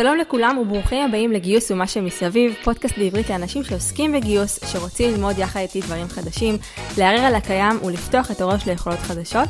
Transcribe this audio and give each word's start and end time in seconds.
שלום 0.00 0.16
לכולם 0.16 0.58
וברוכים 0.58 1.04
הבאים 1.04 1.32
לגיוס 1.32 1.70
ומה 1.70 1.86
שמסביב, 1.86 2.54
פודקאסט 2.64 2.98
בעברית 2.98 3.30
לאנשים 3.30 3.64
שעוסקים 3.64 4.12
בגיוס, 4.12 4.72
שרוצים 4.72 5.10
ללמוד 5.12 5.38
יחד 5.38 5.60
איתי 5.60 5.80
דברים 5.80 6.08
חדשים, 6.08 6.58
לערער 6.98 7.24
על 7.24 7.34
הקיים 7.34 7.82
ולפתוח 7.84 8.30
את 8.30 8.40
הראש 8.40 8.66
ליכולות 8.66 8.98
חדשות. 8.98 9.48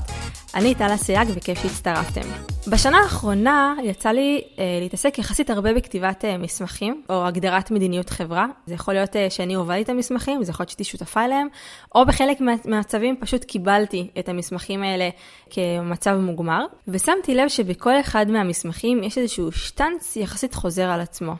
אני 0.54 0.74
טלה 0.74 0.96
סייג 0.96 1.28
וכיף 1.34 1.62
שהצטרפתם. 1.62 2.28
בשנה 2.70 2.98
האחרונה 2.98 3.74
יצא 3.82 4.08
לי 4.08 4.42
אה, 4.58 4.78
להתעסק 4.80 5.18
יחסית 5.18 5.50
הרבה 5.50 5.74
בכתיבת 5.74 6.24
אה, 6.24 6.38
מסמכים, 6.38 7.02
או 7.10 7.26
הגדרת 7.26 7.70
מדיניות 7.70 8.10
חברה. 8.10 8.46
זה 8.66 8.74
יכול 8.74 8.94
להיות 8.94 9.16
אה, 9.16 9.30
שאני 9.30 9.54
הובלתי 9.54 9.82
את 9.82 9.88
המסמכים, 9.88 10.44
זה 10.44 10.50
יכול 10.50 10.62
להיות 10.62 10.70
שהייתי 10.70 10.84
שותפה 10.84 11.24
אליהם, 11.24 11.48
או 11.94 12.06
בחלק 12.06 12.40
מהמצבים 12.40 13.16
פשוט 13.20 13.44
קיבלתי 13.44 14.08
את 14.18 14.28
המסמכים 14.28 14.82
האלה 14.82 15.08
כמצב 15.50 16.16
מוגמר, 16.16 16.64
ושמתי 16.88 17.34
לב 17.34 17.48
שבכל 17.48 18.00
אחד 18.00 18.26
מהמסמכים 18.30 19.02
יש 19.02 19.18
איזשהו 19.18 19.52
שטנץ 19.52 20.16
יחסית 20.16 20.54
חוזר 20.54 20.90
על 20.90 21.00
עצמו. 21.00 21.34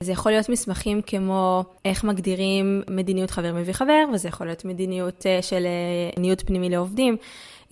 זה 0.00 0.12
יכול 0.12 0.32
להיות 0.32 0.48
מסמכים 0.48 1.02
כמו 1.02 1.64
איך 1.84 2.04
מגדירים 2.04 2.82
מדיניות 2.90 3.30
חבר 3.30 3.52
מביא 3.52 3.72
חבר, 3.72 4.04
וזה 4.12 4.28
יכול 4.28 4.46
להיות 4.46 4.64
מדיניות 4.64 5.26
אה, 5.26 5.42
של 5.42 5.66
אה, 5.66 6.20
ניוד 6.22 6.42
פנימי 6.42 6.70
לעובדים. 6.70 7.16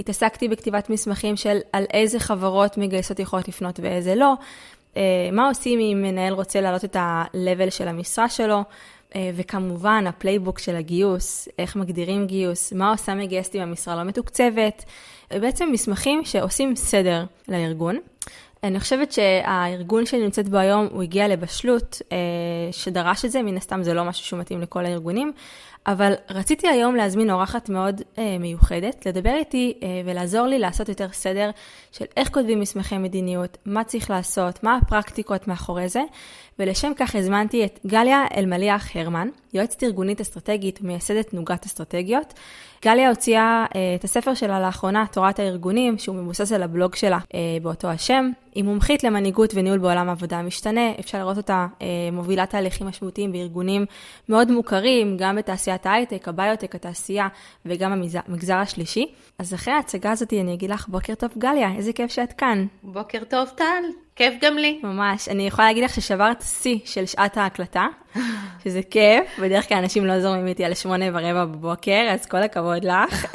התעסקתי 0.02 0.48
בכתיבת 0.48 0.91
מסמכים 0.91 1.37
של 1.37 1.59
על 1.73 1.84
איזה 1.92 2.19
חברות 2.19 2.79
מגייסות 2.79 3.19
יכולות 3.19 3.48
לפנות 3.48 3.80
ואיזה 3.83 4.15
לא. 4.15 4.34
אה, 4.97 5.02
מה 5.33 5.48
עושים 5.48 5.79
אם 5.80 6.02
מנהל 6.02 6.33
רוצה 6.33 6.60
להעלות 6.60 6.84
את 6.84 6.97
ה-level 6.97 7.70
של 7.70 7.88
המשרה 7.88 8.29
שלו, 8.29 8.62
וכמובן 9.34 10.05
ה 10.07 10.12
playbook 10.12 10.59
של 10.59 10.77
הגיוס, 10.77 11.48
איך 11.59 11.77
מגדירים 11.77 12.27
גיוס, 12.27 12.73
מה 12.73 12.91
עושה 12.91 13.15
מגייסת 13.15 13.55
אם 13.57 13.60
המשרה 13.60 13.96
לא 13.96 14.02
מתוקצבת. 14.02 14.84
בעצם 15.30 15.69
מסמכים 15.73 16.24
שעושים 16.24 16.77
סדר 16.77 17.24
לארגון. 17.48 17.98
אני 18.62 18.80
חושבת 18.80 19.12
שהארגון 19.12 20.07
שאני 20.07 20.23
נמצאת 20.23 20.48
בו 20.48 20.57
היום, 20.57 20.88
הוא 20.93 21.02
הגיע 21.02 21.29
לבשלות 21.29 22.02
אה, 22.12 22.16
שדרש 22.73 23.24
את 23.24 23.30
זה, 23.30 23.43
מן 23.43 23.57
הסתם 23.57 23.82
זה 23.82 23.95
לא 23.95 24.05
משהו 24.05 24.24
שהוא 24.24 24.41
מתאים 24.41 24.60
לכל 24.60 24.87
הארגונים, 24.87 25.32
אבל 25.87 26.13
רציתי 26.30 26.69
היום 26.69 26.97
להזמין 26.97 27.30
אורחת 27.30 27.69
מאוד 27.69 28.02
אה, 28.19 28.37
מיוחדת, 28.38 29.07
לדבר 29.07 29.35
איתי 29.35 29.79
אה, 29.83 29.89
ולעזור 30.05 30.47
לי 30.47 30.59
לעשות 30.59 30.89
יותר 30.89 31.09
סדר 31.13 31.51
של 31.93 32.05
איך 32.16 32.29
כותבים 32.29 32.61
מסמכי 32.61 32.99
מדיניות, 32.99 33.59
מה 33.66 33.85
צריך 33.85 34.11
לעשות, 34.11 34.65
מה 34.65 34.77
הפרקטיקות 34.83 35.49
מאחורי 35.49 35.89
זה, 35.89 36.02
ולשם 36.59 36.93
כך 36.97 37.15
הזמנתי 37.15 37.65
את 37.65 37.79
גליה 37.87 38.25
אלמליח 38.37 38.97
הרמן, 38.97 39.29
יועצת 39.55 39.83
ארגונית 39.83 40.21
אסטרטגית 40.21 40.79
ומייסדת 40.83 41.35
נוגת 41.35 41.67
אסטרטגיות. 41.67 42.35
גליה 42.85 43.09
הוציאה 43.09 43.67
אה, 43.75 43.95
את 43.95 44.05
הספר 44.05 44.35
שלה 44.35 44.61
לאחרונה, 44.61 45.05
תורת 45.13 45.39
הארגונים, 45.39 45.99
שהוא 45.99 46.17
מבוסס 46.17 46.53
על 46.53 46.63
הבלוג 46.63 46.95
שלה 46.95 47.19
אה, 47.35 47.41
באותו 47.63 47.89
השם. 47.89 48.30
היא 48.55 48.65
מומחית 48.65 49.05
למנהיגות 49.05 49.53
וניהול 49.55 49.79
בעולם 49.79 50.09
העבודה 50.09 50.39
המשתנה, 50.39 50.91
אפשר 51.01 51.19
לראות 51.19 51.37
אותה 51.37 51.67
אה, 51.83 51.87
מובילה 52.13 52.47
תהליכים 52.47 52.87
משמעותיים 52.87 53.33
בארגונים 53.33 53.87
מאוד 54.29 54.51
מוכרים, 54.51 55.17
גם 55.17 55.37
בתעשיית 55.37 55.87
ההייטק, 55.87 56.29
הביוטק, 56.29 56.75
התעשייה 56.75 57.29
וגם 57.67 57.93
המגזר 57.93 58.57
השלישי. 58.57 59.07
אז 59.39 59.55
אחרי 59.55 59.75
ההצגה 59.75 60.11
הזאת 60.11 60.33
אני 60.33 60.55
אגיד 60.55 60.71
לך, 60.71 60.89
בוקר 60.89 61.15
טוב 61.15 61.30
גליה, 61.39 61.73
איזה 61.77 61.93
כיף 61.93 62.11
שאת 62.11 62.33
כאן. 62.33 62.67
בוקר 62.83 63.25
טוב 63.29 63.49
טל, 63.49 63.83
כיף 64.22 64.34
גם 64.41 64.59
לי. 64.59 64.81
ממש, 64.82 65.28
אני 65.28 65.47
יכולה 65.47 65.69
להגיד 65.69 65.84
לך 65.84 65.94
ששברת 65.94 66.42
שיא 66.42 66.78
של 66.84 67.06
שעת 67.06 67.37
ההקלטה, 67.37 67.87
שזה 68.65 68.81
כיף, 68.91 69.38
בדרך 69.38 69.69
כלל 69.69 69.78
אנשים 69.78 70.06
לא 70.06 70.20
זורמים 70.20 70.47
איתי 70.47 70.65
על 70.65 70.75
שמונה 70.75 71.04
ורבע 71.12 71.44
בבוקר, 71.44 72.06
אז 72.10 72.26
כל 72.26 72.43
הכבוד 72.43 72.84
לך. 72.84 73.26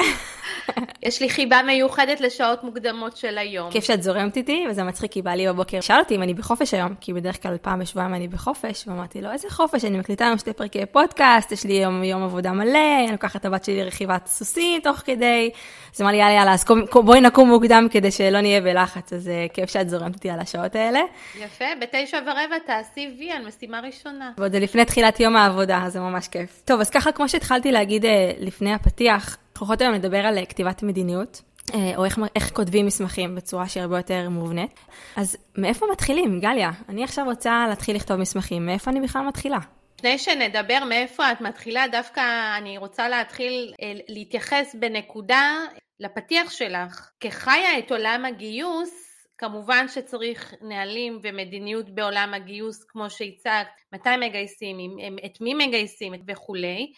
יש 1.04 1.22
לי 1.22 1.30
חיבה 1.30 1.62
מיוחדת 1.66 2.22
לשעות 2.22 2.64
מוקדמות 2.64 3.18
של 3.18 3.38
היום. 3.38 3.72
כיף 3.72 3.84
שאת 3.84 4.04
זורמת 4.04 4.38
איתי, 4.38 4.66
וזה 4.70 4.84
מצחיק, 4.84 5.12
כי 5.12 5.22
בא 5.22 5.32
לי 5.32 5.48
בבוקר 5.48 5.82
שאל 5.82 6.00
אותי 6.00 6.16
אם 6.16 6.24
אני 6.24 6.34
בחופש 6.34 6.74
היום, 6.74 6.96
כי 7.02 7.14
בדרך 7.14 7.44
כלל 7.44 7.58
פעם 7.62 7.80
בשבועיים 7.80 8.14
אני 8.14 8.28
בחופש, 8.28 8.88
ואמרתי 8.88 9.22
לו, 9.22 9.32
איזה 9.32 9.50
חופש, 9.50 9.86
אני 9.86 9.98
מקליטה 9.98 10.26
היום 10.26 10.38
שתי 10.38 10.54
פרקי 10.54 10.86
פודקאסט, 10.86 11.52
יש 11.52 11.64
לי 11.64 11.74
יום, 11.74 12.04
יום 12.04 12.24
עבודה 12.24 12.52
מלא, 12.52 12.80
אני 13.04 13.12
לוקחת 13.12 13.36
את 13.40 13.46
הבת 13.46 13.64
שלי 13.64 13.84
לרכיבת 13.84 14.28
סוסים 14.28 14.82
תוך 14.82 14.98
כדי, 14.98 15.50
אז 15.96 16.02
אמר 16.02 16.12
לי, 16.12 16.18
יאללה, 16.18 16.34
יאללה, 16.34 16.54
אז 16.54 16.66
בואי 16.94 17.22
נקום 17.22 17.50
מוקדם 17.50 17.88
כדי 17.92 18.12
שלא 18.12 18.42
נהיה 18.42 18.62
בלחץ, 18.62 19.14
אז 19.14 19.28
אה, 19.30 19.46
כיף 19.54 19.70
שאת 19.70 19.90
זורמת 19.90 20.16
איתי 20.16 20.30
על 20.30 20.40
השעות 20.40 20.76
האלה. 20.76 21.00
יפה, 21.36 21.66
בתשע 21.82 22.18
ורבע 22.26 22.60
תעשי 22.66 23.16
וי 23.20 23.32
על 23.32 23.48
משימה 23.48 23.80
ראשונה. 23.80 24.32
ועוד 24.38 24.52
זה 24.52 24.60
לפני 24.60 24.86
תחילת 24.86 25.20
יום 25.20 25.36
העבודה, 25.36 25.82
אז 25.86 25.94
זה 25.94 26.00
ממש 26.00 26.28
כיף. 26.28 26.62
טוב, 26.66 26.80
אז 26.80 26.90
ככה, 26.90 27.12
כמו 27.12 27.30
שהתחלתי 27.30 27.72
להגיד 27.72 28.06
לפני 28.40 28.74
הפתיח, 28.74 29.38
אנחנו 29.58 29.68
הולכות 29.68 29.82
היום 29.82 29.94
לדבר 29.94 30.18
על 30.18 30.38
אה, 30.38 30.46
כתיבת 30.46 30.84
מדיניות, 30.84 31.42
אה, 31.74 31.98
או 31.98 32.06
איך, 32.06 32.20
איך 32.36 32.52
כותבים 32.54 32.86
מסמכים 32.86 33.36
בצורה 33.36 33.68
שהיא 33.68 33.84
הרבה 33.84 33.98
יותר 33.98 34.30
מובנית. 34.30 34.80
אז 35.16 35.38
מאיפה 35.58 35.86
מתחילים, 35.92 36.40
גליה? 36.40 36.72
אני 36.90 37.04
עכשיו 37.04 37.26
רוצה 37.26 37.66
להתחיל 37.70 37.96
לכתוב 37.96 38.18
מסמכים, 38.18 38.66
מאיפה 38.66 38.92
אני 38.92 39.02
בכלל 39.02 39.22
מתחילה? 39.22 39.58
לפני 39.98 40.18
שנדבר 40.18 40.84
מאיפה 40.90 41.32
את 41.32 41.42
מתחילה, 41.42 41.86
דווקא 41.92 42.22
אני 42.58 42.78
רוצה 42.78 43.10
להתחיל 43.10 43.74
אה, 43.82 43.94
להתייחס 44.08 44.76
בנקודה 44.80 45.58
לפתיח 46.00 46.52
שלך. 46.52 47.10
כחיה 47.20 47.80
את 47.80 47.92
עולם 47.92 48.26
הגיוס, 48.26 48.90
כמובן 49.38 49.88
שצריך 49.88 50.54
נהלים 50.62 51.20
ומדיניות 51.24 51.90
בעולם 51.90 52.34
הגיוס 52.34 52.84
כמו 52.84 53.10
שהצגת, 53.10 53.68
מתי 53.94 54.18
מגייסים, 54.20 54.78
את 55.26 55.42
מי 55.42 55.54
מגייסים 55.54 56.14
וכולי. 56.28 56.92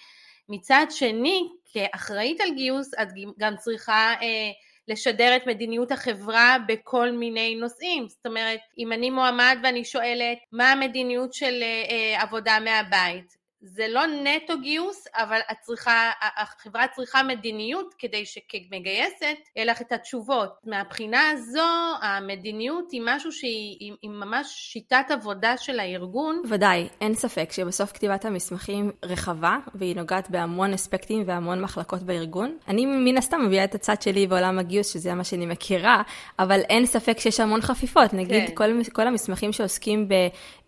מצד 0.50 0.86
שני, 0.90 1.50
כאחראית 1.74 2.42
על 2.42 2.50
גיוס, 2.56 2.94
את 3.02 3.08
גם 3.40 3.58
צריכה 3.58 4.14
אה, 4.22 4.52
לשדר 4.88 5.36
את 5.36 5.48
מדיניות 5.48 5.92
החברה 5.92 6.58
בכל 6.68 7.12
מיני 7.12 7.56
נושאים. 7.56 8.08
זאת 8.10 8.26
אומרת, 8.26 8.60
אם 8.78 8.92
אני 8.92 9.10
מועמד 9.10 9.58
ואני 9.64 9.86
שואלת 9.86 10.38
מה 10.52 10.72
המדיניות 10.72 11.34
של 11.34 11.60
אה, 11.62 11.84
אה 11.90 12.22
עבודה 12.22 12.58
מהבית, 12.60 13.39
זה 13.62 13.86
לא 13.90 14.02
נטו 14.06 14.54
גיוס, 14.62 15.08
אבל 15.14 15.40
צריכה, 15.62 16.12
החברה 16.38 16.88
צריכה 16.88 17.24
מדיניות 17.24 17.96
כדי 18.00 18.26
שכמגייסת 18.26 19.38
יהיה 19.56 19.66
לך 19.66 19.82
את 19.82 19.92
התשובות. 19.92 20.50
מהבחינה 20.66 21.30
הזו, 21.30 21.68
המדיניות 22.02 22.92
היא 22.92 23.02
משהו 23.06 23.32
שהיא 23.32 23.94
היא 24.02 24.10
ממש 24.10 24.48
שיטת 24.48 25.06
עבודה 25.10 25.58
של 25.58 25.80
הארגון. 25.80 26.42
ודאי, 26.50 26.88
אין 27.02 27.14
ספק 27.14 27.52
שבסוף 27.52 27.92
כתיבת 27.92 28.26
המסמכים 28.26 28.92
רחבה, 29.06 29.58
והיא 29.76 29.96
נוגעת 29.96 30.30
בהמון 30.30 30.74
אספקטים 30.74 31.24
והמון 31.26 31.62
מחלקות 31.62 32.04
בארגון. 32.04 32.58
אני 32.68 32.86
מן 32.86 33.18
הסתם 33.18 33.46
מביאה 33.46 33.64
את 33.64 33.76
הצד 33.76 34.02
שלי 34.02 34.28
בעולם 34.28 34.60
הגיוס, 34.60 34.94
שזה 34.94 35.14
מה 35.14 35.24
שאני 35.24 35.46
מכירה, 35.46 36.02
אבל 36.40 36.60
אין 36.60 36.86
ספק 36.86 37.20
שיש 37.20 37.40
המון 37.40 37.62
חפיפות. 37.62 38.14
נגיד, 38.14 38.48
כן. 38.48 38.56
כל, 38.56 38.84
כל 38.94 39.08
המסמכים 39.08 39.54
שעוסקים 39.54 40.10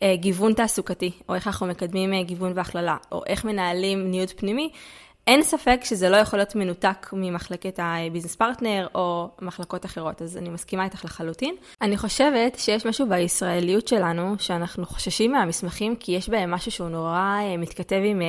בגיוון 0.01 0.53
תעסוקתי, 0.53 1.11
או 1.29 1.35
איך 1.35 1.47
אנחנו 1.47 1.67
מקדמים 1.67 2.13
אה, 2.13 2.23
גיוון 2.23 2.53
והחלטה. 2.55 2.80
הכללה, 2.81 2.97
או 3.11 3.23
איך 3.27 3.45
מנהלים 3.45 4.11
ניוד 4.11 4.29
פנימי, 4.29 4.71
אין 5.27 5.43
ספק 5.43 5.79
שזה 5.83 6.09
לא 6.09 6.17
יכול 6.17 6.39
להיות 6.39 6.55
מנותק 6.55 7.07
ממחלקת 7.13 7.79
ה 7.83 7.89
business 7.89 8.35
partner 8.35 8.87
או 8.95 9.29
מחלקות 9.41 9.85
אחרות, 9.85 10.21
אז 10.21 10.37
אני 10.37 10.49
מסכימה 10.49 10.83
איתך 10.83 11.05
לחלוטין. 11.05 11.55
אני 11.81 11.97
חושבת 11.97 12.59
שיש 12.59 12.85
משהו 12.85 13.09
בישראליות 13.09 13.87
שלנו, 13.87 14.35
שאנחנו 14.39 14.85
חוששים 14.85 15.31
מהמסמכים, 15.31 15.95
כי 15.95 16.11
יש 16.11 16.29
בהם 16.29 16.51
משהו 16.51 16.71
שהוא 16.71 16.89
נורא 16.89 17.39
אה, 17.41 17.57
מתכתב 17.57 18.01
עם 18.05 18.21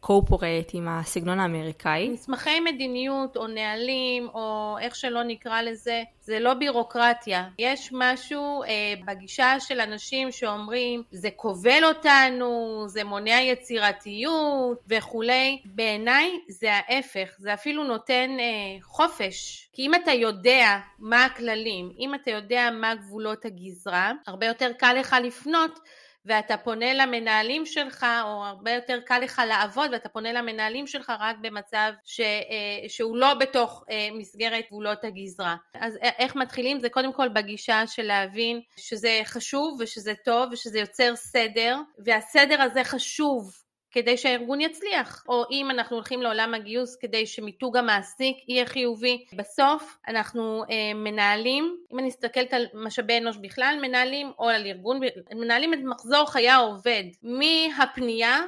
corporate, 0.00 0.44
אה, 0.44 0.60
עם 0.72 0.88
הסגנון 0.88 1.40
האמריקאי. 1.40 2.08
מסמכי 2.08 2.60
מדיניות 2.60 3.36
או 3.36 3.46
נהלים, 3.46 4.28
או 4.34 4.76
איך 4.80 4.96
שלא 4.96 5.22
נקרא 5.22 5.62
לזה, 5.62 6.02
זה 6.30 6.40
לא 6.40 6.54
בירוקרטיה. 6.54 7.48
יש 7.58 7.90
משהו 7.92 8.62
אה, 8.62 8.68
בגישה 9.06 9.60
של 9.60 9.80
אנשים 9.80 10.32
שאומרים, 10.32 11.02
זה 11.10 11.28
כובל 11.36 11.84
אותנו, 11.84 12.84
זה 12.88 13.04
מונע 13.04 13.40
יצירתיות 13.40 14.78
וכולי. 14.88 15.62
בעיניי 15.64 16.30
זה 16.48 16.68
ההפך, 16.72 17.34
זה 17.38 17.54
אפילו 17.54 17.84
נותן 17.84 18.30
אה, 18.40 18.82
חופש. 18.82 19.68
כי 19.72 19.82
אם 19.86 19.94
אתה 19.94 20.12
יודע 20.12 20.78
מה 20.98 21.24
הכללים, 21.24 21.92
אם 21.98 22.14
אתה 22.14 22.30
יודע 22.30 22.70
מה 22.80 22.94
גבולות 22.94 23.44
הגזרה, 23.44 24.12
הרבה 24.26 24.46
יותר 24.46 24.72
קל 24.78 24.92
לך 25.00 25.16
לפנות 25.24 25.78
ואתה 26.24 26.56
פונה 26.56 26.94
למנהלים 26.94 27.66
שלך, 27.66 28.06
או 28.24 28.44
הרבה 28.44 28.70
יותר 28.70 28.98
קל 29.06 29.18
לך 29.18 29.42
לעבוד, 29.48 29.90
ואתה 29.92 30.08
פונה 30.08 30.32
למנהלים 30.32 30.86
שלך 30.86 31.12
רק 31.20 31.36
במצב 31.40 31.92
ש, 32.04 32.20
אה, 32.20 32.88
שהוא 32.88 33.16
לא 33.16 33.34
בתוך 33.34 33.84
אה, 33.90 34.08
מסגרת 34.12 34.64
גבולות 34.66 35.04
הגזרה. 35.04 35.56
אז 35.74 35.98
איך 36.02 36.36
מתחילים? 36.36 36.80
זה 36.80 36.88
קודם 36.88 37.12
כל 37.12 37.28
בגישה 37.28 37.86
של 37.86 38.02
להבין 38.02 38.60
שזה 38.76 39.20
חשוב 39.24 39.76
ושזה 39.80 40.12
טוב 40.24 40.48
ושזה 40.52 40.78
יוצר 40.78 41.16
סדר, 41.16 41.76
והסדר 42.04 42.62
הזה 42.62 42.84
חשוב 42.84 43.59
כדי 43.90 44.16
שהארגון 44.16 44.60
יצליח, 44.60 45.24
או 45.28 45.44
אם 45.50 45.70
אנחנו 45.70 45.96
הולכים 45.96 46.22
לעולם 46.22 46.54
הגיוס 46.54 46.96
כדי 46.96 47.26
שמיתוג 47.26 47.76
המעסיק 47.76 48.36
יהיה 48.48 48.66
חיובי. 48.66 49.24
בסוף 49.32 49.98
אנחנו 50.08 50.64
אה, 50.70 50.94
מנהלים, 50.94 51.76
אם 51.92 51.98
אני 51.98 52.06
מסתכלת 52.06 52.54
על 52.54 52.66
משאבי 52.74 53.18
אנוש 53.18 53.36
בכלל, 53.36 53.78
מנהלים 53.82 54.32
או 54.38 54.48
על 54.48 54.66
ארגון, 54.66 55.00
מנהלים 55.34 55.74
את 55.74 55.78
מחזור 55.84 56.30
חיי 56.30 56.48
העובד, 56.48 57.04
מהפנייה 57.22 58.38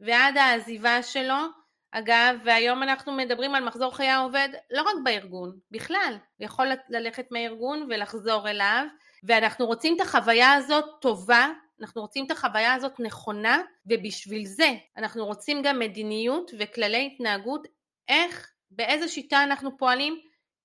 ועד 0.00 0.36
העזיבה 0.36 1.02
שלו. 1.02 1.34
אגב, 1.92 2.36
והיום 2.44 2.82
אנחנו 2.82 3.12
מדברים 3.12 3.54
על 3.54 3.64
מחזור 3.64 3.96
חיי 3.96 4.08
העובד 4.08 4.48
לא 4.70 4.82
רק 4.82 4.94
בארגון, 5.04 5.56
בכלל, 5.70 6.14
הוא 6.38 6.44
יכול 6.44 6.66
ללכת 6.88 7.26
מהארגון 7.30 7.86
ולחזור 7.88 8.48
אליו, 8.50 8.84
ואנחנו 9.24 9.66
רוצים 9.66 9.96
את 9.96 10.00
החוויה 10.00 10.52
הזאת 10.52 10.84
טובה 11.00 11.48
אנחנו 11.80 12.02
רוצים 12.02 12.26
את 12.26 12.30
החוויה 12.30 12.74
הזאת 12.74 13.00
נכונה, 13.00 13.58
ובשביל 13.86 14.46
זה 14.46 14.72
אנחנו 14.96 15.26
רוצים 15.26 15.62
גם 15.62 15.78
מדיניות 15.78 16.50
וכללי 16.58 17.10
התנהגות, 17.12 17.68
איך, 18.08 18.50
באיזה 18.70 19.08
שיטה 19.08 19.44
אנחנו 19.44 19.76
פועלים, 19.78 20.18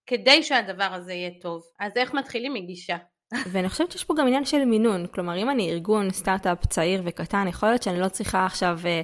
כדי 0.06 0.44
שהדבר 0.44 0.94
הזה 0.94 1.14
יהיה 1.14 1.32
טוב. 1.42 1.64
אז 1.80 1.92
איך 1.96 2.14
מתחילים 2.14 2.54
מגישה? 2.54 2.98
ואני 3.52 3.70
חושבת 3.70 3.92
שיש 3.92 4.04
פה 4.04 4.14
גם 4.18 4.28
עניין 4.28 4.46
של 4.46 4.66
מינון, 4.66 5.08
כלומר 5.08 5.38
אם 5.38 5.50
אני 5.50 5.72
ארגון 5.72 6.12
סטארט-אפ 6.12 6.66
צעיר 6.66 7.02
וקטן, 7.06 7.48
יכול 7.48 7.70
להיות 7.70 7.84
שאני 7.84 8.00
לא 8.00 8.10
צריכה 8.10 8.46
עכשיו 8.46 8.80
אה, 8.86 9.02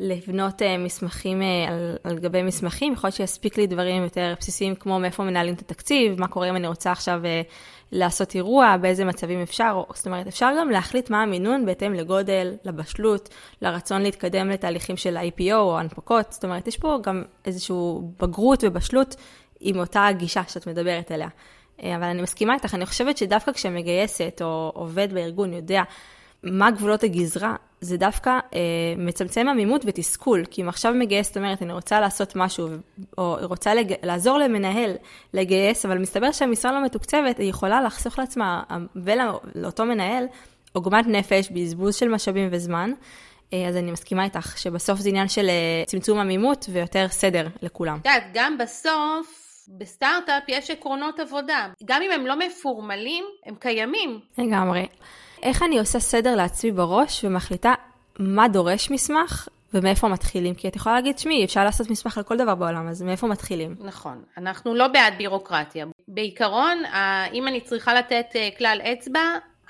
לבנות 0.00 0.62
אה, 0.62 0.78
מסמכים 0.78 1.42
אה, 1.42 1.68
על, 1.68 1.96
על 2.04 2.18
גבי 2.18 2.42
מסמכים, 2.42 2.92
יכול 2.92 3.08
להיות 3.08 3.16
שיספיק 3.16 3.58
לי 3.58 3.66
דברים 3.66 4.02
יותר 4.02 4.34
בסיסיים 4.40 4.74
כמו 4.74 4.98
מאיפה 4.98 5.24
מנהלים 5.24 5.54
את 5.54 5.60
התקציב, 5.60 6.20
מה 6.20 6.28
קורה 6.28 6.50
אם 6.50 6.56
אני 6.56 6.66
רוצה 6.66 6.92
עכשיו 6.92 7.20
לעשות 7.92 8.34
אירוע, 8.34 8.76
באיזה 8.76 9.04
מצבים 9.04 9.42
אפשר, 9.42 9.82
זאת 9.94 10.06
אומרת 10.06 10.26
אפשר 10.26 10.50
גם 10.58 10.70
להחליט 10.70 11.10
מה 11.10 11.22
המינון 11.22 11.66
בהתאם 11.66 11.94
לגודל, 11.94 12.54
לבשלות, 12.64 13.28
לרצון 13.62 14.02
להתקדם 14.02 14.48
לתהליכים 14.48 14.96
של 14.96 15.16
IPO 15.16 15.54
או 15.54 15.78
הנפקות, 15.78 16.32
זאת 16.32 16.44
אומרת 16.44 16.66
יש 16.66 16.76
פה 16.76 16.98
גם 17.02 17.22
איזושהי 17.44 17.76
בגרות 18.20 18.64
ובשלות 18.66 19.16
עם 19.60 19.78
אותה 19.78 20.08
גישה 20.12 20.42
שאת 20.48 20.66
מדברת 20.66 21.10
עליה. 21.10 21.28
אה, 21.82 21.96
אבל 21.96 22.04
אני 22.04 22.22
מסכימה 22.22 22.54
איתך, 22.54 22.74
אני 22.74 22.86
חושבת 22.86 23.16
שדווקא 23.16 23.52
כשמגייסת 23.52 24.42
או 24.44 24.72
עובד 24.74 25.12
בארגון 25.12 25.52
יודע 25.52 25.82
מה 26.42 26.70
גבולות 26.70 27.04
הגזרה, 27.04 27.56
זה 27.80 27.96
דווקא 27.96 28.30
אה, 28.30 28.60
מצמצם 28.96 29.48
עמימות 29.48 29.82
ותסכול. 29.86 30.44
כי 30.50 30.62
אם 30.62 30.68
עכשיו 30.68 30.94
מגייסת 30.94 31.36
אומרת, 31.36 31.62
אני 31.62 31.72
רוצה 31.72 32.00
לעשות 32.00 32.36
משהו, 32.36 32.68
או 33.18 33.36
רוצה 33.42 33.74
לג... 33.74 33.94
לעזור 34.02 34.38
למנהל 34.38 34.90
לגייס, 35.34 35.86
אבל 35.86 35.98
מסתבר 35.98 36.32
שהמשרה 36.32 36.72
לא 36.72 36.84
מתוקצבת, 36.84 37.38
היא 37.38 37.50
יכולה 37.50 37.82
לחסוך 37.82 38.18
לעצמה 38.18 38.62
ולאותו 38.96 39.84
מנהל 39.84 40.24
עוגמת 40.72 41.06
נפש, 41.06 41.50
בזבוז 41.50 41.96
של 41.96 42.08
משאבים 42.08 42.48
וזמן. 42.52 42.92
אה, 43.52 43.68
אז 43.68 43.76
אני 43.76 43.90
מסכימה 43.90 44.24
איתך, 44.24 44.58
שבסוף 44.58 45.00
זה 45.00 45.08
עניין 45.08 45.28
של 45.28 45.48
אה, 45.48 45.84
צמצום 45.86 46.18
עמימות 46.18 46.66
ויותר 46.72 47.06
סדר 47.08 47.48
לכולם. 47.62 47.98
את 47.98 48.06
יודעת, 48.06 48.24
גם 48.34 48.58
בסוף... 48.58 49.46
בסטארט-אפ 49.68 50.42
יש 50.48 50.70
עקרונות 50.70 51.20
עבודה. 51.20 51.68
גם 51.84 52.02
אם 52.02 52.10
הם 52.10 52.26
לא 52.26 52.38
מפורמלים, 52.38 53.24
הם 53.46 53.54
קיימים. 53.54 54.20
לגמרי. 54.38 54.86
איך 55.42 55.62
אני 55.62 55.78
עושה 55.78 56.00
סדר 56.00 56.36
לעצמי 56.36 56.72
בראש 56.72 57.24
ומחליטה 57.24 57.74
מה 58.18 58.48
דורש 58.48 58.90
מסמך 58.90 59.48
ומאיפה 59.74 60.08
מתחילים? 60.08 60.54
כי 60.54 60.68
את 60.68 60.76
יכולה 60.76 60.94
להגיד, 60.94 61.18
שמי, 61.18 61.44
אפשר 61.44 61.64
לעשות 61.64 61.90
מסמך 61.90 62.18
על 62.18 62.24
כל 62.24 62.36
דבר 62.36 62.54
בעולם, 62.54 62.88
אז 62.88 63.02
מאיפה 63.02 63.26
מתחילים? 63.26 63.74
נכון. 63.80 64.22
אנחנו 64.36 64.74
לא 64.74 64.88
בעד 64.88 65.14
בירוקרטיה. 65.18 65.86
בעיקרון, 66.08 66.82
אם 67.32 67.48
אני 67.48 67.60
צריכה 67.60 67.94
לתת 67.94 68.26
אה, 68.36 68.48
כלל 68.58 68.80
אצבע, 68.92 69.20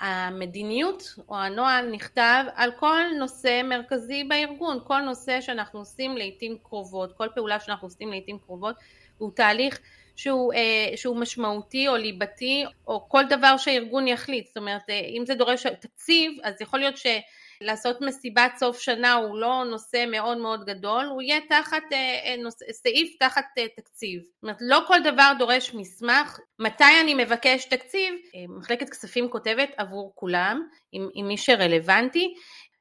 המדיניות 0.00 1.14
או 1.28 1.36
הנוהל 1.36 1.90
נכתב 1.90 2.44
על 2.54 2.70
כל 2.78 3.02
נושא 3.18 3.62
מרכזי 3.64 4.24
בארגון, 4.24 4.78
כל 4.84 5.00
נושא 5.00 5.40
שאנחנו 5.40 5.78
עושים 5.78 6.16
לעיתים 6.16 6.56
קרובות, 6.62 7.12
כל 7.16 7.28
פעולה 7.34 7.60
שאנחנו 7.60 7.86
עושים 7.86 8.10
לעיתים 8.10 8.38
קרובות, 8.38 8.76
הוא 9.18 9.30
תהליך 9.34 9.78
שהוא, 10.16 10.52
אה, 10.54 10.96
שהוא 10.96 11.16
משמעותי 11.16 11.88
או 11.88 11.96
ליבתי 11.96 12.64
או 12.86 13.08
כל 13.08 13.24
דבר 13.24 13.56
שהארגון 13.56 14.08
יחליט, 14.08 14.46
זאת 14.46 14.56
אומרת 14.56 14.90
אה, 14.90 15.00
אם 15.18 15.26
זה 15.26 15.34
דורש 15.34 15.66
תקציב 15.66 16.32
אז 16.42 16.54
יכול 16.60 16.78
להיות 16.78 16.94
שלעשות 16.96 18.00
מסיבת 18.00 18.52
סוף 18.58 18.80
שנה 18.80 19.14
הוא 19.14 19.38
לא 19.38 19.64
נושא 19.70 20.04
מאוד 20.10 20.38
מאוד 20.38 20.64
גדול, 20.64 21.04
הוא 21.04 21.22
יהיה 21.22 21.40
תחת 21.48 21.82
אה, 21.92 22.36
נושא, 22.38 22.64
סעיף 22.72 23.16
תחת 23.20 23.44
תקציב, 23.76 24.22
זאת 24.22 24.42
אומרת 24.42 24.56
לא 24.60 24.80
כל 24.86 24.98
דבר 25.04 25.32
דורש 25.38 25.74
מסמך, 25.74 26.38
מתי 26.58 27.00
אני 27.00 27.14
מבקש 27.14 27.64
תקציב, 27.64 28.14
מחלקת 28.48 28.90
כספים 28.90 29.30
כותבת 29.30 29.70
עבור 29.76 30.12
כולם 30.14 30.68
עם, 30.92 31.08
עם 31.14 31.28
מי 31.28 31.36
שרלוונטי. 31.36 32.34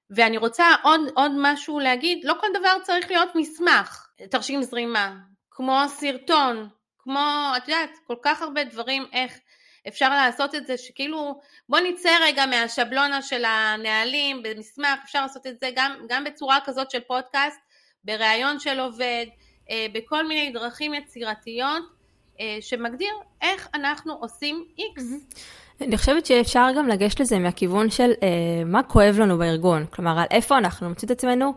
ואני 0.09 0.37
רוצה 0.37 0.65
עוד, 0.83 1.01
עוד 1.15 1.31
משהו 1.37 1.79
להגיד, 1.79 2.19
לא 2.23 2.33
כל 2.41 2.47
דבר 2.59 2.77
צריך 2.83 3.11
להיות 3.11 3.29
מסמך, 3.35 4.07
תרשים 4.31 4.63
זרימה, 4.63 5.15
כמו 5.51 5.79
סרטון, 5.87 6.69
כמו, 7.05 7.53
את 7.57 7.67
יודעת, 7.67 7.89
כל 8.07 8.15
כך 8.21 8.41
הרבה 8.41 8.63
דברים 8.63 9.05
איך 9.13 9.39
אפשר 9.87 10.09
לעשות 10.09 10.55
את 10.55 10.67
זה, 10.67 10.77
שכאילו, 10.77 11.39
בוא 11.69 11.79
נצא 11.79 12.09
רגע 12.21 12.45
מהשבלונה 12.45 13.21
של 13.21 13.45
הנהלים 13.45 14.43
במסמך, 14.43 14.99
אפשר 15.03 15.21
לעשות 15.21 15.47
את 15.47 15.59
זה 15.59 15.69
גם, 15.75 15.91
גם 16.09 16.23
בצורה 16.23 16.57
כזאת 16.65 16.91
של 16.91 16.99
פודקאסט, 16.99 17.59
בריאיון 18.03 18.59
של 18.59 18.79
עובד, 18.79 19.25
אה, 19.69 19.85
בכל 19.93 20.27
מיני 20.27 20.51
דרכים 20.51 20.93
יצירתיות, 20.93 21.83
אה, 22.39 22.57
שמגדיר 22.61 23.13
איך 23.41 23.67
אנחנו 23.73 24.13
עושים 24.13 24.65
איקס. 24.77 25.03
אני 25.81 25.97
חושבת 25.97 26.25
שאפשר 26.25 26.67
גם 26.77 26.87
לגשת 26.87 27.19
לזה 27.19 27.39
מהכיוון 27.39 27.89
של 27.89 28.11
אה, 28.23 28.63
מה 28.65 28.83
כואב 28.83 29.19
לנו 29.19 29.37
בארגון, 29.37 29.85
כלומר, 29.85 30.19
על 30.19 30.25
איפה 30.31 30.57
אנחנו 30.57 30.89
מוצאים 30.89 31.07
את 31.07 31.11
עצמנו 31.11 31.53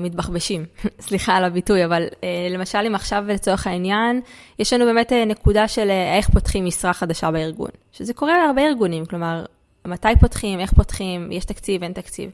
מתבחבשים, 0.00 0.64
סליחה 1.06 1.36
על 1.36 1.44
הביטוי, 1.44 1.84
אבל 1.84 2.02
אה, 2.24 2.48
למשל 2.50 2.78
אם 2.86 2.94
עכשיו 2.94 3.24
לצורך 3.28 3.66
העניין, 3.66 4.20
יש 4.58 4.72
לנו 4.72 4.84
באמת 4.84 5.12
אה, 5.12 5.24
נקודה 5.24 5.68
של 5.68 5.90
אה, 5.90 6.16
איך 6.16 6.30
פותחים 6.30 6.64
משרה 6.64 6.92
חדשה 6.92 7.30
בארגון, 7.30 7.70
שזה 7.92 8.14
קורה 8.14 8.44
להרבה 8.44 8.62
ארגונים, 8.62 9.06
כלומר, 9.06 9.44
מתי 9.86 10.08
פותחים, 10.20 10.60
איך 10.60 10.72
פותחים, 10.72 11.32
יש 11.32 11.44
תקציב, 11.44 11.82
אין 11.82 11.92
תקציב. 11.92 12.30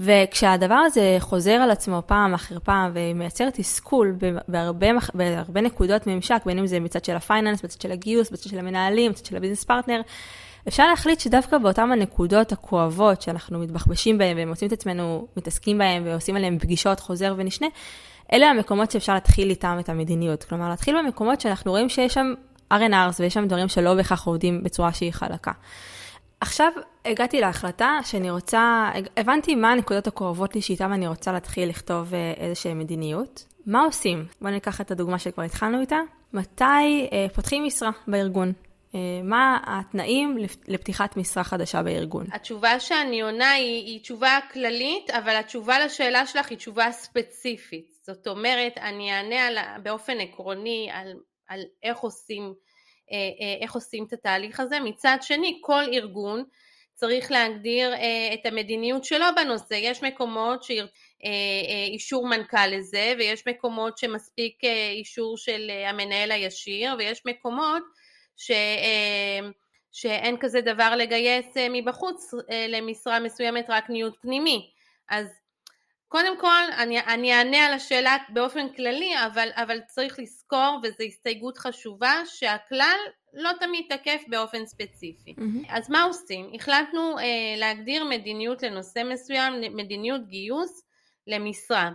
וכשהדבר 0.00 0.74
הזה 0.74 1.16
חוזר 1.20 1.52
על 1.52 1.70
עצמו 1.70 2.02
פעם 2.06 2.34
אחר 2.34 2.58
פעם 2.64 2.90
ומייצר 2.94 3.50
תסכול 3.50 4.16
בהרבה, 4.48 4.86
בהרבה 5.14 5.60
נקודות 5.60 6.06
ממשק, 6.06 6.42
בין 6.46 6.58
אם 6.58 6.66
זה 6.66 6.80
מצד 6.80 7.04
של 7.04 7.16
ה 7.16 7.21
finance, 7.21 7.62
בצד 7.62 7.80
של 7.80 7.92
הגיוס, 7.92 8.30
בצד 8.30 8.50
של 8.50 8.58
המנהלים, 8.58 9.12
בצד 9.12 9.24
של 9.24 9.36
ה 9.36 9.39
business 9.39 9.64
partner, 9.64 10.00
אפשר 10.68 10.86
להחליט 10.86 11.20
שדווקא 11.20 11.58
באותן 11.58 11.92
הנקודות 11.92 12.52
הכואבות 12.52 13.22
שאנחנו 13.22 13.58
מתבחבשים 13.58 14.18
בהן 14.18 14.36
ומוצאים 14.40 14.68
את 14.68 14.72
עצמנו 14.72 15.26
מתעסקים 15.36 15.78
בהן 15.78 16.02
ועושים 16.06 16.36
עליהן 16.36 16.58
פגישות 16.58 17.00
חוזר 17.00 17.34
ונשנה, 17.36 17.66
אלה 18.32 18.46
המקומות 18.46 18.90
שאפשר 18.90 19.14
להתחיל 19.14 19.50
איתם 19.50 19.76
את 19.80 19.88
המדיניות. 19.88 20.44
כלומר, 20.44 20.68
להתחיל 20.68 20.98
במקומות 20.98 21.40
שאנחנו 21.40 21.70
רואים 21.70 21.88
שיש 21.88 22.14
שם 22.14 22.34
R&R's 22.72 23.20
ויש 23.20 23.34
שם 23.34 23.46
דברים 23.46 23.68
שלא 23.68 23.94
בהכרח 23.94 24.26
עובדים 24.26 24.62
בצורה 24.62 24.92
שהיא 24.92 25.12
חלקה. 25.12 25.52
עכשיו 26.40 26.72
הגעתי 27.04 27.40
להחלטה 27.40 27.98
שאני 28.04 28.30
רוצה, 28.30 28.90
הבנתי 29.16 29.54
מה 29.54 29.72
הנקודות 29.72 30.06
הכואבות 30.06 30.54
לי 30.54 30.62
שאיתן 30.62 30.92
אני 30.92 31.08
רוצה 31.08 31.32
להתחיל 31.32 31.68
לכתוב 31.68 32.14
אה, 32.14 32.32
איזושהי 32.36 32.74
מדיניות. 32.74 33.44
מה 33.66 33.84
עושים? 33.84 34.26
בואו 34.40 34.52
ניקח 34.52 34.80
את 34.80 34.90
הדוגמה 34.90 35.18
שכבר 35.18 35.42
התחלנו 35.42 35.80
איתה. 35.80 35.98
מתי 36.32 36.64
אה, 37.12 37.26
פותחים 37.34 37.64
משרה 37.64 37.90
בארגון? 38.08 38.52
אה, 38.94 39.22
מה 39.22 39.58
התנאים 39.66 40.36
לפתיחת 40.68 41.16
משרה 41.16 41.44
חדשה 41.44 41.82
בארגון? 41.82 42.26
התשובה 42.32 42.80
שאני 42.80 43.20
עונה 43.20 43.50
היא, 43.50 43.86
היא 43.86 44.00
תשובה 44.00 44.38
כללית, 44.52 45.10
אבל 45.10 45.36
התשובה 45.36 45.84
לשאלה 45.84 46.26
שלך 46.26 46.50
היא 46.50 46.58
תשובה 46.58 46.92
ספציפית. 46.92 47.94
זאת 48.02 48.26
אומרת, 48.26 48.78
אני 48.78 49.12
אענה 49.12 49.46
על, 49.46 49.58
באופן 49.82 50.20
עקרוני 50.20 50.88
על, 50.92 51.12
על 51.48 51.60
איך, 51.82 51.98
עושים, 51.98 52.54
אה, 53.12 53.16
אה, 53.16 53.62
איך 53.62 53.74
עושים 53.74 54.04
את 54.04 54.12
התהליך 54.12 54.60
הזה. 54.60 54.80
מצד 54.80 55.16
שני, 55.20 55.58
כל 55.60 55.82
ארגון 55.92 56.44
צריך 56.94 57.30
להגדיר 57.30 57.94
את 58.34 58.46
המדיניות 58.46 59.04
שלו 59.04 59.26
בנושא. 59.36 59.74
יש 59.74 60.02
מקומות 60.02 60.62
שאישור 60.62 62.28
מנכ"ל 62.28 62.66
לזה, 62.66 63.14
ויש 63.18 63.46
מקומות 63.46 63.98
שמספיק 63.98 64.64
אישור 64.90 65.38
של 65.38 65.70
המנהל 65.86 66.30
הישיר, 66.30 66.94
ויש 66.98 67.22
מקומות 67.26 67.82
ש, 68.36 68.50
אה, 68.50 69.48
שאין 69.92 70.36
כזה 70.40 70.60
דבר 70.60 70.96
לגייס 70.96 71.56
אה, 71.56 71.66
מבחוץ 71.70 72.34
אה, 72.50 72.66
למשרה 72.68 73.20
מסוימת 73.20 73.66
רק 73.68 73.90
ניוד 73.90 74.14
פנימי. 74.20 74.70
אז 75.10 75.26
קודם 76.08 76.40
כל 76.40 76.62
אני, 76.78 77.00
אני 77.00 77.34
אענה 77.34 77.66
על 77.66 77.72
השאלה 77.72 78.16
באופן 78.28 78.72
כללי, 78.76 79.12
אבל, 79.26 79.48
אבל 79.54 79.80
צריך 79.80 80.18
לזכור, 80.18 80.80
וזו 80.82 81.04
הסתייגות 81.06 81.58
חשובה, 81.58 82.12
שהכלל 82.26 82.98
לא 83.32 83.50
תמיד 83.60 83.86
תקף 83.88 84.22
באופן 84.28 84.66
ספציפי. 84.66 85.34
Mm-hmm. 85.38 85.66
אז 85.68 85.90
מה 85.90 86.02
עושים? 86.02 86.50
החלטנו 86.54 87.18
אה, 87.18 87.24
להגדיר 87.56 88.04
מדיניות 88.04 88.62
לנושא 88.62 89.02
מסוים, 89.12 89.52
מדיניות 89.76 90.28
גיוס 90.28 90.82
למשרה. 91.26 91.90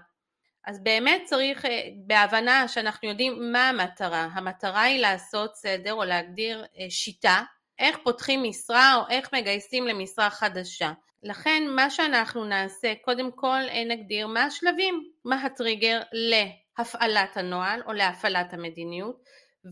אז 0.66 0.84
באמת 0.84 1.22
צריך, 1.26 1.66
אה, 1.66 1.82
בהבנה 1.96 2.68
שאנחנו 2.68 3.10
יודעים 3.10 3.52
מה 3.52 3.70
המטרה, 3.70 4.28
המטרה 4.34 4.82
היא 4.82 5.02
לעשות 5.02 5.56
סדר 5.56 5.94
או 5.94 6.04
להגדיר 6.04 6.66
אה, 6.80 6.86
שיטה, 6.90 7.44
איך 7.80 7.98
פותחים 8.04 8.44
משרה 8.44 8.96
או 8.96 9.02
איך 9.10 9.34
מגייסים 9.34 9.88
למשרה 9.88 10.30
חדשה. 10.30 10.92
לכן 11.24 11.64
מה 11.76 11.90
שאנחנו 11.90 12.46
נעשה, 12.46 12.94
קודם 13.02 13.32
כל 13.32 13.62
אה, 13.70 13.84
נגדיר 13.88 14.28
מה 14.28 14.44
השלבים, 14.44 15.10
מה 15.26 15.44
הטריגר 15.44 16.02
להפעלת 16.12 17.38
הנוהל 17.38 17.82
או 17.86 17.94
להפעלת 17.94 18.54
המדיניות, 18.54 19.24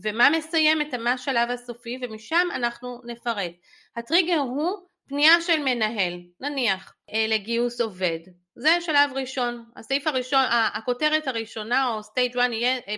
ומה 0.02 0.30
מסיים 0.30 0.82
את 0.82 0.94
מה 0.94 1.12
השלב 1.12 1.50
הסופי 1.50 1.98
ומשם 2.02 2.48
אנחנו 2.54 3.00
נפרט. 3.04 3.52
הטריגר 3.96 4.38
הוא 4.38 4.87
פנייה 5.08 5.40
של 5.40 5.58
מנהל, 5.58 6.20
נניח 6.40 6.94
לגיוס 7.28 7.80
עובד, 7.80 8.18
זה 8.58 8.76
שלב 8.80 9.10
ראשון. 9.14 9.64
הסעיף 9.76 10.06
הראשון, 10.06 10.44
הכותרת 10.50 11.26
הראשונה 11.28 11.94
או 11.94 12.02
stage 12.02 12.36
1 12.38 12.50
יהיה 12.52 12.78
אה, 12.88 12.96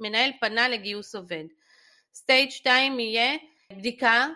מנהל 0.00 0.30
פנה 0.40 0.68
לגיוס 0.68 1.14
עובד. 1.14 1.44
stage 2.14 2.50
2 2.50 3.00
יהיה 3.00 3.36
בדיקה 3.72 4.26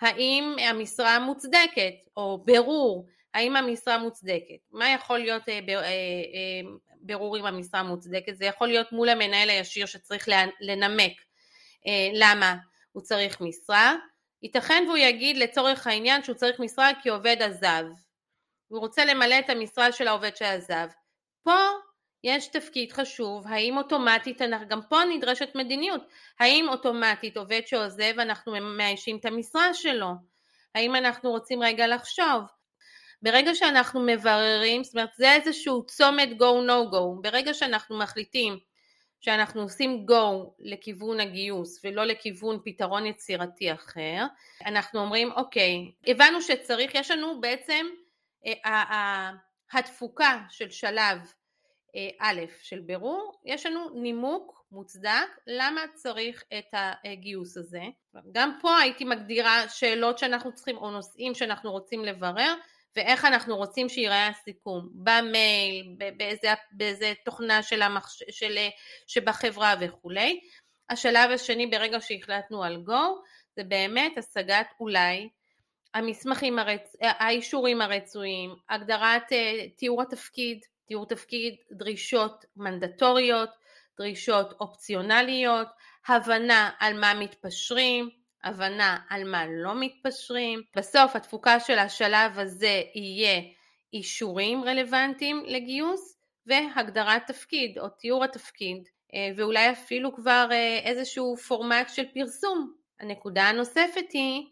האם 0.00 0.56
המשרה 0.58 1.18
מוצדקת 1.18 1.94
או 2.16 2.42
ברור 2.44 3.06
האם 3.34 3.56
המשרה 3.56 3.98
מוצדקת? 3.98 4.60
מה 4.72 4.90
יכול 4.90 5.18
להיות 5.18 5.48
אה, 5.48 5.60
אה, 5.68 5.78
אה, 5.78 6.70
ברור 7.00 7.38
אם 7.38 7.46
המשרה 7.46 7.82
מוצדקת? 7.82 8.36
זה 8.36 8.44
יכול 8.44 8.68
להיות 8.68 8.92
מול 8.92 9.08
המנהל 9.08 9.50
הישיר 9.50 9.86
שצריך 9.86 10.28
לנמק 10.60 11.12
אה, 11.86 12.08
למה 12.14 12.56
הוא 12.92 13.02
צריך 13.02 13.40
משרה. 13.40 13.94
ייתכן 14.42 14.84
והוא 14.86 14.96
יגיד 14.96 15.36
לצורך 15.36 15.86
העניין 15.86 16.22
שהוא 16.22 16.36
צריך 16.36 16.60
משרה 16.60 16.90
כי 17.02 17.08
עובד 17.08 17.36
עזב. 17.40 17.84
הוא 18.68 18.80
רוצה 18.80 19.04
למלא 19.04 19.38
את 19.38 19.50
המשרה 19.50 19.92
של 19.92 20.08
העובד 20.08 20.36
שעזב. 20.36 20.88
פה 21.42 21.58
יש 22.24 22.48
תפקיד 22.48 22.92
חשוב, 22.92 23.46
האם 23.46 23.76
אוטומטית, 23.76 24.40
גם 24.68 24.80
פה 24.88 25.00
נדרשת 25.04 25.54
מדיניות, 25.54 26.02
האם 26.40 26.68
אוטומטית 26.68 27.36
עובד 27.36 27.60
שעוזב 27.66 28.18
אנחנו 28.18 28.52
מאיישים 28.60 29.16
את 29.16 29.24
המשרה 29.24 29.74
שלו, 29.74 30.10
האם 30.74 30.96
אנחנו 30.96 31.30
רוצים 31.30 31.62
רגע 31.62 31.86
לחשוב, 31.86 32.42
ברגע 33.22 33.54
שאנחנו 33.54 34.00
מבררים, 34.06 34.84
זאת 34.84 34.94
אומרת 34.94 35.10
זה 35.16 35.32
איזשהו 35.32 35.86
צומת 35.86 36.28
go 36.28 36.68
no 36.68 36.92
go, 36.92 37.22
ברגע 37.22 37.54
שאנחנו 37.54 37.98
מחליטים 37.98 38.58
שאנחנו 39.20 39.62
עושים 39.62 40.06
go 40.10 40.50
לכיוון 40.58 41.20
הגיוס 41.20 41.80
ולא 41.84 42.04
לכיוון 42.04 42.60
פתרון 42.64 43.06
יצירתי 43.06 43.72
אחר, 43.72 44.26
אנחנו 44.66 45.00
אומרים 45.00 45.32
אוקיי, 45.32 45.92
הבנו 46.06 46.42
שצריך, 46.42 46.94
יש 46.94 47.10
לנו 47.10 47.40
בעצם 47.40 47.86
אה, 48.46 49.30
התפוקה 49.72 50.38
של 50.50 50.70
שלב 50.70 51.18
אה, 51.96 52.08
א' 52.20 52.40
של 52.62 52.80
בירור, 52.80 53.40
יש 53.44 53.66
לנו 53.66 53.88
נימוק 53.90 54.64
מוצדק 54.72 55.28
למה 55.46 55.80
צריך 55.94 56.44
את 56.58 56.74
הגיוס 57.04 57.56
הזה. 57.56 57.82
גם 58.32 58.58
פה 58.60 58.78
הייתי 58.78 59.04
מגדירה 59.04 59.68
שאלות 59.68 60.18
שאנחנו 60.18 60.54
צריכים 60.54 60.76
או 60.76 60.90
נושאים 60.90 61.34
שאנחנו 61.34 61.72
רוצים 61.72 62.04
לברר 62.04 62.54
ואיך 62.98 63.24
אנחנו 63.24 63.56
רוצים 63.56 63.88
שיראה 63.88 64.28
הסיכום, 64.28 64.88
במייל, 64.94 65.96
באיזה, 66.16 66.48
באיזה 66.70 67.12
תוכנה 67.24 67.62
של 67.62 67.82
המחש... 67.82 68.22
של, 68.30 68.58
שבחברה 69.06 69.74
וכולי. 69.80 70.40
השלב 70.90 71.30
השני 71.30 71.66
ברגע 71.66 72.00
שהחלטנו 72.00 72.64
על 72.64 72.82
go 72.86 73.28
זה 73.56 73.64
באמת 73.64 74.18
השגת 74.18 74.66
אולי 74.80 75.28
המסמכים, 75.94 76.58
הרצ... 76.58 76.96
האישורים 77.00 77.80
הרצויים, 77.80 78.54
הגדרת 78.70 79.32
אה, 79.32 79.68
תיאור 79.76 80.02
התפקיד, 80.02 80.60
תיאור 80.86 81.06
תפקיד, 81.06 81.54
דרישות 81.72 82.44
מנדטוריות, 82.56 83.50
דרישות 83.98 84.52
אופציונליות, 84.60 85.68
הבנה 86.08 86.70
על 86.78 87.00
מה 87.00 87.14
מתפשרים, 87.14 88.10
הבנה 88.44 88.96
על 89.10 89.24
מה 89.24 89.44
לא 89.46 89.80
מתפשרים. 89.80 90.62
בסוף 90.76 91.16
התפוקה 91.16 91.60
של 91.60 91.78
השלב 91.78 92.38
הזה 92.38 92.82
יהיה 92.94 93.40
אישורים 93.92 94.64
רלוונטיים 94.64 95.42
לגיוס 95.46 96.18
והגדרת 96.46 97.26
תפקיד 97.26 97.78
או 97.78 97.88
תיאור 97.88 98.24
התפקיד 98.24 98.88
אה, 99.14 99.30
ואולי 99.36 99.70
אפילו 99.70 100.14
כבר 100.14 100.48
אה, 100.52 100.78
איזשהו 100.84 101.36
פורמט 101.36 101.88
של 101.88 102.04
פרסום. 102.14 102.72
הנקודה 103.00 103.42
הנוספת 103.42 104.12
היא 104.12 104.46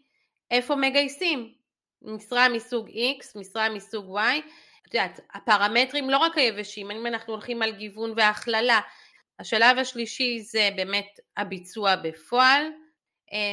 איפה 0.51 0.75
מגייסים. 0.75 1.53
משרה 2.01 2.49
מסוג 2.49 2.89
X, 2.89 3.39
משרה 3.39 3.69
מסוג 3.69 4.17
Y, 4.17 4.21
את 4.87 4.93
יודעת, 4.93 5.19
הפרמטרים 5.33 6.09
לא 6.09 6.17
רק 6.17 6.37
היבשים, 6.37 6.91
אם 6.91 7.07
אנחנו 7.07 7.33
הולכים 7.33 7.61
על 7.61 7.71
גיוון 7.71 8.13
והכללה, 8.15 8.79
השלב 9.39 9.77
השלישי 9.77 10.39
זה 10.39 10.69
באמת 10.75 11.19
הביצוע 11.37 11.95
בפועל, 11.95 12.63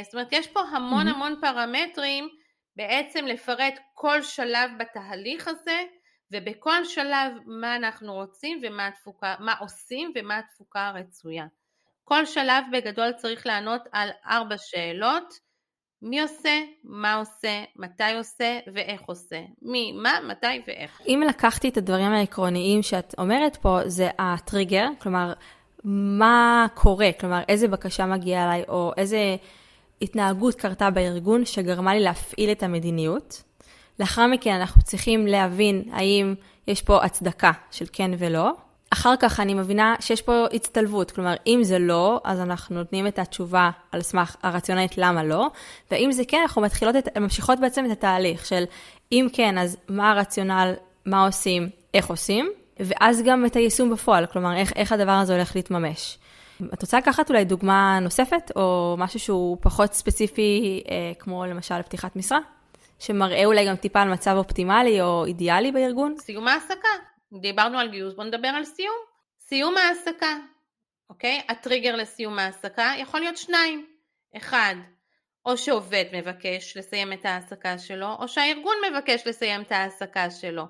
זאת 0.05 0.15
אומרת 0.15 0.29
יש 0.33 0.49
פה 0.49 0.61
המון 0.61 1.09
המון 1.09 1.35
פרמטרים 1.41 2.29
בעצם 2.77 3.27
לפרט 3.27 3.75
כל 3.95 4.23
שלב 4.23 4.71
בתהליך 4.79 5.49
הזה 5.49 5.83
ובכל 6.31 6.85
שלב 6.85 7.33
מה 7.47 7.77
אנחנו 7.77 8.15
רוצים 8.15 8.61
ומה 8.63 8.87
התפוקה, 8.87 9.35
מה 9.41 9.55
עושים 9.61 10.13
ומה 10.15 10.39
התפוקה 10.39 10.87
הרצויה. 10.89 11.47
כל 12.05 12.27
שלב 12.27 12.65
בגדול 12.73 13.13
צריך 13.13 13.47
לענות 13.47 13.83
על 13.93 14.11
ארבע 14.27 14.57
שאלות 14.59 15.35
מי 16.05 16.21
עושה, 16.21 16.61
מה 16.85 17.15
עושה, 17.15 17.65
מתי 17.77 18.13
עושה 18.19 18.59
ואיך 18.75 19.03
עושה. 19.07 19.41
מי, 19.63 19.93
מה, 19.93 20.13
מתי 20.29 20.63
ואיך. 20.67 21.01
אם 21.07 21.23
לקחתי 21.29 21.69
את 21.69 21.77
הדברים 21.77 22.13
העקרוניים 22.13 22.83
שאת 22.83 23.15
אומרת 23.19 23.57
פה, 23.57 23.79
זה 23.87 24.09
הטריגר, 24.19 24.87
כלומר, 24.99 25.33
מה 26.19 26.67
קורה, 26.75 27.11
כלומר, 27.21 27.43
איזה 27.49 27.69
בקשה 27.69 28.07
מגיעה 28.07 28.45
אליי, 28.45 28.65
או 28.69 28.93
איזה 28.97 29.37
התנהגות 30.03 30.55
קרתה 30.55 30.91
בארגון 30.91 31.45
שגרמה 31.45 31.95
לי 31.95 32.01
להפעיל 32.01 32.51
את 32.51 32.63
המדיניות. 32.63 33.43
לאחר 34.01 34.27
מכן 34.27 34.55
אנחנו 34.55 34.83
צריכים 34.83 35.27
להבין 35.27 35.83
האם 35.93 36.35
יש 36.67 36.83
פה 36.83 37.05
הצדקה 37.05 37.53
של 37.71 37.87
כן 37.93 38.11
ולא. 38.19 38.53
אחר 38.91 39.15
כך 39.21 39.41
אני 39.41 39.55
מבינה 39.55 39.95
שיש 40.01 40.23
פה 40.23 40.45
הצטלבות, 40.53 41.11
כלומר, 41.11 41.35
אם 41.47 41.61
זה 41.63 41.79
לא, 41.79 42.21
אז 42.25 42.41
אנחנו 42.41 42.77
נותנים 42.77 43.07
את 43.07 43.19
התשובה 43.19 43.71
על 43.93 44.03
סמך 44.03 44.37
הרציונלית 44.43 44.99
למה 44.99 45.25
לא, 45.25 45.51
ואם 45.91 46.13
זה 46.13 46.23
כן, 46.29 46.39
אנחנו 46.43 46.63
מתחילות 46.63 46.97
את, 46.97 47.17
ממשיכות 47.19 47.61
בעצם 47.61 47.85
את 47.87 47.91
התהליך 47.91 48.47
של 48.47 48.65
אם 49.13 49.27
כן, 49.33 49.59
אז 49.59 49.77
מה 49.89 50.11
הרציונל, 50.11 50.75
מה 51.07 51.27
עושים, 51.27 51.69
איך 51.95 52.07
עושים, 52.07 52.51
ואז 52.81 53.23
גם 53.25 53.47
את 53.47 53.57
היישום 53.57 53.91
בפועל, 53.91 54.27
כלומר, 54.27 54.57
איך, 54.57 54.73
איך 54.77 54.93
הדבר 54.93 55.13
הזה 55.13 55.35
הולך 55.35 55.57
להתממש. 55.57 56.19
את 56.75 56.83
רוצה 56.83 56.99
לקחת 56.99 57.31
אולי 57.31 57.45
דוגמה 57.45 57.99
נוספת, 58.03 58.51
או 58.57 58.95
משהו 58.99 59.21
שהוא 59.21 59.59
פחות 59.61 59.93
ספציפי, 59.93 60.83
אה, 60.91 61.13
כמו 61.19 61.47
למשל 61.47 61.83
פתיחת 61.83 62.17
משרה, 62.17 62.39
שמראה 62.99 63.45
אולי 63.45 63.67
גם 63.67 63.77
טיפה 63.77 64.03
על 64.03 64.09
מצב 64.09 64.35
אופטימלי 64.37 65.01
או 65.01 65.25
אידיאלי 65.25 65.73
בארגון? 65.73 66.15
סיום 66.19 66.49
העסקה. 66.49 66.89
דיברנו 67.41 67.79
על 67.79 67.89
גיוס, 67.89 68.15
בואו 68.15 68.27
נדבר 68.27 68.49
על 68.49 68.65
סיום. 68.65 68.97
סיום 69.41 69.75
העסקה, 69.77 70.37
אוקיי? 71.11 71.41
הטריגר 71.49 71.97
לסיום 71.97 72.39
העסקה 72.39 72.93
יכול 72.99 73.21
להיות 73.21 73.37
שניים. 73.37 73.87
אחד, 74.37 74.75
או 75.47 75.57
שעובד 75.57 76.05
מבקש 76.13 76.77
לסיים 76.77 77.13
את 77.13 77.25
העסקה 77.25 77.79
שלו, 77.79 78.17
או 78.19 78.29
שהארגון 78.29 78.75
מבקש 78.91 79.27
לסיים 79.27 79.61
את 79.61 79.73
העסקה 79.73 80.31
שלו, 80.31 80.65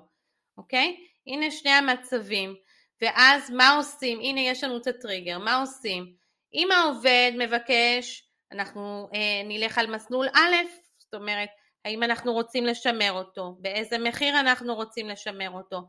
אוקיי? 0.57 0.95
הנה 1.27 1.51
שני 1.51 1.71
המצבים. 1.71 2.55
ואז 3.01 3.51
מה 3.51 3.69
עושים? 3.69 4.19
הנה 4.19 4.41
יש 4.41 4.63
לנו 4.63 4.77
את 4.77 4.87
הטריגר, 4.87 5.37
מה 5.39 5.55
עושים? 5.55 6.13
אם 6.53 6.67
העובד 6.71 7.31
מבקש, 7.37 8.23
אנחנו 8.51 9.09
אה, 9.13 9.41
נלך 9.45 9.77
על 9.77 9.95
מסלול 9.95 10.27
א', 10.27 10.55
זאת 10.99 11.13
אומרת, 11.13 11.49
האם 11.85 12.03
אנחנו 12.03 12.33
רוצים 12.33 12.65
לשמר 12.65 13.11
אותו? 13.11 13.57
באיזה 13.59 13.97
מחיר 13.97 14.39
אנחנו 14.39 14.75
רוצים 14.75 15.09
לשמר 15.09 15.49
אותו? 15.49 15.81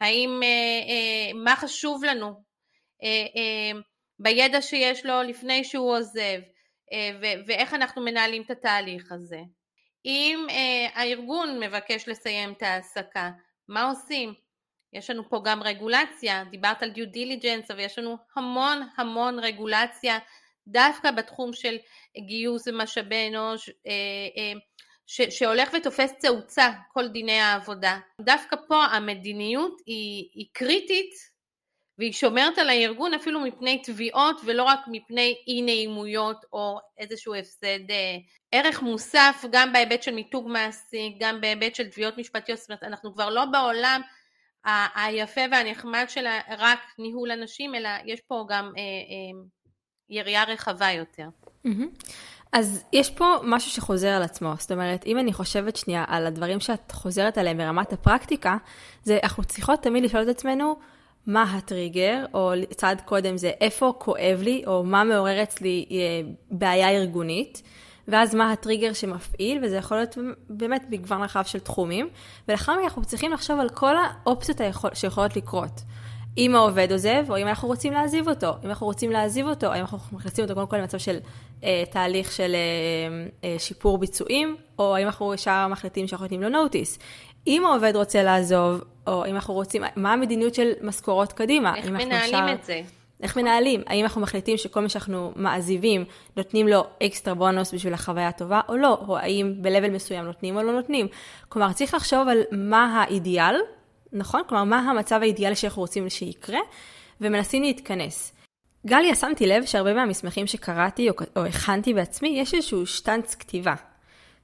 האם, 0.00 0.40
אה, 0.42 0.48
אה, 0.48 1.32
מה 1.34 1.56
חשוב 1.56 2.04
לנו 2.04 2.26
אה, 3.02 3.26
אה, 3.36 3.80
בידע 4.18 4.62
שיש 4.62 5.06
לו 5.06 5.22
לפני 5.22 5.64
שהוא 5.64 5.96
עוזב, 5.96 6.40
אה, 6.92 7.10
ו- 7.22 7.46
ואיך 7.46 7.74
אנחנו 7.74 8.02
מנהלים 8.02 8.42
את 8.42 8.50
התהליך 8.50 9.12
הזה? 9.12 9.40
אם 10.04 10.46
אה, 10.50 10.88
הארגון 10.94 11.60
מבקש 11.60 12.08
לסיים 12.08 12.52
את 12.52 12.62
ההעסקה, 12.62 13.30
מה 13.68 13.88
עושים? 13.90 14.34
יש 14.92 15.10
לנו 15.10 15.28
פה 15.28 15.40
גם 15.44 15.62
רגולציה, 15.62 16.44
דיברת 16.50 16.82
על 16.82 16.90
דיו 16.90 17.06
דיליג'נס, 17.06 17.70
אבל 17.70 17.80
יש 17.80 17.98
לנו 17.98 18.16
המון 18.36 18.88
המון 18.96 19.38
רגולציה 19.38 20.18
דווקא 20.68 21.10
בתחום 21.10 21.52
של 21.52 21.76
גיוס 22.26 22.68
ומשאבי 22.68 23.28
אנוש, 23.28 23.68
אה, 23.68 23.92
אה, 24.36 24.52
ש, 25.06 25.20
שהולך 25.22 25.70
ותופס 25.76 26.12
תאוצה 26.20 26.70
כל 26.92 27.08
דיני 27.08 27.40
העבודה. 27.40 27.98
דווקא 28.20 28.56
פה 28.68 28.84
המדיניות 28.84 29.80
היא, 29.86 30.28
היא 30.34 30.46
קריטית 30.52 31.10
והיא 31.98 32.12
שומרת 32.12 32.58
על 32.58 32.68
הארגון 32.68 33.14
אפילו 33.14 33.40
מפני 33.40 33.82
תביעות 33.82 34.40
ולא 34.44 34.62
רק 34.62 34.80
מפני 34.86 35.34
אי 35.48 35.62
נעימויות 35.62 36.44
או 36.52 36.78
איזשהו 36.98 37.34
הפסד 37.34 37.90
אה, 37.90 38.16
ערך 38.52 38.82
מוסף 38.82 39.44
גם 39.50 39.72
בהיבט 39.72 40.02
של 40.02 40.14
מיתוג 40.14 40.48
מעסיק, 40.48 41.16
גם 41.20 41.40
בהיבט 41.40 41.74
של 41.74 41.88
תביעות 41.88 42.18
משפטיות, 42.18 42.58
זאת 42.58 42.68
אומרת 42.70 42.82
אנחנו 42.82 43.14
כבר 43.14 43.30
לא 43.30 43.44
בעולם 43.44 44.00
היפה 44.94 45.40
והנחמד 45.50 46.04
של 46.08 46.26
רק 46.58 46.78
ניהול 46.98 47.30
אנשים, 47.30 47.74
אלא 47.74 47.88
יש 48.04 48.20
פה 48.20 48.46
גם 48.48 48.64
אה, 48.64 48.82
אה, 48.82 49.48
יריעה 50.10 50.44
רחבה 50.44 50.90
יותר. 50.92 51.28
אז 52.52 52.84
יש 52.92 53.10
פה 53.10 53.36
משהו 53.42 53.70
שחוזר 53.70 54.08
על 54.08 54.22
עצמו, 54.22 54.52
זאת 54.58 54.72
אומרת, 54.72 55.06
אם 55.06 55.18
אני 55.18 55.32
חושבת 55.32 55.76
שנייה 55.76 56.04
על 56.08 56.26
הדברים 56.26 56.60
שאת 56.60 56.92
חוזרת 56.92 57.38
עליהם 57.38 57.58
ברמת 57.58 57.92
הפרקטיקה, 57.92 58.56
זה 59.02 59.18
אנחנו 59.22 59.44
צריכות 59.44 59.82
תמיד 59.82 60.04
לשאול 60.04 60.22
את 60.22 60.28
עצמנו, 60.28 60.78
מה 61.26 61.42
הטריגר, 61.42 62.24
או 62.34 62.52
צעד 62.70 63.00
קודם 63.00 63.36
זה 63.36 63.48
איפה 63.60 63.92
כואב 63.98 64.40
לי, 64.42 64.62
או 64.66 64.84
מה 64.84 65.04
מעורר 65.04 65.42
אצלי 65.42 65.86
אה, 65.90 66.30
בעיה 66.50 66.90
ארגונית. 66.90 67.62
ואז 68.08 68.34
מה 68.34 68.52
הטריגר 68.52 68.92
שמפעיל, 68.92 69.64
וזה 69.64 69.76
יכול 69.76 69.96
להיות 69.96 70.18
באמת 70.48 70.84
מגוון 70.90 71.22
רחב 71.22 71.42
של 71.44 71.58
תחומים, 71.58 72.08
ולאחר 72.48 72.72
מכן 72.72 72.82
אנחנו 72.84 73.04
צריכים 73.04 73.32
לחשוב 73.32 73.60
על 73.60 73.68
כל 73.68 73.94
האופציות 73.96 74.60
היכול, 74.60 74.90
שיכולות 74.94 75.36
לקרות. 75.36 75.82
אם 76.38 76.54
העובד 76.54 76.92
עוזב, 76.92 77.24
או 77.30 77.36
אם 77.36 77.48
אנחנו 77.48 77.68
רוצים 77.68 77.92
להעזיב 77.92 78.28
אותו. 78.28 78.54
אם 78.64 78.68
אנחנו 78.68 78.86
רוצים 78.86 79.10
להעזיב 79.10 79.46
אותו, 79.46 79.66
האם 79.66 79.80
אנחנו 79.80 79.98
מכניסים 80.16 80.44
אותו 80.44 80.54
קודם 80.54 80.66
כל 80.66 80.76
למצב 80.76 80.98
של 80.98 81.18
אה, 81.64 81.84
תהליך 81.90 82.32
של 82.32 82.54
אה, 82.54 83.48
אה, 83.50 83.58
שיפור 83.58 83.98
ביצועים, 83.98 84.56
או 84.78 84.96
האם 84.96 85.06
אנחנו 85.06 85.34
ישר 85.34 85.68
מחליטים 85.68 86.06
שאנחנו 86.06 86.24
נותנים 86.24 86.42
לו 86.42 86.48
נוטיס. 86.48 86.98
אם 87.46 87.66
העובד 87.66 87.92
רוצה 87.96 88.22
לעזוב, 88.22 88.84
או 89.06 89.26
אם 89.26 89.34
אנחנו 89.34 89.54
רוצים, 89.54 89.82
מה 89.96 90.12
המדיניות 90.12 90.54
של 90.54 90.72
משכורות 90.82 91.32
קדימה? 91.32 91.76
איך 91.76 91.86
מנהלים 91.86 92.14
אפשר, 92.14 92.52
את 92.52 92.64
זה? 92.64 92.80
איך 93.22 93.36
מנהלים? 93.36 93.82
האם 93.86 94.04
אנחנו 94.04 94.20
מחליטים 94.20 94.56
שכל 94.56 94.80
מי 94.80 94.88
שאנחנו 94.88 95.32
מעזיבים, 95.36 96.04
נותנים 96.36 96.68
לו 96.68 96.84
אקסטרה 97.02 97.34
בונוס 97.34 97.74
בשביל 97.74 97.94
החוויה 97.94 98.28
הטובה, 98.28 98.60
או 98.68 98.76
לא? 98.76 98.98
או 99.08 99.18
האם 99.18 99.54
ב-level 99.62 99.90
מסוים 99.90 100.24
נותנים 100.24 100.56
או 100.56 100.62
לא 100.62 100.72
נותנים? 100.72 101.06
כלומר, 101.48 101.72
צריך 101.72 101.94
לחשוב 101.94 102.28
על 102.28 102.42
מה 102.52 103.02
האידיאל, 103.02 103.56
נכון? 104.12 104.42
כלומר, 104.48 104.64
מה 104.64 104.78
המצב 104.78 105.18
האידיאלי 105.22 105.56
שאנחנו 105.56 105.82
רוצים 105.82 106.10
שיקרה, 106.10 106.60
ומנסים 107.20 107.62
להתכנס. 107.62 108.32
גליה, 108.86 109.14
שמתי 109.14 109.46
לב 109.46 109.64
שהרבה 109.64 109.94
מהמסמכים 109.94 110.46
שקראתי 110.46 111.10
או, 111.10 111.14
או 111.36 111.44
הכנתי 111.44 111.94
בעצמי, 111.94 112.28
יש 112.28 112.54
איזשהו 112.54 112.86
שטנץ 112.86 113.34
כתיבה. 113.34 113.74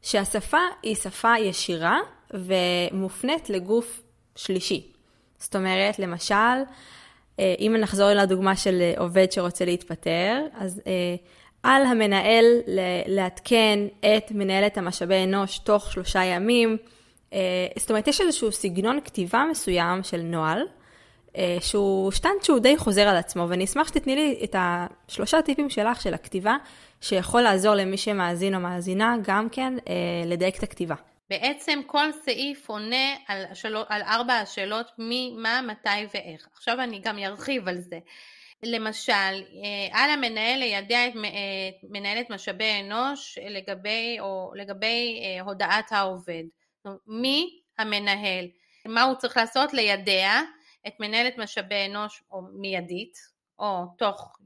שהשפה 0.03 0.59
היא 0.83 0.95
שפה 0.95 1.39
ישירה 1.39 1.99
ומופנית 2.31 3.51
לגוף 3.51 4.03
שלישי. 4.37 4.93
זאת 5.39 5.57
אומרת, 5.57 5.99
למשל, 5.99 6.35
אם 7.39 7.77
נחזור 7.81 8.09
לדוגמה 8.09 8.57
של 8.57 8.81
אה, 8.81 8.95
עובד 8.99 9.33
שרוצה 9.33 9.65
להתפטר, 9.65 10.41
אז 10.59 10.83
אה, 10.87 10.93
על 11.63 11.83
המנהל 11.83 12.45
לעדכן 13.07 13.79
את 14.01 14.33
מנהלת 14.33 14.79
המשאבי 14.79 15.25
אנוש 15.25 15.59
תוך 15.59 15.93
שלושה 15.93 16.25
ימים. 16.25 16.77
זאת 17.79 17.91
אומרת, 17.91 18.09
יש 18.09 18.21
איזשהו 18.21 18.53
סגנון 18.53 19.01
כתיבה 19.05 19.45
מסוים 19.51 20.03
של 20.03 20.21
נוהל, 20.23 20.63
שהוא 21.61 22.11
שטנט 22.11 22.43
שהוא 22.43 22.59
די 22.59 22.77
חוזר 22.77 23.03
על 23.03 23.17
עצמו, 23.17 23.47
ואני 23.49 23.65
אשמח 23.65 23.89
שתתני 23.89 24.17
לי 24.17 24.41
את 24.45 24.57
השלושה 24.59 25.43
טיפים 25.43 25.71
שלך 25.71 26.03
של 26.03 26.15
הכתיבה, 26.15 26.57
שיכול 27.01 27.43
לעזור 27.43 27.75
למי 27.75 27.97
שמאזין 27.97 28.55
או 28.55 28.61
מאזינה 28.61 29.17
גם 29.23 29.49
כן 29.49 29.75
לדייק 30.27 30.59
את 30.59 30.63
הכתיבה. 30.63 30.95
בעצם 31.31 31.81
כל 31.87 32.13
סעיף 32.13 32.69
עונה 32.69 33.15
על, 33.27 33.45
השאל... 33.51 33.77
על 33.89 34.03
ארבע 34.03 34.35
השאלות 34.35 34.87
מי, 34.99 35.35
מה, 35.37 35.61
מתי 35.63 36.07
ואיך. 36.15 36.49
עכשיו 36.53 36.81
אני 36.81 36.99
גם 36.99 37.19
ארחיב 37.19 37.69
על 37.69 37.81
זה. 37.81 37.99
למשל, 38.63 39.13
אה, 39.13 39.89
על 39.93 40.11
המנהל 40.11 40.59
לידע 40.59 41.07
את 41.07 41.15
מנהלת 41.83 42.31
משאבי 42.31 42.81
אנוש 42.81 43.39
לגבי, 43.51 44.17
או 44.21 44.53
לגבי 44.55 45.21
אה, 45.23 45.43
הודעת 45.43 45.93
העובד. 45.93 46.45
מי 47.07 47.61
המנהל? 47.79 48.47
מה 48.87 49.03
הוא 49.03 49.15
צריך 49.15 49.37
לעשות? 49.37 49.75
לידע 49.75 50.41
את 50.87 50.93
מנהלת 51.01 51.39
משאבי 51.39 51.87
אנוש 51.87 52.23
או 52.31 52.43
מיידית, 52.53 53.19
או 53.59 53.85
תוך 53.99 54.37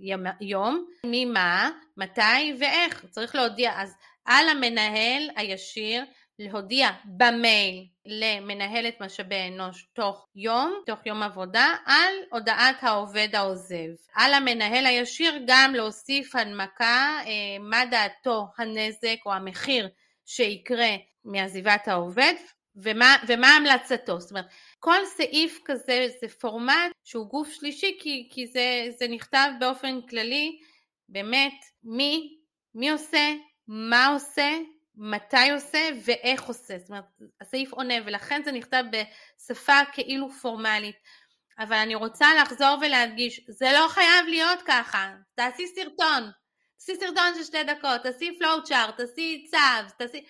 יום, 0.40 0.86
ממה, 1.04 1.70
מתי 1.96 2.54
ואיך. 2.60 3.04
צריך 3.10 3.34
להודיע. 3.34 3.72
אז 3.76 3.96
על 4.24 4.48
המנהל 4.48 5.30
הישיר 5.36 6.04
להודיע 6.38 6.90
במייל 7.04 7.86
למנהלת 8.06 9.00
משאבי 9.00 9.48
אנוש 9.48 9.86
תוך 9.92 10.28
יום, 10.34 10.82
תוך 10.86 11.06
יום 11.06 11.22
עבודה, 11.22 11.66
על 11.86 12.14
הודעת 12.30 12.76
העובד 12.80 13.28
העוזב. 13.32 13.88
על 14.14 14.34
המנהל 14.34 14.86
הישיר 14.86 15.32
גם 15.46 15.72
להוסיף 15.74 16.36
הנמקה 16.36 17.20
אה, 17.26 17.58
מה 17.60 17.86
דעתו 17.90 18.46
הנזק 18.58 19.26
או 19.26 19.32
המחיר 19.32 19.88
שיקרה 20.26 20.96
מעזיבת 21.24 21.88
העובד 21.88 22.34
ומה, 22.76 23.16
ומה 23.28 23.48
המלצתו. 23.48 24.20
זאת 24.20 24.30
אומרת, 24.30 24.46
כל 24.78 25.06
סעיף 25.16 25.58
כזה 25.64 26.08
זה 26.20 26.28
פורמט 26.28 26.92
שהוא 27.04 27.26
גוף 27.26 27.52
שלישי 27.52 27.98
כי, 28.00 28.28
כי 28.30 28.46
זה, 28.46 28.86
זה 28.98 29.08
נכתב 29.08 29.48
באופן 29.60 30.00
כללי 30.10 30.58
באמת 31.08 31.64
מי, 31.84 32.38
מי 32.74 32.90
עושה, 32.90 33.34
מה 33.68 34.06
עושה, 34.06 34.50
מתי 34.98 35.50
עושה 35.50 35.88
ואיך 36.04 36.42
עושה, 36.42 36.78
זאת 36.78 36.88
אומרת 36.88 37.04
הסעיף 37.40 37.72
עונה 37.72 37.94
ולכן 38.06 38.42
זה 38.44 38.52
נכתב 38.52 38.84
בשפה 38.92 39.80
כאילו 39.92 40.30
פורמלית. 40.30 40.96
אבל 41.58 41.76
אני 41.76 41.94
רוצה 41.94 42.26
לחזור 42.42 42.76
ולהדגיש 42.80 43.40
זה 43.48 43.70
לא 43.72 43.88
חייב 43.88 44.26
להיות 44.28 44.62
ככה, 44.66 45.14
תעשי 45.34 45.66
סרטון, 45.66 46.30
תעשי 46.76 47.00
סרטון 47.00 47.34
של 47.34 47.44
שתי 47.44 47.64
דקות, 47.64 48.02
תעשי 48.02 48.38
צ'ארט, 48.64 48.96
תעשי 48.96 49.46
צו, 49.50 49.94
תעשי, 49.98 50.24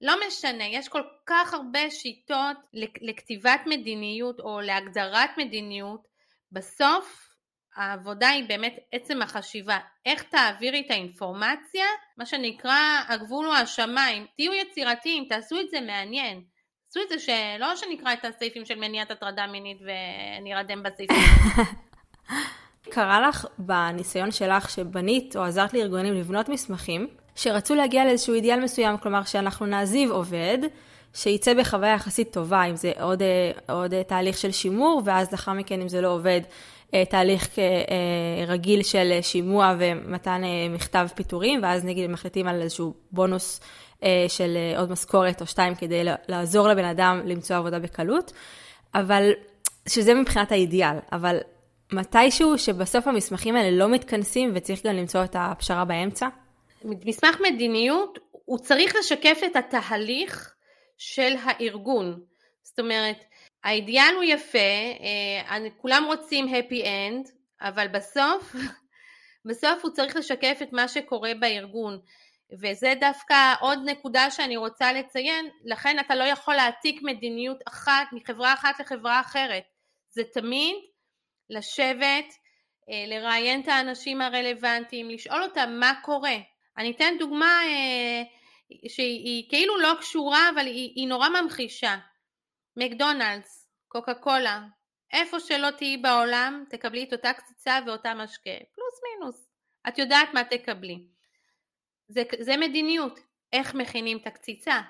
לא 0.00 0.14
משנה, 0.26 0.64
יש 0.64 0.88
כל 0.88 1.02
כך 1.26 1.54
הרבה 1.54 1.90
שיטות 1.90 2.56
לכתיבת 3.00 3.60
מדיניות 3.66 4.40
או 4.40 4.60
להגדרת 4.60 5.30
מדיניות, 5.36 6.08
בסוף 6.52 7.33
העבודה 7.76 8.28
היא 8.28 8.44
באמת 8.48 8.76
עצם 8.92 9.22
החשיבה, 9.22 9.78
איך 10.06 10.22
תעבירי 10.22 10.82
את 10.86 10.90
האינפורמציה, 10.90 11.84
מה 12.16 12.26
שנקרא 12.26 12.78
הגבול 13.08 13.46
הוא 13.46 13.54
השמיים, 13.54 14.26
תהיו 14.36 14.52
יצירתיים, 14.52 15.24
תעשו 15.28 15.60
את 15.60 15.70
זה 15.70 15.80
מעניין, 15.80 16.42
תעשו 16.88 17.00
את 17.04 17.08
זה 17.08 17.18
שלא 17.18 17.76
שנקרא 17.76 18.12
את 18.12 18.24
הסעיפים 18.24 18.64
של 18.64 18.74
מניעת 18.74 19.10
הטרדה 19.10 19.46
מינית 19.46 19.78
ונרדם 19.80 20.82
בסעיפים. 20.82 21.16
קרה 22.90 23.28
לך 23.28 23.46
בניסיון 23.58 24.30
שלך 24.30 24.70
שבנית 24.70 25.36
או 25.36 25.42
עזרת 25.42 25.74
לארגונים 25.74 26.14
לבנות 26.14 26.48
מסמכים, 26.48 27.08
שרצו 27.34 27.74
להגיע 27.74 28.04
לאיזשהו 28.04 28.34
אידיאל 28.34 28.60
מסוים, 28.60 28.98
כלומר 28.98 29.24
שאנחנו 29.24 29.66
נעזיב 29.66 30.10
עובד, 30.10 30.58
שייצא 31.14 31.54
בחוויה 31.54 31.94
יחסית 31.94 32.32
טובה, 32.32 32.64
אם 32.64 32.76
זה 32.76 32.92
עוד, 33.00 33.22
עוד 33.68 34.02
תהליך 34.02 34.38
של 34.38 34.52
שימור, 34.52 35.02
ואז 35.04 35.32
לאחר 35.32 35.52
מכן 35.52 35.80
אם 35.80 35.88
זה 35.88 36.00
לא 36.00 36.08
עובד, 36.08 36.40
אה, 36.44 36.73
תהליך 37.10 37.58
אה, 37.58 37.64
אה, 37.64 38.44
רגיל 38.46 38.82
של 38.82 39.18
שימוע 39.22 39.74
ומתן 39.78 40.42
מכתב 40.70 41.08
פיטורים, 41.14 41.60
ואז 41.62 41.84
נגיד 41.84 42.10
מחליטים 42.10 42.48
על 42.48 42.62
איזשהו 42.62 42.94
בונוס 43.12 43.60
של 44.28 44.56
עוד 44.78 44.90
משכורת 44.90 45.40
או 45.40 45.46
שתיים 45.46 45.74
כדי 45.74 46.04
לעזור 46.28 46.68
לבן 46.68 46.84
אדם 46.84 47.20
למצוא 47.24 47.56
עבודה 47.56 47.78
בקלות, 47.78 48.32
אבל 48.94 49.30
שזה 49.88 50.14
מבחינת 50.14 50.52
האידיאל, 50.52 50.96
אבל 51.12 51.38
מתישהו 51.92 52.58
שבסוף 52.58 53.06
המסמכים 53.06 53.56
האלה 53.56 53.70
לא 53.70 53.88
מתכנסים 53.88 54.52
וצריך 54.54 54.86
גם 54.86 54.94
למצוא 54.94 55.24
את 55.24 55.36
הפשרה 55.38 55.84
באמצע? 55.84 56.28
מסמך 56.84 57.40
מדיניות 57.40 58.18
הוא 58.44 58.58
צריך 58.58 58.96
לשקף 58.96 59.38
את 59.46 59.56
התהליך 59.56 60.54
של 60.98 61.34
הארגון. 61.44 62.20
זאת 62.62 62.78
אומרת, 62.78 63.24
האידיאל 63.64 64.14
הוא 64.14 64.24
יפה, 64.24 64.58
אה, 65.48 65.70
כולם 65.76 66.04
רוצים 66.06 66.46
happy 66.46 66.84
end, 66.84 67.30
אבל 67.60 67.88
בסוף, 67.88 68.54
בסוף 69.48 69.84
הוא 69.84 69.92
צריך 69.92 70.16
לשקף 70.16 70.58
את 70.62 70.72
מה 70.72 70.88
שקורה 70.88 71.32
בארגון. 71.40 72.00
וזה 72.60 72.94
דווקא 73.00 73.54
עוד 73.60 73.78
נקודה 73.84 74.30
שאני 74.30 74.56
רוצה 74.56 74.92
לציין, 74.92 75.48
לכן 75.64 75.96
אתה 75.98 76.14
לא 76.14 76.24
יכול 76.24 76.54
להעתיק 76.54 77.02
מדיניות 77.02 77.58
אחת 77.68 78.06
מחברה 78.12 78.54
אחת 78.54 78.80
לחברה 78.80 79.20
אחרת. 79.20 79.64
זה 80.10 80.22
תמיד 80.32 80.76
לשבת, 81.50 82.34
אה, 82.90 83.04
לראיין 83.06 83.60
את 83.60 83.68
האנשים 83.68 84.20
הרלוונטיים, 84.20 85.10
לשאול 85.10 85.42
אותם 85.42 85.76
מה 85.80 85.92
קורה. 86.02 86.36
אני 86.78 86.90
אתן 86.90 87.14
דוגמה 87.18 87.60
אה, 87.66 88.22
שהיא 88.88 89.48
כאילו 89.48 89.78
לא 89.78 89.92
קשורה 90.00 90.50
אבל 90.54 90.66
היא, 90.66 90.92
היא 90.94 91.08
נורא 91.08 91.28
ממחישה. 91.28 91.96
מקדונלדס, 92.76 93.68
קוקה 93.88 94.14
קולה, 94.14 94.62
איפה 95.12 95.40
שלא 95.40 95.70
תהיי 95.70 95.96
בעולם 95.96 96.64
תקבלי 96.70 97.04
את 97.04 97.12
אותה 97.12 97.32
קציצה 97.32 97.78
ואותה 97.86 98.14
משקה, 98.14 98.50
פלוס 98.74 99.00
מינוס, 99.12 99.48
את 99.88 99.98
יודעת 99.98 100.28
מה 100.34 100.44
תקבלי. 100.44 100.98
זה, 102.08 102.22
זה 102.40 102.56
מדיניות, 102.56 103.20
איך 103.52 103.74
מכינים 103.74 104.18
את 104.18 104.26
הקציצה, 104.26 104.80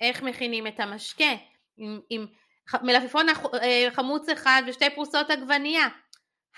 איך 0.00 0.22
מכינים 0.22 0.66
את 0.66 0.80
המשקה, 0.80 1.32
עם, 1.76 2.00
עם 2.10 2.26
מלפפון 2.82 3.26
אה, 3.28 3.88
חמוץ 3.90 4.28
אחד 4.28 4.62
ושתי 4.66 4.90
פרוסות 4.94 5.30
עגבנייה. 5.30 5.88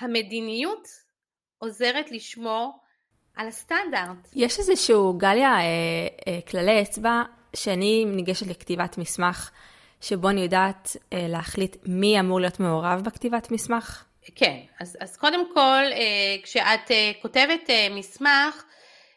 המדיניות 0.01 0.89
עוזרת 1.59 2.11
לשמור 2.11 2.79
על 3.37 3.49
הסטנדרט. 3.49 4.29
יש 4.35 4.59
איזשהו, 4.59 5.19
גליה, 5.19 5.55
אה, 5.55 5.63
אה, 6.29 6.41
כללי 6.51 6.83
אצבע, 6.83 7.23
שאני 7.57 8.05
ניגשת 8.05 8.47
לכתיבת 8.47 8.99
מסמך, 8.99 9.51
שבו 10.01 10.29
אני 10.29 10.41
יודעת 10.41 10.97
אה, 11.13 11.27
להחליט 11.29 11.77
מי 11.87 12.21
אמור 12.21 12.41
להיות 12.41 12.61
מעורב 12.61 13.03
בכתיבת 13.05 13.51
מסמך? 13.51 14.05
כן, 14.35 14.57
אז, 14.81 14.97
אז 15.01 15.17
קודם 15.17 15.55
כל, 15.55 15.85
אה, 15.93 16.37
כשאת 16.43 16.91
אה, 16.91 17.13
כותבת 17.23 17.71
אה, 17.71 17.89
מסמך, 17.91 18.65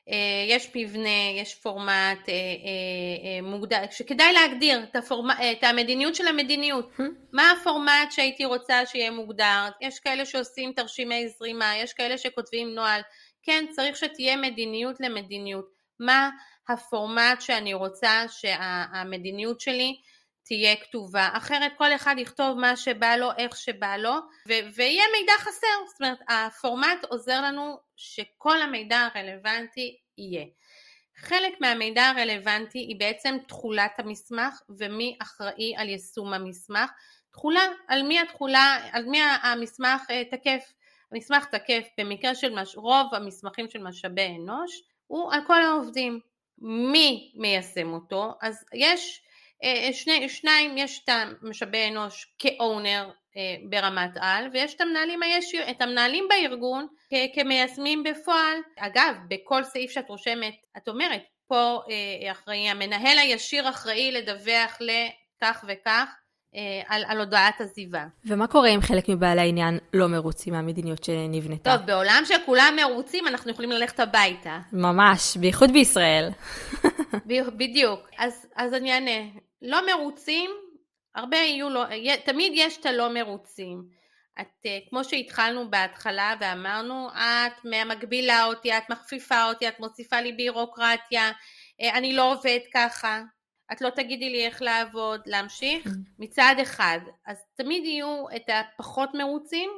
אה, 0.10 0.46
יש 0.56 0.70
מבנה, 0.76 1.40
יש 1.42 1.56
פורמט 1.56 2.30
אה, 2.30 2.34
אה, 2.34 3.42
מוגדר, 3.42 3.84
שכדאי 3.92 4.34
להגדיר 4.34 4.84
את, 4.84 4.96
הפורמט, 4.96 5.38
את 5.52 5.64
המדיניות 5.64 6.16
של 6.16 6.28
המדיניות. 6.28 6.92
Hmm? 7.00 7.04
מה 7.34 7.52
הפורמט 7.52 8.12
שהייתי 8.12 8.46
רוצה 8.46 8.86
שיהיה 8.86 9.12
מוגדר? 9.12 9.70
יש 9.82 10.00
כאלה 10.00 10.26
שעושים 10.26 10.74
תרשימי 10.76 11.28
זרימה, 11.28 11.78
יש 11.78 11.94
כאלה 11.94 12.18
שכותבים 12.18 12.76
נוהל. 12.76 13.02
כן, 13.44 13.66
צריך 13.72 13.96
שתהיה 13.98 14.36
מדיניות 14.36 14.96
למדיניות. 15.00 15.66
מה 16.00 16.30
הפורמט 16.70 17.42
שאני 17.42 17.74
רוצה 17.74 18.24
שהמדיניות 18.28 19.62
שלי 19.62 19.96
תהיה 20.46 20.76
כתובה, 20.76 21.30
אחרת 21.34 21.72
כל 21.78 21.96
אחד 21.96 22.16
יכתוב 22.18 22.60
מה 22.60 22.78
שבא 22.78 23.16
לו, 23.16 23.30
איך 23.38 23.56
שבא 23.56 23.98
לו, 23.98 24.14
ו- 24.48 24.68
ויהיה 24.76 25.04
מידע 25.20 25.34
חסר, 25.40 25.68
זאת 25.92 26.02
אומרת 26.02 26.18
הפורמט 26.30 27.04
עוזר 27.10 27.42
לנו 27.42 27.78
שכל 27.96 28.62
המידע 28.62 29.08
הרלוונטי 29.16 29.98
יהיה. 30.18 30.46
חלק 31.18 31.54
מהמידע 31.62 32.04
הרלוונטי 32.04 32.80
היא 32.80 33.00
בעצם 33.00 33.38
תכולת 33.48 34.00
המסמך 34.00 34.62
ומי 34.80 35.18
אחראי 35.22 35.76
על 35.78 35.90
יישום 35.90 36.34
המסמך. 36.34 36.92
תכולה, 37.32 37.62
על 37.88 38.04
מי 38.04 38.20
התכולה, 38.20 38.78
על 38.92 39.06
מי 39.06 39.22
המסמך 39.22 40.02
אה, 40.10 40.26
תקף. 40.26 40.74
המסמך 41.12 41.46
תקף 41.46 41.88
במקרה 41.98 42.36
של 42.36 42.62
מש... 42.62 42.76
רוב 42.76 43.14
המסמכים 43.14 43.70
של 43.70 43.84
משאבי 43.84 44.36
אנוש 44.40 44.82
הוא 45.08 45.34
על 45.34 45.40
כל 45.48 45.62
העובדים. 45.62 46.20
מי 46.58 47.32
מיישם 47.36 47.94
אותו? 47.94 48.34
אז 48.42 48.66
יש 48.74 49.22
שני, 49.92 50.30
שניים, 50.30 50.78
יש 50.78 51.02
את 51.04 51.10
המשאבי 51.10 51.88
אנוש 51.88 52.26
כאונר 52.40 53.10
אה, 53.38 53.56
ברמת 53.70 54.12
על 54.16 54.48
ויש 54.54 54.74
את 54.74 54.82
המנהלים, 54.82 55.24
הישיר, 55.24 55.70
את 55.70 55.82
המנהלים 55.82 56.28
בארגון 56.30 56.88
כמיישמים 57.36 58.04
בפועל. 58.04 58.58
אגב, 58.80 59.16
בכל 59.28 59.64
סעיף 59.64 59.92
שאת 59.92 60.10
רושמת, 60.10 60.54
את 60.78 60.88
אומרת, 60.88 61.22
פה 61.48 61.80
אה, 61.90 62.32
אחראי, 62.32 62.70
המנהל 62.70 63.18
הישיר 63.18 63.70
אחראי 63.70 64.12
לדווח 64.12 64.78
לכך 64.82 65.66
וכך 65.68 66.16
על, 66.88 67.04
על 67.08 67.20
הודעת 67.20 67.62
עזיבה. 67.62 68.06
ומה 68.26 68.48
קורה 68.48 68.70
אם 68.70 68.82
חלק 68.82 69.10
מבעלי 69.10 69.42
העניין 69.42 69.80
לא 69.94 70.08
מרוצים 70.08 70.54
מהמדיניות 70.54 71.04
שנבנתה? 71.04 71.78
טוב, 71.78 71.88
בעולם 71.88 72.24
שכולם 72.26 72.76
מרוצים 72.76 73.28
אנחנו 73.28 73.52
יכולים 73.52 73.72
ללכת 73.72 74.00
הביתה. 74.00 74.60
ממש, 74.74 75.38
בייחוד 75.38 75.72
בישראל. 75.72 76.30
בדיוק. 77.58 78.00
אז, 78.18 78.48
אז 78.56 78.74
אני 78.74 78.94
אענה. 78.94 79.43
לא 79.64 79.86
מרוצים, 79.86 80.52
הרבה 81.16 81.38
יהיו 81.38 81.70
לא, 81.70 81.84
תמיד 82.26 82.52
יש 82.56 82.78
את 82.78 82.86
הלא 82.86 83.14
מרוצים. 83.14 83.84
את, 84.42 84.66
אה, 84.66 84.80
כמו 84.90 85.04
שהתחלנו 85.04 85.72
בהתחלה 85.72 86.36
ואמרנו, 86.40 87.10
את 87.10 87.66
מגבילה 87.66 88.46
אותי, 88.46 88.78
את 88.78 88.84
מכפיפה 88.90 89.50
אותי, 89.50 89.68
את 89.68 89.80
מוסיפה 89.80 90.22
לי 90.22 90.32
בירוקרטיה, 90.32 91.32
אה, 91.82 91.98
אני 91.98 92.14
לא 92.14 92.32
עובד 92.32 92.60
ככה, 92.74 93.22
את 93.72 93.82
לא 93.82 93.90
תגידי 93.90 94.30
לי 94.30 94.46
איך 94.46 94.62
לעבוד, 94.62 95.22
להמשיך, 95.26 95.88
מצד 96.20 96.56
אחד. 96.62 97.00
אז 97.26 97.38
תמיד 97.56 97.86
יהיו 97.86 98.26
את 98.36 98.50
הפחות 98.50 99.10
מרוצים 99.14 99.70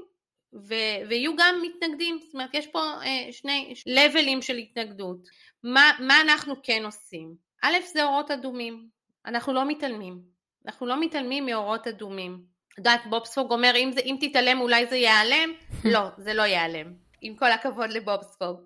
ו- 0.54 1.10
ויהיו 1.10 1.36
גם 1.36 1.56
מתנגדים, 1.62 2.20
זאת 2.24 2.34
אומרת 2.34 2.54
יש 2.54 2.68
פה 2.68 2.80
אה, 2.80 3.32
שני 3.32 3.74
לבלים 3.86 4.42
של 4.42 4.58
התנגדות. 4.58 5.18
מה, 5.64 5.92
מה 6.00 6.22
אנחנו 6.22 6.56
כן 6.64 6.86
עושים? 6.86 7.36
א' 7.64 7.78
זה 7.94 8.04
אורות 8.04 8.32
אדומים, 8.32 8.88
אנחנו 9.26 9.54
לא 9.54 9.68
מתעלמים. 9.68 10.22
אנחנו 10.66 10.86
לא 10.86 11.02
מתעלמים 11.02 11.46
מאורות 11.46 11.88
אדומים. 11.88 12.44
את 12.74 12.78
יודעת, 12.78 13.02
בובספוג 13.10 13.52
אומר, 13.52 13.72
אם, 13.76 13.92
זה, 13.92 14.02
אם 14.02 14.18
תתעלם 14.22 14.62
אולי 14.62 14.88
זה 14.88 14.96
ייעלם? 14.96 15.54
לא, 15.94 16.02
זה 16.18 16.34
לא 16.34 16.42
ייעלם. 16.42 16.94
עם 17.22 17.36
כל 17.36 17.52
הכבוד 17.52 17.90
לבובספוג. 17.92 18.62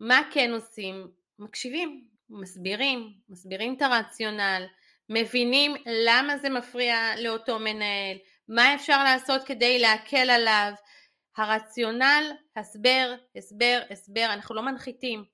מה 0.00 0.22
כן 0.30 0.52
עושים? 0.52 1.08
מקשיבים, 1.38 2.04
מסבירים, 2.30 3.12
מסבירים 3.28 3.74
את 3.76 3.82
הרציונל, 3.82 4.66
מבינים 5.08 5.74
למה 5.86 6.38
זה 6.38 6.48
מפריע 6.48 6.96
לאותו 7.18 7.58
מנהל, 7.58 8.16
מה 8.48 8.74
אפשר 8.74 9.04
לעשות 9.04 9.44
כדי 9.44 9.78
להקל 9.78 10.30
עליו. 10.30 10.72
הרציונל, 11.36 12.32
הסבר, 12.56 13.14
הסבר, 13.36 13.80
הסבר, 13.90 14.24
אנחנו 14.32 14.54
לא 14.54 14.62
מנחיתים. 14.62 15.24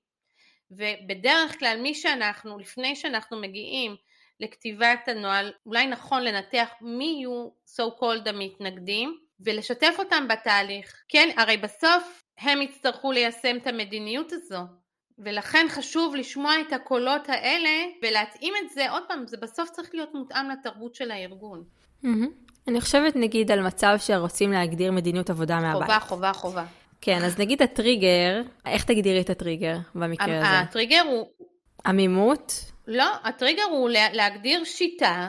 ובדרך 0.71 1.59
כלל 1.59 1.79
מי 1.83 1.95
שאנחנו, 1.95 2.59
לפני 2.59 2.97
שאנחנו 2.97 3.41
מגיעים 3.41 3.97
לכתיבת 4.41 5.09
הנוהל, 5.09 5.53
אולי 5.67 5.87
נכון 5.87 6.23
לנתח 6.23 6.69
מי 6.81 7.05
יהיו 7.05 7.49
so 7.67 8.01
called 8.01 8.29
המתנגדים 8.29 9.19
ולשתף 9.41 9.95
אותם 9.99 10.29
בתהליך. 10.29 11.03
כן, 11.09 11.29
הרי 11.37 11.57
בסוף 11.57 12.23
הם 12.39 12.63
יצטרכו 12.63 13.13
ליישם 13.13 13.57
את 13.57 13.67
המדיניות 13.67 14.33
הזו. 14.33 14.61
ולכן 15.19 15.67
חשוב 15.69 16.15
לשמוע 16.17 16.53
את 16.61 16.73
הקולות 16.73 17.29
האלה 17.29 17.85
ולהתאים 18.03 18.55
את 18.65 18.71
זה, 18.71 18.91
עוד 18.91 19.03
פעם, 19.09 19.27
זה 19.27 19.37
בסוף 19.37 19.71
צריך 19.71 19.91
להיות 19.95 20.15
מותאם 20.15 20.51
לתרבות 20.51 20.95
של 20.95 21.11
הארגון. 21.11 21.65
אני 22.69 22.81
חושבת 22.81 23.17
נגיד 23.17 23.51
על 23.51 23.63
מצב 23.63 23.97
שרוצים 23.99 24.53
להגדיר 24.53 24.93
מדיניות 24.93 25.31
עבודה 25.31 25.61
מהבית. 25.61 25.83
חובה, 25.83 26.01
חובה, 26.01 26.33
חובה. 26.33 26.65
כן, 27.01 27.25
אז 27.25 27.39
נגיד 27.39 27.63
הטריגר, 27.63 28.43
איך 28.67 28.85
תגדירי 28.85 29.21
את 29.21 29.31
הטריגר 29.31 29.77
במקרה 29.95 30.39
הזה? 30.39 30.59
הטריגר 30.59 31.03
הוא... 31.07 31.27
עמימות? 31.87 32.73
לא, 32.87 33.13
הטריגר 33.25 33.63
הוא 33.71 33.91
להגדיר 34.13 34.65
שיטה 34.65 35.29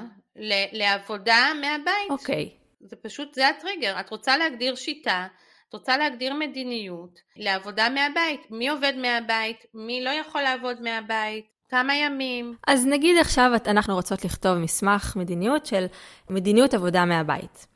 לעבודה 0.72 1.52
מהבית. 1.62 2.10
אוקיי. 2.10 2.50
זה 2.82 2.96
פשוט, 2.96 3.34
זה 3.34 3.48
הטריגר. 3.48 4.00
את 4.00 4.10
רוצה 4.10 4.38
להגדיר 4.38 4.76
שיטה, 4.76 5.28
את 5.70 5.74
רוצה 5.74 5.98
להגדיר 5.98 6.34
מדיניות 6.34 7.20
לעבודה 7.36 7.89
מהבית. 7.89 8.52
מי 8.52 8.70
עובד 8.70 8.93
מהבית? 8.98 9.65
מי 9.74 10.04
לא 10.04 10.10
יכול 10.10 10.41
לעבוד 10.41 10.82
מהבית? 10.82 11.46
כמה 11.70 11.96
ימים? 11.96 12.56
אז 12.67 12.86
נגיד 12.86 13.17
עכשיו 13.17 13.52
אנחנו 13.67 13.96
רוצות 13.96 14.26
לכתוב 14.26 14.58
מסמך 14.58 15.15
מדיניות 15.15 15.65
של 15.65 15.86
מדיניות 16.30 16.74
עבודה 16.74 17.06
מהבית. 17.06 17.67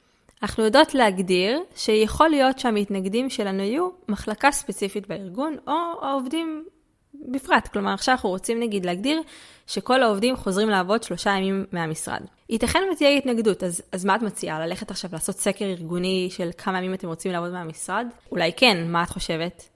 אנחנו 0.44 0.64
יודעות 0.64 0.96
להגדיר 0.96 1.64
שיכול 1.76 2.30
להיות 2.30 2.60
שהמתנגדים 2.60 3.30
שלנו 3.30 3.64
יהיו 3.64 3.90
מחלקה 4.08 4.52
ספציפית 4.52 5.08
בארגון 5.08 5.58
או 5.68 5.74
העובדים 6.02 6.66
בפרט. 7.14 7.68
כלומר, 7.68 7.94
עכשיו 7.94 8.16
אנחנו 8.16 8.30
רוצים 8.30 8.60
נגיד 8.60 8.86
להגדיר 8.86 9.22
שכל 9.68 10.04
העובדים 10.04 10.36
חוזרים 10.36 10.70
לעבוד 10.70 11.04
שלושה 11.04 11.30
ימים 11.30 11.66
מהמשרד. 11.72 12.22
ייתכן 12.50 12.80
ותהיה 12.92 13.10
התנגדות, 13.10 13.64
אז, 13.64 13.82
אז 13.92 14.06
מה 14.06 14.16
את 14.16 14.22
מציעה? 14.22 14.66
ללכת 14.66 14.92
עכשיו 14.92 15.10
לעשות 15.14 15.36
סקר 15.36 15.66
ארגוני 15.66 16.30
של 16.32 16.50
כמה 16.58 16.78
ימים 16.78 16.94
אתם 16.94 17.08
רוצים 17.08 17.32
לעבוד 17.32 17.52
מהמשרד? 17.52 18.08
אולי 18.32 18.52
כן, 18.58 18.88
מה 18.88 19.04
את 19.04 19.10
חושבת? 19.10 19.70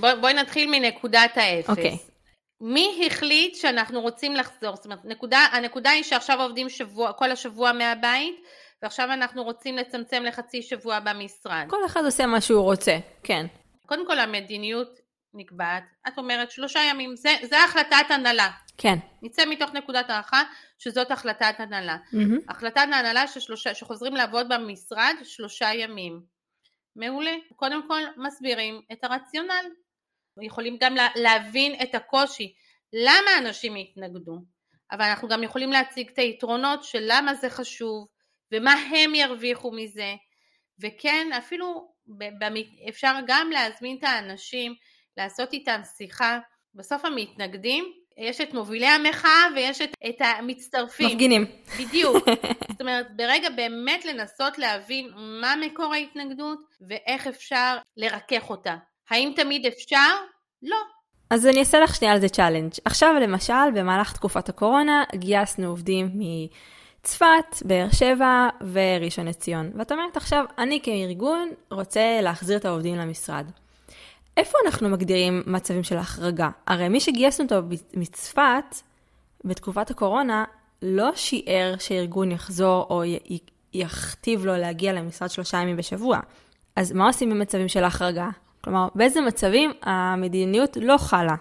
בוא, 0.00 0.14
בואי 0.20 0.34
נתחיל 0.34 0.70
מנקודת 0.70 1.30
האפס. 1.36 1.70
אוקיי. 1.70 1.94
Okay. 1.94 2.10
מי 2.60 3.06
החליט 3.06 3.54
שאנחנו 3.54 4.00
רוצים 4.00 4.34
לחזור? 4.36 4.76
זאת 4.76 4.84
אומרת, 4.84 5.04
נקודה, 5.04 5.38
הנקודה 5.52 5.90
היא 5.90 6.02
שעכשיו 6.02 6.42
עובדים 6.42 6.68
שבוע, 6.68 7.12
כל 7.12 7.30
השבוע 7.30 7.72
מהבית, 7.72 8.36
ועכשיו 8.82 9.12
אנחנו 9.12 9.42
רוצים 9.42 9.76
לצמצם 9.76 10.22
לחצי 10.22 10.62
שבוע 10.62 11.00
במשרד. 11.00 11.64
כל 11.68 11.86
אחד 11.86 12.04
עושה 12.04 12.26
מה 12.26 12.40
שהוא 12.40 12.62
רוצה, 12.62 12.98
כן. 13.22 13.46
קודם 13.86 14.06
כל 14.06 14.18
המדיניות 14.18 15.00
נקבעת, 15.36 15.84
את 16.08 16.18
אומרת 16.18 16.50
שלושה 16.50 16.80
ימים, 16.90 17.16
זה, 17.16 17.36
זה 17.42 17.64
החלטת 17.64 18.10
הנהלה. 18.10 18.50
כן. 18.78 18.96
נצא 19.22 19.46
מתוך 19.46 19.70
נקודת 19.72 20.10
הערכה 20.10 20.42
שזאת 20.78 21.10
החלטת 21.10 21.54
הנהלה. 21.58 21.96
Mm-hmm. 21.96 22.44
החלטת 22.48 22.76
הנהלה 22.76 23.26
ששלושה, 23.26 23.74
שחוזרים 23.74 24.14
לעבוד 24.14 24.48
במשרד 24.48 25.14
שלושה 25.24 25.74
ימים. 25.74 26.20
מעולה. 26.96 27.34
קודם 27.56 27.88
כל 27.88 28.02
מסבירים 28.16 28.80
את 28.92 29.04
הרציונל. 29.04 29.64
יכולים 30.42 30.76
גם 30.80 30.94
להבין 31.16 31.82
את 31.82 31.94
הקושי. 31.94 32.54
למה 32.92 33.30
אנשים 33.38 33.76
יתנגדו? 33.76 34.38
אבל 34.92 35.02
אנחנו 35.02 35.28
גם 35.28 35.42
יכולים 35.42 35.72
להציג 35.72 36.08
את 36.12 36.18
היתרונות 36.18 36.84
של 36.84 37.04
למה 37.06 37.34
זה 37.34 37.50
חשוב 37.50 38.08
ומה 38.52 38.72
הם 38.72 39.14
ירוויחו 39.14 39.72
מזה. 39.72 40.14
וכן, 40.80 41.32
אפילו 41.38 41.94
אפשר 42.88 43.14
גם 43.26 43.50
להזמין 43.50 43.96
את 43.98 44.04
האנשים 44.04 44.74
לעשות 45.16 45.52
איתם 45.52 45.80
שיחה. 45.96 46.38
בסוף 46.74 47.04
המתנגדים, 47.04 47.84
יש 48.18 48.40
את 48.40 48.54
מובילי 48.54 48.86
המחאה 48.86 49.44
ויש 49.54 49.82
את, 49.82 49.90
את 50.08 50.20
המצטרפים. 50.20 51.06
מפגינים. 51.06 51.44
בדיוק. 51.80 52.16
זאת 52.72 52.80
אומרת, 52.80 53.16
ברגע 53.16 53.50
באמת 53.50 54.04
לנסות 54.04 54.58
להבין 54.58 55.10
מה 55.16 55.54
מקור 55.66 55.94
ההתנגדות 55.94 56.58
ואיך 56.88 57.26
אפשר 57.26 57.76
לרכך 57.96 58.50
אותה. 58.50 58.76
האם 59.10 59.32
תמיד 59.36 59.66
אפשר? 59.66 60.14
לא. 60.62 60.76
אז 61.30 61.46
אני 61.46 61.60
אעשה 61.60 61.80
לך 61.80 61.94
שנייה 61.94 62.14
על 62.14 62.20
זה 62.20 62.28
challenge. 62.28 62.72
עכשיו 62.84 63.14
למשל, 63.20 63.70
במהלך 63.74 64.12
תקופת 64.12 64.48
הקורונה 64.48 65.04
גייסנו 65.14 65.68
עובדים 65.68 66.10
מצפת, 66.14 67.62
באר 67.64 67.86
שבע 67.92 68.48
וראשון 68.72 69.26
לציון. 69.28 69.70
ואת 69.74 69.92
אומרת 69.92 70.16
עכשיו, 70.16 70.44
אני 70.58 70.80
כארגון 70.82 71.50
רוצה 71.70 72.20
להחזיר 72.22 72.56
את 72.56 72.64
העובדים 72.64 72.94
למשרד. 72.94 73.46
איפה 74.36 74.58
אנחנו 74.66 74.88
מגדירים 74.88 75.42
מצבים 75.46 75.82
של 75.82 75.96
החרגה? 75.96 76.48
הרי 76.66 76.88
מי 76.88 77.00
שגייסנו 77.00 77.44
אותו 77.44 77.62
מצפת 77.94 78.76
בתקופת 79.44 79.90
הקורונה 79.90 80.44
לא 80.82 81.10
שיער 81.14 81.74
שארגון 81.78 82.32
יחזור 82.32 82.86
או 82.90 83.04
י- 83.04 83.38
יכתיב 83.74 84.46
לו 84.46 84.56
להגיע 84.56 84.92
למשרד 84.92 85.30
שלושה 85.30 85.58
ימים 85.58 85.76
בשבוע. 85.76 86.18
אז 86.76 86.92
מה 86.92 87.06
עושים 87.06 87.30
במצבים 87.30 87.68
של 87.68 87.84
החרגה? 87.84 88.28
כלומר, 88.64 88.88
באיזה 88.94 89.20
מצבים 89.20 89.70
המדיניות 89.82 90.76
לא 90.80 90.96
חלה? 90.98 91.34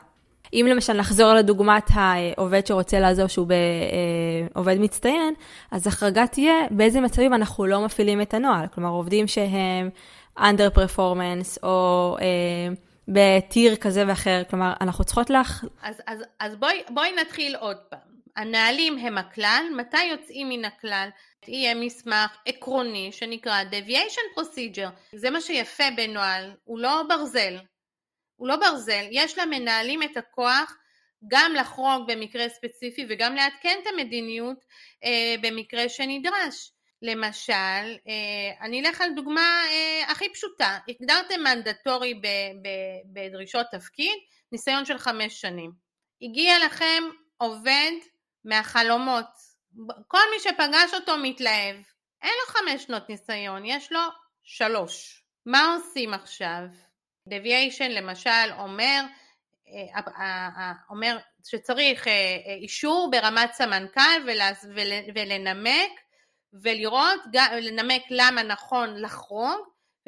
אם 0.53 0.65
למשל 0.69 0.93
נחזור 0.93 1.33
לדוגמת 1.33 1.89
העובד 1.93 2.65
שרוצה 2.67 2.99
לעזור 2.99 3.27
שהוא 3.27 3.47
עובד 4.53 4.75
מצטיין, 4.79 5.33
אז 5.71 5.87
החרגה 5.87 6.27
תהיה 6.27 6.53
באיזה 6.71 7.01
מצבים 7.01 7.33
אנחנו 7.33 7.65
לא 7.65 7.85
מפעילים 7.85 8.21
את 8.21 8.33
הנוהל. 8.33 8.67
כלומר, 8.67 8.89
עובדים 8.89 9.27
שהם 9.27 9.89
under 10.39 10.69
performance 10.75 11.63
או 11.63 12.17
אה, 12.21 12.73
בטיר 13.07 13.75
כזה 13.75 14.03
ואחר, 14.07 14.41
כלומר 14.49 14.73
אנחנו 14.81 15.03
צריכות 15.03 15.29
לך... 15.29 15.65
אז, 15.81 16.01
אז, 16.07 16.23
אז 16.39 16.55
בואי, 16.55 16.83
בואי 16.89 17.11
נתחיל 17.21 17.55
עוד 17.55 17.77
פעם. 17.89 18.15
הנהלים 18.35 18.97
הם 18.97 19.17
הכלל, 19.17 19.65
מתי 19.77 20.03
יוצאים 20.03 20.49
מן 20.49 20.65
הכלל? 20.65 21.09
יהיה 21.47 21.75
מסמך 21.75 22.37
עקרוני 22.45 23.11
שנקרא 23.11 23.63
deviation 23.71 24.39
procedure, 24.39 24.89
זה 25.15 25.29
מה 25.29 25.41
שיפה 25.41 25.83
בנוהל, 25.95 26.51
הוא 26.63 26.79
לא 26.79 27.03
ברזל, 27.09 27.57
הוא 28.35 28.47
לא 28.47 28.55
ברזל, 28.55 29.05
יש 29.11 29.37
למנהלים 29.37 30.03
את 30.03 30.17
הכוח 30.17 30.77
גם 31.27 31.53
לחרוג 31.55 32.11
במקרה 32.11 32.49
ספציפי 32.49 33.05
וגם 33.09 33.35
לעדכן 33.35 33.77
את 33.83 33.87
המדיניות 33.87 34.57
אה, 35.03 35.35
במקרה 35.41 35.89
שנדרש. 35.89 36.71
למשל, 37.01 37.97
אה, 38.07 38.65
אני 38.65 38.81
אלך 38.81 39.01
על 39.01 39.09
דוגמה 39.15 39.63
אה, 39.69 40.11
הכי 40.11 40.29
פשוטה, 40.33 40.77
הגדרתם 40.89 41.43
מנדטורי 41.43 42.21
בדרישות 43.13 43.67
תפקיד, 43.71 44.15
ניסיון 44.51 44.85
של 44.85 44.97
חמש 44.97 45.41
שנים. 45.41 45.71
הגיע 46.21 46.65
לכם 46.65 47.03
עובד 47.37 47.91
מהחלומות, 48.45 49.27
כל 50.07 50.21
מי 50.33 50.39
שפגש 50.39 50.93
אותו 50.93 51.17
מתלהב, 51.17 51.75
אין 52.23 52.33
לו 52.41 52.53
חמש 52.53 52.83
שנות 52.83 53.09
ניסיון, 53.09 53.65
יש 53.65 53.91
לו 53.91 54.01
שלוש. 54.43 55.23
מה 55.45 55.75
עושים 55.75 56.13
עכשיו? 56.13 56.61
דוויישן 57.29 57.91
למשל 57.91 58.51
אומר, 58.59 59.01
אה, 59.67 60.71
אומר 60.89 61.17
שצריך 61.45 62.07
אישור 62.61 63.09
ברמת 63.11 63.53
סמנכ"ל 63.53 64.29
ולנמק 65.15 65.91
ולראות, 66.61 67.21
לנמק 67.61 68.03
למה 68.09 68.43
נכון 68.43 69.01
לחרוג 69.01 69.59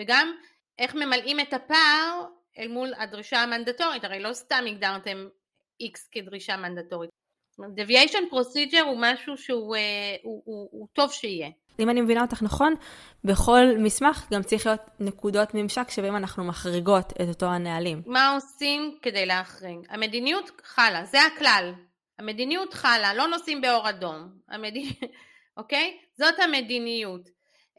וגם 0.01 0.31
איך 0.79 0.95
ממלאים 0.95 1.39
את 1.39 1.53
הפער 1.53 2.25
אל 2.59 2.67
מול 2.67 2.93
הדרישה 2.97 3.39
המנדטורית, 3.39 4.03
הרי 4.03 4.19
לא 4.19 4.33
סתם 4.33 4.63
הגדרתם 4.67 5.27
X 5.83 5.99
כדרישה 6.11 6.57
מנדטורית. 6.57 7.09
deviation 7.59 8.33
procedure 8.33 8.83
הוא 8.83 8.97
משהו 8.99 9.37
שהוא 9.37 9.57
הוא, 9.57 9.75
הוא, 10.23 10.41
הוא, 10.45 10.69
הוא 10.71 10.87
טוב 10.93 11.11
שיהיה. 11.11 11.49
אם 11.79 11.89
אני 11.89 12.01
מבינה 12.01 12.21
אותך 12.21 12.43
נכון, 12.43 12.75
בכל 13.23 13.65
מסמך 13.77 14.27
גם 14.31 14.43
צריך 14.43 14.65
להיות 14.65 14.81
נקודות 14.99 15.53
ממשק 15.53 15.89
שבהם 15.89 16.15
אנחנו 16.15 16.43
מחריגות 16.43 17.13
את 17.21 17.27
אותו 17.27 17.45
הנהלים. 17.45 18.01
מה 18.05 18.29
עושים 18.29 18.97
כדי 19.01 19.25
להחריג? 19.25 19.79
המדיניות 19.89 20.51
חלה, 20.63 21.05
זה 21.05 21.17
הכלל. 21.21 21.73
המדיניות 22.19 22.73
חלה, 22.73 23.13
לא 23.13 23.27
נוסעים 23.27 23.61
באור 23.61 23.89
אדום. 23.89 24.29
המד... 24.49 24.73
אוקיי? 25.57 25.97
זאת 26.17 26.39
המדיניות. 26.39 27.29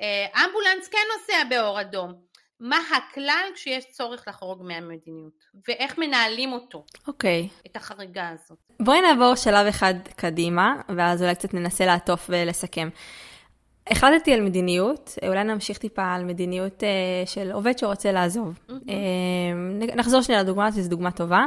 אה, 0.01 0.45
אמבולנס 0.45 0.89
כן 0.89 0.99
נוסע 1.19 1.45
באור 1.49 1.81
אדום. 1.81 2.29
מה 2.61 2.79
הכלל 2.97 3.45
כשיש 3.55 3.85
צורך 3.91 4.25
לחרוג 4.29 4.63
מהמדיניות, 4.63 5.45
ואיך 5.69 5.99
מנהלים 5.99 6.53
אותו, 6.53 6.85
אוקיי. 7.07 7.49
את 7.67 7.77
החריגה 7.77 8.29
הזאת. 8.29 8.59
בואי 8.81 9.01
נעבור 9.01 9.35
שלב 9.35 9.67
אחד 9.67 9.95
קדימה, 10.17 10.75
ואז 10.97 11.23
אולי 11.23 11.35
קצת 11.35 11.55
ננסה 11.55 11.87
לעטוף 11.87 12.27
ולסכם. 12.29 12.89
החלטתי 13.91 14.35
על 14.35 14.41
מדיניות, 14.41 15.19
אולי 15.29 15.45
נמשיך 15.45 15.79
טיפה 15.79 16.15
על 16.15 16.25
מדיניות 16.25 16.83
uh, 16.83 17.29
של 17.29 17.53
עובד 17.53 17.79
שרוצה 17.79 18.13
לעזוב. 18.13 18.59
Mm-hmm. 18.69 19.97
נחזור 19.97 20.23
שנייה 20.23 20.43
לדוגמה, 20.43 20.71
זו 20.71 20.91
דוגמה 20.91 21.11
טובה. 21.11 21.45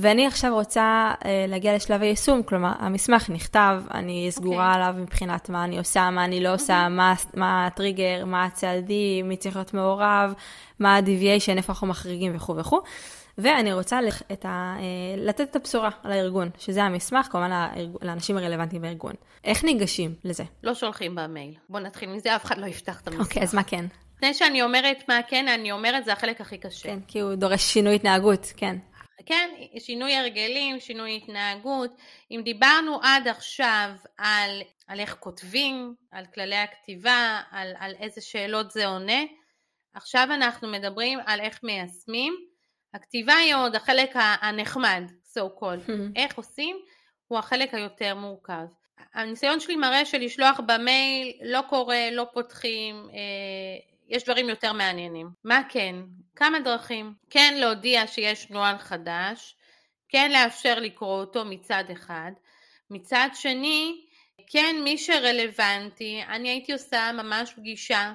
ואני 0.00 0.26
עכשיו 0.26 0.54
רוצה 0.54 1.12
uh, 1.20 1.24
להגיע 1.48 1.76
לשלב 1.76 2.02
היישום, 2.02 2.42
כלומר, 2.42 2.72
המסמך 2.78 3.30
נכתב, 3.30 3.82
אני 3.94 4.26
סגורה 4.30 4.56
okay. 4.56 4.68
אוקיי. 4.68 4.88
עליו 4.88 5.02
מבחינת 5.02 5.48
מה 5.48 5.64
אני 5.64 5.78
עושה, 5.78 6.10
מה 6.10 6.24
אני 6.24 6.42
לא 6.42 6.54
עושה, 6.54 6.88
מה, 6.88 7.14
מה 7.34 7.66
הטריגר, 7.66 8.24
מה 8.24 8.44
הצעדים, 8.44 9.28
מי 9.28 9.36
צריך 9.36 9.56
להיות 9.56 9.74
מעורב, 9.74 10.34
מה 10.78 10.96
ה-deviation, 10.96 11.56
איפה 11.56 11.72
אנחנו 11.72 11.86
מחריגים 11.86 12.36
וכו' 12.36 12.56
וכו'. 12.56 12.80
ואני 13.38 13.72
רוצה 13.72 13.98
את 14.32 14.44
ה, 14.44 14.76
uh, 14.78 14.80
לתת 15.16 15.50
את 15.50 15.56
הבשורה 15.56 15.90
על 16.04 16.12
הארגון, 16.12 16.50
שזה 16.58 16.82
המסמך, 16.82 17.26
כמובן 17.30 17.50
לאנשים 18.02 18.36
הרלוונטיים 18.36 18.82
בארגון. 18.82 19.12
איך 19.44 19.64
ניגשים 19.64 20.14
לזה? 20.24 20.44
לא 20.62 20.74
שולחים 20.74 21.14
במייל. 21.14 21.54
בוא 21.68 21.80
נתחיל 21.80 22.08
מזה, 22.08 22.36
אף 22.36 22.44
אחד 22.44 22.58
לא 22.58 22.66
יפתח 22.66 23.00
את 23.00 23.08
המסמך. 23.08 23.26
אוקיי, 23.26 23.42
okay, 23.42 23.44
אז 23.44 23.54
מה 23.54 23.62
כן? 23.62 23.84
לפני 24.16 24.34
שאני 24.34 24.62
אומרת 24.62 25.04
מה 25.08 25.20
כן, 25.28 25.48
אני 25.48 25.72
אומרת, 25.72 26.04
זה 26.04 26.12
החלק 26.12 26.40
הכי 26.40 26.58
קשה. 26.58 26.88
כן, 26.88 26.98
כי 27.08 27.20
הוא 27.20 27.34
דורש 27.34 27.62
שינוי 27.62 27.94
התנהגות, 27.94 28.52
כן. 28.56 28.76
כן, 29.26 29.50
שינוי 29.78 30.14
הרגלים, 30.14 30.80
שינוי 30.80 31.16
התנהגות. 31.16 31.90
אם 32.30 32.40
דיברנו 32.44 33.00
עד 33.02 33.28
עכשיו 33.28 33.90
על, 34.18 34.62
על 34.86 35.00
איך 35.00 35.16
כותבים, 35.20 35.94
על 36.10 36.26
כללי 36.34 36.56
הכתיבה, 36.56 37.40
על, 37.50 37.74
על 37.78 37.94
איזה 38.00 38.20
שאלות 38.20 38.70
זה 38.70 38.86
עונה, 38.86 39.22
עכשיו 39.94 40.28
אנחנו 40.30 40.68
מדברים 40.68 41.18
על 41.26 41.40
איך 41.40 41.60
מיישמים. 41.62 42.36
הכתיבה 42.94 43.34
היא 43.34 43.54
עוד 43.54 43.74
החלק 43.74 44.10
הנחמד, 44.14 45.02
so 45.34 45.60
called. 45.60 45.90
איך 46.16 46.36
עושים 46.36 46.76
הוא 47.28 47.38
החלק 47.38 47.74
היותר 47.74 48.14
מורכב. 48.14 48.66
הניסיון 49.14 49.60
שלי 49.60 49.76
מראה 49.76 50.04
שלשלוח 50.04 50.60
במייל 50.66 51.32
לא 51.42 51.60
קורה, 51.68 52.10
לא 52.12 52.26
פותחים, 52.32 53.08
אה, 53.12 53.95
יש 54.08 54.24
דברים 54.24 54.48
יותר 54.48 54.72
מעניינים. 54.72 55.28
מה 55.44 55.62
כן? 55.68 55.96
כמה 56.36 56.60
דרכים. 56.60 57.14
כן 57.30 57.54
להודיע 57.56 58.06
שיש 58.06 58.50
נוהל 58.50 58.78
חדש, 58.78 59.56
כן 60.08 60.30
לאפשר 60.32 60.80
לקרוא 60.80 61.20
אותו 61.20 61.44
מצד 61.44 61.84
אחד. 61.92 62.30
מצד 62.90 63.28
שני, 63.34 64.06
כן 64.46 64.76
מי 64.84 64.98
שרלוונטי, 64.98 66.22
אני 66.28 66.48
הייתי 66.48 66.72
עושה 66.72 67.10
ממש 67.14 67.52
פגישה, 67.56 68.12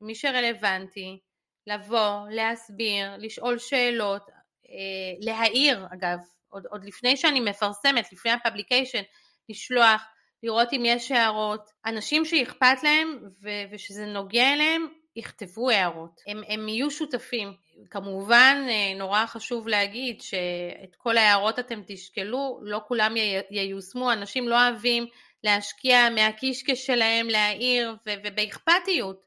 מי 0.00 0.14
שרלוונטי, 0.14 1.18
לבוא, 1.66 2.28
להסביר, 2.30 3.16
לשאול 3.18 3.58
שאלות, 3.58 4.22
אה, 4.68 5.14
להעיר 5.20 5.86
אגב, 5.94 6.18
עוד, 6.48 6.66
עוד 6.70 6.84
לפני 6.84 7.16
שאני 7.16 7.40
מפרסמת, 7.40 8.12
לפני 8.12 8.32
הפבליקיישן, 8.32 9.02
לשלוח, 9.48 10.02
לראות 10.42 10.68
אם 10.72 10.82
יש 10.84 11.10
הערות, 11.10 11.70
אנשים 11.86 12.24
שאכפת 12.24 12.82
להם 12.82 13.18
ו- 13.42 13.64
ושזה 13.72 14.06
נוגע 14.06 14.52
אליהם, 14.52 14.86
יכתבו 15.16 15.70
הערות, 15.70 16.20
הם, 16.26 16.42
הם 16.48 16.68
יהיו 16.68 16.90
שותפים. 16.90 17.52
כמובן 17.90 18.66
אה, 18.68 18.98
נורא 18.98 19.26
חשוב 19.26 19.68
להגיד 19.68 20.20
שאת 20.20 20.96
כל 20.96 21.16
ההערות 21.16 21.58
אתם 21.58 21.80
תשקלו, 21.86 22.60
לא 22.62 22.80
כולם 22.88 23.14
ייושמו, 23.50 24.12
אנשים 24.12 24.48
לא 24.48 24.68
אוהבים 24.68 25.06
להשקיע 25.44 26.10
מהקישקש 26.10 26.86
שלהם, 26.86 27.28
להעיר 27.28 27.96
ובאכפתיות, 28.06 29.22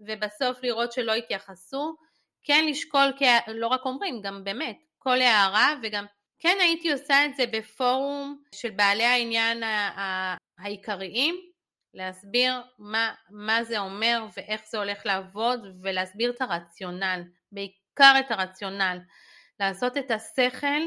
ובסוף 0.00 0.62
לראות 0.62 0.92
שלא 0.92 1.14
התייחסו, 1.14 1.96
כן 2.42 2.66
לשקול, 2.68 3.12
לא 3.46 3.66
רק 3.66 3.80
אומרים, 3.84 4.20
גם 4.22 4.44
באמת, 4.44 4.78
כל 4.98 5.20
הערה 5.20 5.74
וגם 5.82 6.04
כן 6.38 6.56
הייתי 6.60 6.92
עושה 6.92 7.24
את 7.24 7.36
זה 7.36 7.44
בפורום 7.46 8.42
של 8.54 8.70
בעלי 8.70 9.04
העניין 9.04 9.62
העיקריים, 10.58 11.47
להסביר 11.98 12.52
מה, 12.78 13.12
מה 13.30 13.64
זה 13.64 13.78
אומר 13.78 14.26
ואיך 14.36 14.60
זה 14.70 14.78
הולך 14.78 15.06
לעבוד 15.06 15.60
ולהסביר 15.82 16.30
את 16.30 16.40
הרציונל, 16.40 17.22
בעיקר 17.52 18.14
את 18.20 18.30
הרציונל, 18.30 18.98
לעשות 19.60 19.96
את 19.96 20.10
השכל 20.10 20.82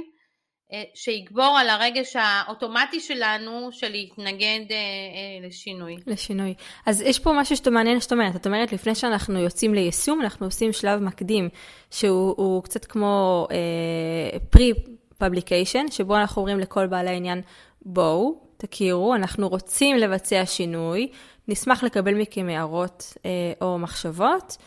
אה, 0.73 0.83
שיגבור 0.95 1.57
על 1.59 1.69
הרגש 1.69 2.15
האוטומטי 2.15 2.99
שלנו 2.99 3.71
של 3.71 3.89
להתנגד 3.89 4.65
אה, 4.71 4.75
אה, 4.75 5.47
לשינוי. 5.47 5.95
לשינוי. 6.07 6.53
אז 6.85 7.01
יש 7.01 7.19
פה 7.19 7.31
משהו 7.33 7.55
שאתה 7.55 7.69
מעניין 7.69 7.99
שאת 7.99 8.11
אומרת. 8.11 8.35
את 8.35 8.47
אומרת, 8.47 8.73
לפני 8.73 8.95
שאנחנו 8.95 9.39
יוצאים 9.39 9.73
ליישום, 9.73 10.21
אנחנו 10.21 10.45
עושים 10.45 10.73
שלב 10.73 10.99
מקדים, 10.99 11.49
שהוא 11.89 12.63
קצת 12.63 12.85
כמו 12.85 13.47
pre-publication, 14.55 15.91
שבו 15.91 16.15
אנחנו 16.15 16.41
אומרים 16.41 16.59
לכל 16.59 16.87
בעלי 16.87 17.09
העניין, 17.09 17.41
בואו, 17.81 18.50
תכירו, 18.61 19.15
אנחנו 19.15 19.49
רוצים 19.49 19.97
לבצע 19.97 20.45
שינוי, 20.45 21.11
נשמח 21.47 21.83
לקבל 21.83 22.13
מכם 22.13 22.49
הערות 22.49 23.17
אה, 23.25 23.29
או 23.61 23.79
מחשבות. 23.79 24.57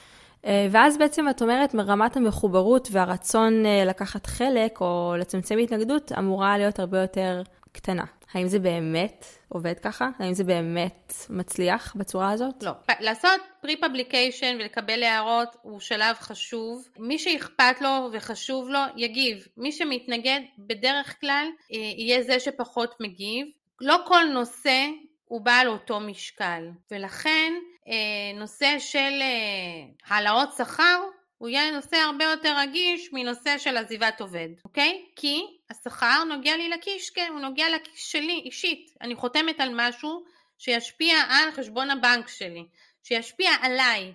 אה, 0.46 0.66
ואז 0.70 0.98
בעצם 0.98 1.28
את 1.28 1.42
אומרת, 1.42 1.74
מרמת 1.74 2.16
המחוברות 2.16 2.88
והרצון 2.92 3.66
אה, 3.66 3.84
לקחת 3.84 4.26
חלק 4.26 4.80
או 4.80 5.14
לצמצם 5.18 5.58
התנגדות 5.58 6.12
אמורה 6.18 6.58
להיות 6.58 6.78
הרבה 6.78 7.00
יותר 7.00 7.42
קטנה. 7.72 8.04
האם 8.34 8.48
זה 8.48 8.58
באמת 8.58 9.26
עובד 9.48 9.78
ככה? 9.78 10.08
האם 10.18 10.34
זה 10.34 10.44
באמת 10.44 11.14
מצליח 11.30 11.96
בצורה 11.96 12.30
הזאת? 12.30 12.62
לא. 12.62 12.70
לעשות 13.00 13.40
pre-publication 13.66 14.56
ולקבל 14.58 15.02
הערות 15.02 15.48
הוא 15.62 15.80
שלב 15.80 16.16
חשוב. 16.16 16.88
מי 16.98 17.18
שאכפת 17.18 17.80
לו 17.80 18.08
וחשוב 18.12 18.68
לו, 18.68 18.80
יגיב. 18.96 19.46
מי 19.56 19.72
שמתנגד, 19.72 20.40
בדרך 20.58 21.20
כלל 21.20 21.46
אה, 21.72 21.78
יהיה 21.78 22.22
זה 22.22 22.40
שפחות 22.40 22.94
מגיב. 23.00 23.46
לא 23.80 23.96
כל 24.06 24.24
נושא 24.24 24.86
הוא 25.24 25.40
בעל 25.40 25.68
אותו 25.68 26.00
משקל, 26.00 26.68
ולכן 26.90 27.52
אה, 27.88 28.38
נושא 28.38 28.78
של 28.78 29.22
אה, 29.22 29.86
העלאות 30.06 30.48
שכר 30.58 31.00
הוא 31.38 31.48
יהיה 31.48 31.70
נושא 31.70 31.96
הרבה 31.96 32.24
יותר 32.24 32.58
רגיש 32.58 33.12
מנושא 33.12 33.58
של 33.58 33.76
עזיבת 33.76 34.20
עובד, 34.20 34.48
אוקיי? 34.64 35.04
כי 35.16 35.42
השכר 35.70 36.24
נוגע 36.24 36.56
לי 36.56 36.68
לכיש, 36.68 37.10
כן, 37.10 37.28
הוא 37.32 37.40
נוגע 37.40 37.64
לכיש 37.68 38.12
שלי 38.12 38.42
אישית. 38.44 38.90
אני 39.00 39.14
חותמת 39.14 39.60
על 39.60 39.70
משהו 39.74 40.24
שישפיע 40.58 41.16
על 41.28 41.50
חשבון 41.52 41.90
הבנק 41.90 42.28
שלי, 42.28 42.64
שישפיע 43.02 43.50
עליי. 43.60 44.12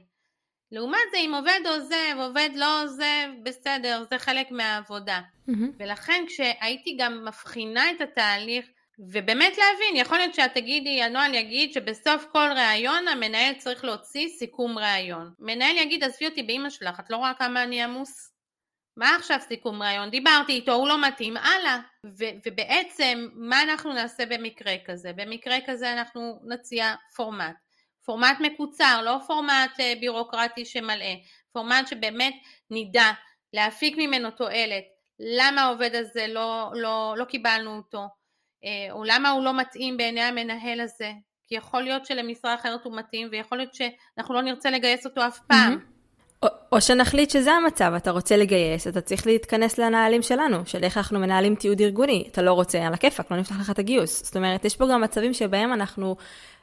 לעומת 0.71 0.99
זה, 1.11 1.17
אם 1.17 1.33
עובד 1.35 1.59
עוזב, 1.65 2.15
עובד 2.17 2.49
לא 2.55 2.83
עוזב, 2.83 3.29
בסדר, 3.43 4.03
זה 4.09 4.17
חלק 4.17 4.51
מהעבודה. 4.51 5.21
Mm-hmm. 5.49 5.53
ולכן 5.79 6.23
כשהייתי 6.27 6.97
גם 6.99 7.25
מבחינה 7.25 7.91
את 7.91 8.01
התהליך 8.01 8.65
ובאמת 8.99 9.57
להבין, 9.57 9.95
יכול 9.95 10.17
להיות 10.17 10.33
שאת 10.33 10.53
תגידי, 10.53 11.03
הנוהל 11.03 11.33
יגיד 11.33 11.73
שבסוף 11.73 12.25
כל 12.31 12.49
ראיון 12.55 13.07
המנהל 13.07 13.53
צריך 13.53 13.83
להוציא 13.83 14.29
סיכום 14.29 14.77
ראיון. 14.77 15.33
מנהל 15.39 15.77
יגיד, 15.77 16.03
עזבי 16.03 16.25
אותי 16.25 16.43
באמא 16.43 16.69
שלך, 16.69 16.99
את 16.99 17.09
לא 17.09 17.17
רואה 17.17 17.33
כמה 17.33 17.63
אני 17.63 17.83
עמוס? 17.83 18.33
מה 18.97 19.15
עכשיו 19.15 19.39
סיכום 19.47 19.83
ראיון? 19.83 20.09
דיברתי 20.09 20.51
איתו, 20.51 20.73
הוא 20.73 20.87
לא 20.87 21.07
מתאים, 21.07 21.37
הלאה. 21.37 21.79
ו- 22.05 22.33
ובעצם, 22.45 23.27
מה 23.33 23.61
אנחנו 23.61 23.93
נעשה 23.93 24.25
במקרה 24.25 24.73
כזה? 24.85 25.11
במקרה 25.15 25.57
כזה 25.65 25.93
אנחנו 25.93 26.39
נציע 26.47 26.95
פורמט. 27.15 27.55
פורמט 28.05 28.37
מקוצר, 28.39 29.01
לא 29.05 29.17
פורמט 29.27 29.79
אה, 29.79 29.93
בירוקרטי 29.99 30.65
שמלאה, 30.65 31.13
פורמט 31.51 31.87
שבאמת 31.87 32.33
נדע 32.69 33.11
להפיק 33.53 33.97
ממנו 33.97 34.31
תועלת, 34.31 34.83
למה 35.19 35.61
העובד 35.61 35.95
הזה 35.95 36.27
לא, 36.27 36.71
לא, 36.73 37.15
לא 37.17 37.25
קיבלנו 37.25 37.77
אותו, 37.77 38.07
או 38.91 39.03
למה 39.03 39.29
הוא 39.29 39.43
לא 39.43 39.57
מתאים 39.57 39.97
בעיני 39.97 40.21
המנהל 40.21 40.81
הזה, 40.81 41.11
כי 41.47 41.55
יכול 41.55 41.81
להיות 41.81 42.05
שלמשרה 42.05 42.55
אחרת 42.55 42.83
הוא 42.83 42.97
מתאים, 42.97 43.27
ויכול 43.31 43.57
להיות 43.57 43.73
שאנחנו 43.73 44.33
לא 44.33 44.41
נרצה 44.41 44.69
לגייס 44.69 45.05
אותו 45.05 45.27
אף 45.27 45.39
פעם. 45.47 45.73
Mm-hmm. 45.73 45.99
או, 46.43 46.47
או 46.71 46.81
שנחליט 46.81 47.29
שזה 47.29 47.51
המצב, 47.51 47.93
אתה 47.97 48.11
רוצה 48.11 48.37
לגייס, 48.37 48.87
אתה 48.87 49.01
צריך 49.01 49.27
להתכנס 49.27 49.77
לנהלים 49.77 50.21
שלנו, 50.21 50.65
של 50.65 50.83
איך 50.83 50.97
אנחנו 50.97 51.19
מנהלים 51.19 51.55
תיעוד 51.55 51.81
ארגוני. 51.81 52.27
אתה 52.31 52.41
לא 52.41 52.53
רוצה, 52.53 52.87
על 52.87 52.93
הכיפאק, 52.93 53.31
לא 53.31 53.37
נפתח 53.37 53.59
לך 53.59 53.69
את 53.69 53.79
הגיוס. 53.79 54.23
זאת 54.25 54.35
אומרת, 54.35 54.65
יש 54.65 54.75
פה 54.75 54.87
גם 54.87 55.01
מצבים 55.01 55.33
שבהם 55.33 55.73
אנחנו 55.73 56.15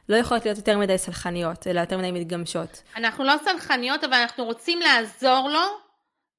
לא 0.09 0.17
יכולות 0.17 0.45
להיות 0.45 0.59
יותר 0.59 0.79
מדי 0.79 0.99
סלחניות, 0.99 1.67
אלא 1.67 1.81
יותר 1.81 1.99
מדי 1.99 2.13
מתגמשות. 2.13 2.83
אנחנו 2.97 3.25
לא 3.25 3.35
סלחניות, 3.45 4.05
אבל 4.05 4.15
אנחנו 4.15 4.45
רוצים 4.45 4.81
לעזור 4.81 5.49
לו, 5.49 5.61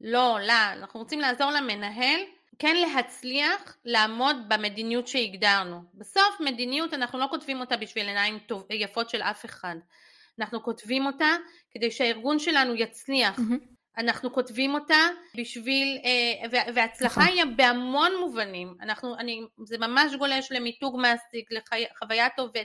לא, 0.01 0.37
לא, 0.47 0.53
אנחנו 0.73 0.99
רוצים 0.99 1.19
לעזור 1.19 1.51
למנהל, 1.51 2.19
כן 2.59 2.75
להצליח 2.75 3.77
לעמוד 3.85 4.35
במדיניות 4.47 5.07
שהגדרנו. 5.07 5.81
בסוף 5.93 6.39
מדיניות 6.39 6.93
אנחנו 6.93 7.19
לא 7.19 7.27
כותבים 7.29 7.59
אותה 7.59 7.77
בשביל 7.77 8.07
עיניים 8.07 8.39
טוב, 8.39 8.63
יפות 8.69 9.09
של 9.09 9.21
אף 9.21 9.45
אחד. 9.45 9.75
אנחנו 10.39 10.63
כותבים 10.63 11.05
אותה 11.05 11.35
כדי 11.71 11.91
שהארגון 11.91 12.39
שלנו 12.39 12.75
יצליח. 12.75 13.39
Mm-hmm. 13.39 13.77
אנחנו 13.97 14.33
כותבים 14.33 14.73
אותה 14.73 15.07
בשביל, 15.35 15.97
אה, 16.05 16.61
והצלחה 16.73 17.21
נכון. 17.21 17.33
היא 17.33 17.45
בהמון 17.55 18.11
מובנים, 18.19 18.75
אנחנו, 18.81 19.15
אני, 19.15 19.41
זה 19.65 19.77
ממש 19.77 20.15
גולש 20.15 20.51
למיתוג 20.51 20.99
מעסיק, 20.99 21.49
לחוויית 21.51 22.39
עובד, 22.39 22.63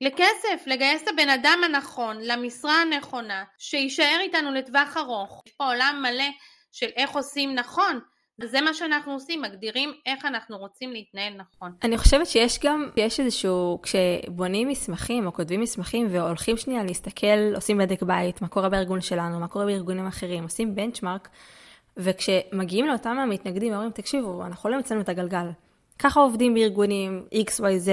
לכסף, 0.00 0.66
לגייס 0.66 1.02
את 1.02 1.08
הבן 1.08 1.28
אדם 1.28 1.60
הנכון, 1.64 2.16
למשרה 2.20 2.82
הנכונה, 2.82 3.44
שיישאר 3.58 4.18
איתנו 4.20 4.52
לטווח 4.52 4.96
ארוך. 4.96 5.42
יש 5.46 5.52
פה 5.52 5.64
עולם 5.64 6.02
מלא 6.02 6.30
של 6.72 6.88
איך 6.96 7.10
עושים 7.10 7.54
נכון, 7.54 8.00
וזה 8.40 8.60
מה 8.60 8.74
שאנחנו 8.74 9.12
עושים, 9.12 9.42
מגדירים 9.42 9.92
איך 10.06 10.24
אנחנו 10.24 10.58
רוצים 10.58 10.92
להתנהל 10.92 11.32
נכון. 11.36 11.72
אני 11.82 11.98
חושבת 11.98 12.26
שיש 12.26 12.58
גם, 12.64 12.88
יש 12.96 13.20
איזשהו, 13.20 13.80
כשבונים 13.82 14.68
מסמכים 14.68 15.26
או 15.26 15.32
כותבים 15.32 15.60
מסמכים 15.60 16.06
והולכים 16.10 16.56
שנייה 16.56 16.84
להסתכל, 16.84 17.54
עושים 17.54 17.78
בדק 17.78 18.02
בית, 18.02 18.42
מה 18.42 18.48
קורה 18.48 18.68
בארגון 18.68 19.00
שלנו, 19.00 19.40
מה 19.40 19.48
קורה 19.48 19.64
בארגונים 19.64 20.06
אחרים, 20.06 20.42
עושים 20.42 20.74
בנצ'מארק, 20.74 21.28
וכשמגיעים 21.96 22.86
לאותם 22.86 23.18
המתנגדים, 23.18 23.72
אומרים, 23.72 23.90
תקשיבו, 23.90 24.46
אנחנו 24.46 24.70
לא 24.70 24.76
המצאנו 24.76 25.00
את 25.00 25.08
הגלגל. 25.08 25.50
ככה 25.98 26.20
עובדים 26.20 26.54
בארגונים 26.54 27.26
XYZ, 27.34 27.88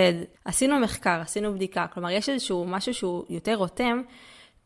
עשינו 0.45 0.79
מחקר, 0.79 1.19
עשינו 1.21 1.53
בדיקה, 1.53 1.87
כלומר 1.93 2.09
יש 2.09 2.29
איזשהו 2.29 2.65
משהו 2.65 2.93
שהוא 2.93 3.23
יותר 3.29 3.55
רותם, 3.55 4.01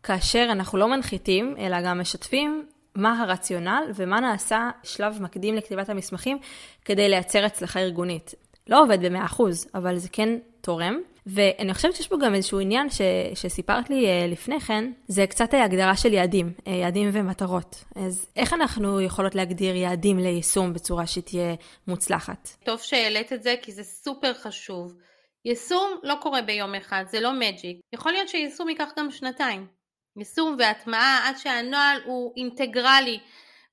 כאשר 0.03 0.47
אנחנו 0.51 0.77
לא 0.77 0.87
מנחיתים, 0.87 1.55
אלא 1.57 1.77
גם 1.81 2.01
משתפים 2.01 2.65
מה 2.95 3.21
הרציונל 3.21 3.83
ומה 3.95 4.19
נעשה 4.19 4.69
שלב 4.83 5.21
מקדים 5.21 5.55
לכתיבת 5.55 5.89
המסמכים 5.89 6.37
כדי 6.85 7.09
לייצר 7.09 7.45
הצלחה 7.45 7.79
ארגונית. 7.79 8.33
לא 8.67 8.83
עובד 8.83 9.05
ב-100%, 9.05 9.41
אבל 9.75 9.97
זה 9.97 10.09
כן 10.11 10.29
תורם. 10.61 10.99
ואני 11.25 11.73
חושבת 11.73 11.95
שיש 11.95 12.07
פה 12.07 12.15
גם 12.21 12.35
איזשהו 12.35 12.59
עניין 12.59 12.89
ש, 12.89 13.01
שסיפרת 13.33 13.89
לי 13.89 14.05
uh, 14.05 14.31
לפני 14.31 14.59
כן, 14.59 14.91
זה 15.07 15.27
קצת 15.27 15.53
הגדרה 15.53 15.95
של 15.95 16.13
יעדים, 16.13 16.53
uh, 16.57 16.69
יעדים 16.69 17.09
ומטרות. 17.13 17.83
אז 17.95 18.27
איך 18.35 18.53
אנחנו 18.53 19.01
יכולות 19.01 19.35
להגדיר 19.35 19.75
יעדים 19.75 20.19
ליישום 20.19 20.73
בצורה 20.73 21.07
שתהיה 21.07 21.55
מוצלחת? 21.87 22.49
טוב 22.63 22.79
שהעלית 22.79 23.33
את 23.33 23.43
זה, 23.43 23.55
כי 23.61 23.71
זה 23.71 23.83
סופר 23.83 24.33
חשוב. 24.33 24.93
יישום 25.45 25.91
לא 26.03 26.15
קורה 26.21 26.41
ביום 26.41 26.75
אחד, 26.75 27.03
זה 27.11 27.19
לא 27.19 27.33
מג'יק. 27.39 27.77
יכול 27.93 28.11
להיות 28.11 28.29
שיישום 28.29 28.69
ייקח 28.69 28.89
גם 28.97 29.11
שנתיים. 29.11 29.67
יישום 30.17 30.55
והטמעה 30.59 31.29
עד 31.29 31.37
שהנוהל 31.37 32.01
הוא 32.05 32.33
אינטגרלי 32.37 33.19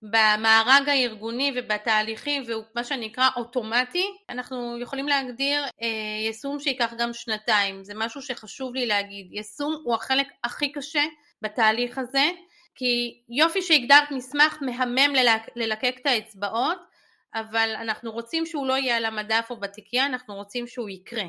במארג 0.02 0.88
הארגוני 0.88 1.52
ובתהליכים 1.56 2.42
והוא 2.46 2.64
מה 2.74 2.84
שנקרא 2.84 3.28
אוטומטי, 3.36 4.06
אנחנו 4.28 4.78
יכולים 4.80 5.08
להגדיר 5.08 5.64
אה, 5.64 5.88
יישום 6.26 6.60
שייקח 6.60 6.94
גם 6.98 7.12
שנתיים, 7.12 7.84
זה 7.84 7.92
משהו 7.96 8.22
שחשוב 8.22 8.74
לי 8.74 8.86
להגיד, 8.86 9.28
יישום 9.32 9.82
הוא 9.84 9.94
החלק 9.94 10.26
הכי 10.44 10.72
קשה 10.72 11.04
בתהליך 11.42 11.98
הזה, 11.98 12.30
כי 12.74 13.20
יופי 13.28 13.62
שהגדרת 13.62 14.10
מסמך 14.10 14.58
מהמם 14.60 15.14
ללק, 15.14 15.42
ללקק 15.56 15.94
את 16.00 16.06
האצבעות, 16.06 16.78
אבל 17.34 17.74
אנחנו 17.76 18.12
רוצים 18.12 18.46
שהוא 18.46 18.66
לא 18.66 18.78
יהיה 18.78 18.96
על 18.96 19.04
המדף 19.04 19.46
או 19.50 19.56
בתיקייה, 19.56 20.06
אנחנו 20.06 20.34
רוצים 20.34 20.66
שהוא 20.66 20.88
יקרה. 20.88 21.24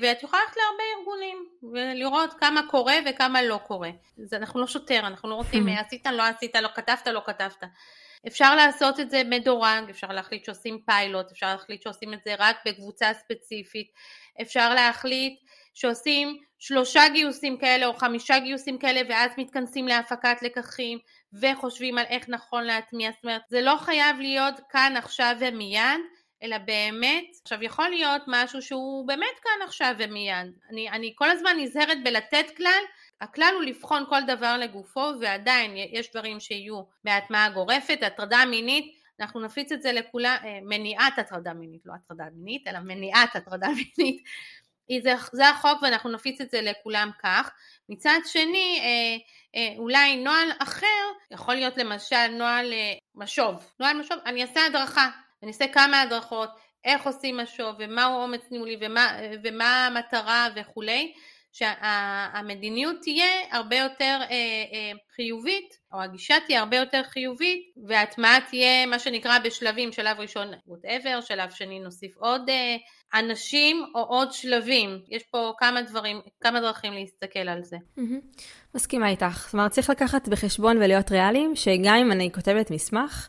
ואת 0.00 0.22
יכולה 0.22 0.42
ללכת 0.42 0.56
להרבה 0.56 0.82
ארגונים 0.98 1.46
ולראות 1.72 2.34
כמה 2.34 2.60
קורה 2.70 2.94
וכמה 3.06 3.42
לא 3.42 3.60
קורה. 3.66 3.90
זה, 4.16 4.36
אנחנו 4.36 4.60
לא 4.60 4.66
שוטר, 4.66 4.98
אנחנו 4.98 5.30
לא 5.30 5.34
רוצים 5.34 5.68
עשית, 5.68 6.06
לא 6.06 6.22
עשית, 6.22 6.56
לא 6.56 6.68
כתבת, 6.74 7.06
לא 7.06 7.22
כתבת. 7.26 7.64
אפשר 8.26 8.54
לעשות 8.54 9.00
את 9.00 9.10
זה 9.10 9.22
מדורג, 9.24 9.90
אפשר 9.90 10.06
להחליט 10.06 10.44
שעושים 10.44 10.80
פיילוט, 10.86 11.30
אפשר 11.32 11.46
להחליט 11.46 11.82
שעושים 11.82 12.14
את 12.14 12.18
זה 12.24 12.34
רק 12.38 12.56
בקבוצה 12.66 13.14
ספציפית, 13.14 13.92
אפשר 14.42 14.74
להחליט 14.74 15.40
שעושים 15.78 16.36
שלושה 16.58 17.02
גיוסים 17.12 17.58
כאלה 17.58 17.86
או 17.86 17.94
חמישה 17.94 18.38
גיוסים 18.38 18.78
כאלה 18.78 19.00
ואז 19.08 19.30
מתכנסים 19.38 19.88
להפקת 19.88 20.42
לקחים 20.42 20.98
וחושבים 21.40 21.98
על 21.98 22.04
איך 22.08 22.28
נכון 22.28 22.64
להטמיע, 22.64 23.10
זאת 23.10 23.24
אומרת 23.24 23.42
זה 23.48 23.60
לא 23.60 23.76
חייב 23.80 24.16
להיות 24.18 24.54
כאן 24.70 24.94
עכשיו 24.96 25.36
ומיד 25.40 26.00
אלא 26.42 26.58
באמת, 26.58 27.24
עכשיו 27.42 27.62
יכול 27.62 27.88
להיות 27.88 28.22
משהו 28.26 28.62
שהוא 28.62 29.06
באמת 29.06 29.38
כאן 29.42 29.66
עכשיו 29.66 29.94
ומיד, 29.98 30.52
אני, 30.70 30.90
אני 30.90 31.12
כל 31.16 31.30
הזמן 31.30 31.50
נזהרת 31.58 32.04
בלתת 32.04 32.46
כלל, 32.56 32.82
הכלל 33.20 33.52
הוא 33.54 33.62
לבחון 33.62 34.04
כל 34.08 34.20
דבר 34.26 34.56
לגופו 34.56 35.12
ועדיין 35.20 35.76
יש 35.76 36.10
דברים 36.10 36.40
שיהיו 36.40 36.82
בהטמעה 37.04 37.50
גורפת, 37.50 37.98
הטרדה 38.02 38.44
מינית. 38.50 38.98
אנחנו 39.20 39.40
נפיץ 39.40 39.72
את 39.72 39.82
זה 39.82 39.92
לכולם, 39.92 40.36
אה, 40.44 40.58
מניעת 40.62 41.18
הטרדה 41.18 41.54
מינית, 41.54 41.82
לא 41.84 41.92
הטרדה 41.94 42.24
מינית, 42.32 42.68
אלא 42.68 42.78
מניעת 42.78 43.36
הטרדה 43.36 43.68
מינית, 43.68 44.22
זה, 45.02 45.14
זה 45.32 45.48
החוק 45.48 45.82
ואנחנו 45.82 46.10
נפיץ 46.10 46.40
את 46.40 46.50
זה 46.50 46.60
לכולם 46.62 47.10
כך. 47.22 47.50
מצד 47.88 48.18
שני, 48.26 48.80
אה, 48.82 49.16
אה, 49.56 49.74
אולי 49.78 50.16
נוהל 50.16 50.48
אחר, 50.58 50.86
יכול 51.30 51.54
להיות 51.54 51.76
למשל 51.76 52.26
נוהל 52.30 52.72
אה, 52.72 52.92
משוב. 53.14 53.72
נוהל 53.80 54.00
משוב, 54.00 54.18
אני 54.26 54.42
אעשה 54.42 54.66
הדרכה, 54.66 55.08
אני 55.42 55.50
אעשה 55.50 55.68
כמה 55.68 56.00
הדרכות, 56.00 56.50
איך 56.84 57.06
עושים 57.06 57.36
משוב 57.36 57.74
ומהו 57.78 58.22
אומץ 58.22 58.50
ניהולי 58.50 58.76
ומה, 58.80 59.18
ומה 59.42 59.86
המטרה 59.86 60.48
וכולי. 60.56 61.12
שהמדיניות 61.52 62.96
תהיה 63.02 63.26
הרבה 63.50 63.76
יותר 63.76 64.18
אה, 64.20 64.26
אה, 64.72 64.92
חיובית, 65.16 65.78
או 65.92 66.00
הגישה 66.00 66.34
תהיה 66.46 66.60
הרבה 66.60 66.76
יותר 66.76 67.02
חיובית, 67.02 67.72
וההטמעה 67.86 68.38
תהיה 68.50 68.86
מה 68.86 68.98
שנקרא 68.98 69.38
בשלבים, 69.38 69.92
שלב 69.92 70.20
ראשון 70.20 70.54
whatever, 70.68 71.20
שלב 71.20 71.50
שני 71.50 71.78
נוסיף 71.78 72.16
עוד 72.16 72.50
אה, 72.50 72.76
אנשים 73.14 73.84
או 73.94 74.00
עוד 74.00 74.32
שלבים. 74.32 74.98
יש 75.08 75.22
פה 75.22 75.52
כמה 75.58 75.82
דברים, 75.82 76.20
כמה 76.40 76.60
דרכים 76.60 76.92
להסתכל 76.92 77.48
על 77.48 77.62
זה. 77.62 77.76
Mm-hmm. 77.98 78.42
מסכימה 78.74 79.08
איתך. 79.08 79.44
זאת 79.44 79.52
אומרת, 79.52 79.70
צריך 79.70 79.90
לקחת 79.90 80.28
בחשבון 80.28 80.76
ולהיות 80.76 81.10
ריאליים, 81.10 81.56
שגם 81.56 81.94
אם 81.94 82.12
אני 82.12 82.32
כותבת 82.32 82.70
מסמך, 82.70 83.28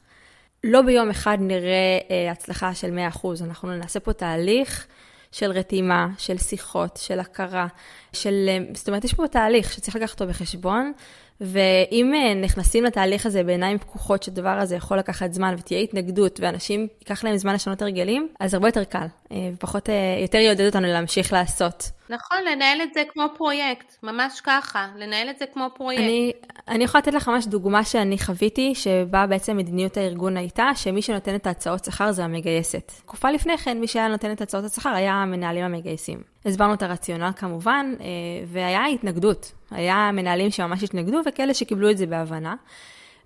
לא 0.64 0.82
ביום 0.82 1.10
אחד 1.10 1.38
נראה 1.42 1.98
אה, 2.12 2.32
הצלחה 2.32 2.74
של 2.74 2.98
100%. 3.14 3.28
אנחנו 3.44 3.78
נעשה 3.78 4.00
פה 4.00 4.14
תהליך. 4.14 4.88
של 5.32 5.52
רתימה, 5.52 6.08
של 6.18 6.38
שיחות, 6.38 6.98
של 6.98 7.20
הכרה, 7.20 7.68
של... 8.14 8.46
אה, 8.48 8.58
זאת 8.74 8.88
אומרת, 8.88 9.04
יש 9.04 9.14
פה 9.14 9.28
תהליך 9.28 9.74
שצריך 9.74 9.96
לקחת 9.96 10.22
אותו 10.22 10.28
בחשבון, 10.28 10.94
ואם 11.42 12.14
אה, 12.14 12.34
נכנסים 12.34 12.84
לתהליך 12.84 13.26
הזה 13.26 13.44
בעיניים 13.44 13.78
פקוחות 13.78 14.24
שהדבר 14.24 14.50
הזה 14.50 14.76
יכול 14.76 14.98
לקחת 14.98 15.34
זמן 15.34 15.56
ותהיה 15.58 15.80
התנגדות 15.80 16.40
ואנשים 16.40 16.88
ייקח 17.00 17.24
להם 17.24 17.38
זמן 17.38 17.54
לשנות 17.54 17.82
הרגלים, 17.82 18.28
אז 18.40 18.54
הרבה 18.54 18.68
יותר 18.68 18.84
קל, 18.84 19.06
אה, 19.32 19.50
ופחות, 19.54 19.90
יותר 20.22 20.38
יעודד 20.38 20.66
אותנו 20.66 20.88
להמשיך 20.88 21.34
לעשות. 21.34 21.99
נכון, 22.10 22.38
לנהל 22.52 22.82
את 22.82 22.94
זה 22.94 23.04
כמו 23.14 23.24
פרויקט, 23.38 23.96
ממש 24.04 24.42
ככה, 24.42 24.88
לנהל 24.96 25.30
את 25.30 25.40
זה 25.40 25.46
כמו 25.54 25.68
פרויקט. 25.76 26.02
אני, 26.02 26.32
אני 26.68 26.84
יכולה 26.84 27.02
לתת 27.02 27.14
לך 27.14 27.28
ממש 27.28 27.46
דוגמה 27.46 27.84
שאני 27.84 28.18
חוויתי, 28.18 28.76
שבה 28.76 29.28
בעצם 29.28 29.58
מדיניות 29.58 29.98
הארגון 29.98 30.38
הייתה, 30.38 30.70
שמי 30.76 31.02
שנותן 31.02 31.36
את 31.36 31.48
ההצעות 31.48 31.86
שכר 31.86 32.12
זה 32.12 32.24
המגייסת. 32.24 32.92
תקופה 33.06 33.32
לפני 33.32 33.58
כן, 33.58 33.80
מי 33.80 33.88
שהיה 33.88 34.08
נותן 34.08 34.32
את 34.32 34.42
הצעות 34.42 34.66
השכר 34.66 34.90
היה 34.90 35.14
המנהלים 35.14 35.66
המגייסים. 35.66 36.24
הסברנו 36.46 36.74
את 36.74 36.84
הרציונל 36.84 37.32
כמובן, 37.36 37.94
אה, 38.02 38.06
והיה 38.48 38.86
התנגדות. 38.86 39.52
היה 39.72 40.12
מנהלים 40.14 40.52
שממש 40.52 40.84
התנגדו, 40.84 41.20
וכאלה 41.26 41.54
שקיבלו 41.54 41.90
את 41.90 41.98
זה 41.98 42.06
בהבנה. 42.06 42.56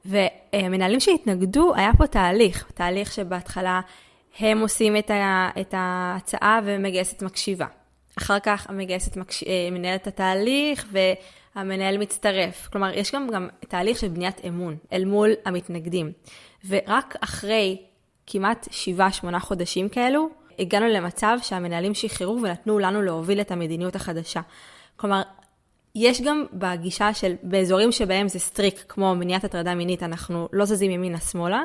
ומנהלים 0.05 0.99
שהתנגדו, 0.99 1.75
היה 1.75 1.91
פה 1.97 2.07
תהליך, 2.07 2.71
תהליך 2.73 3.13
שבהתחלה 3.13 3.81
הם 4.39 4.61
עושים 4.61 4.95
את 5.61 5.73
ההצעה 5.73 6.59
ומגייסת 6.63 7.23
מקשיבה. 7.23 7.65
אחר 8.17 8.39
כך 8.39 8.69
המגייסת 8.69 9.17
מקש... 9.17 9.43
אה, 9.43 9.69
מנהלת 9.71 10.01
את 10.01 10.07
התהליך, 10.07 10.87
המנהל 11.55 11.97
מצטרף. 11.97 12.67
כלומר, 12.71 12.93
יש 12.93 13.11
גם, 13.15 13.27
גם 13.29 13.47
תהליך 13.59 13.99
של 13.99 14.07
בניית 14.07 14.41
אמון 14.47 14.77
אל 14.93 15.05
מול 15.05 15.31
המתנגדים. 15.45 16.11
ורק 16.67 17.15
אחרי 17.21 17.77
כמעט 18.27 18.67
7-8 19.25 19.39
חודשים 19.39 19.89
כאלו, 19.89 20.29
הגענו 20.59 20.87
למצב 20.87 21.37
שהמנהלים 21.41 21.93
שחררו 21.93 22.39
ונתנו 22.41 22.79
לנו 22.79 23.01
להוביל 23.01 23.41
את 23.41 23.51
המדיניות 23.51 23.95
החדשה. 23.95 24.41
כלומר, 24.95 25.21
יש 25.95 26.21
גם 26.21 26.45
בגישה 26.53 27.13
של, 27.13 27.35
באזורים 27.43 27.91
שבהם 27.91 28.27
זה 28.27 28.39
סטריק, 28.39 28.83
כמו 28.89 29.15
מניעת 29.15 29.43
הטרדה 29.43 29.75
מינית, 29.75 30.03
אנחנו 30.03 30.49
לא 30.53 30.65
זזים 30.65 30.91
ימינה-שמאלה, 30.91 31.61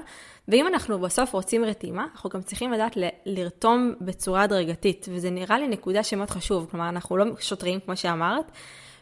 ואם 0.49 0.67
אנחנו 0.67 0.99
בסוף 0.99 1.33
רוצים 1.33 1.65
רתימה, 1.65 2.07
אנחנו 2.13 2.31
גם 2.31 2.43
צריכים 2.43 2.73
לדעת 2.73 2.97
ל- 2.97 3.09
לרתום 3.27 3.95
בצורה 4.01 4.43
הדרגתית, 4.43 5.07
וזה 5.11 5.31
נראה 5.31 5.59
לי 5.59 5.69
נקודה 5.69 6.03
שמאוד 6.03 6.31
חשוב, 6.31 6.67
כלומר, 6.71 6.89
אנחנו 6.89 7.17
לא 7.17 7.25
שוטרים, 7.41 7.81
כמו 7.81 7.97
שאמרת, 7.97 8.53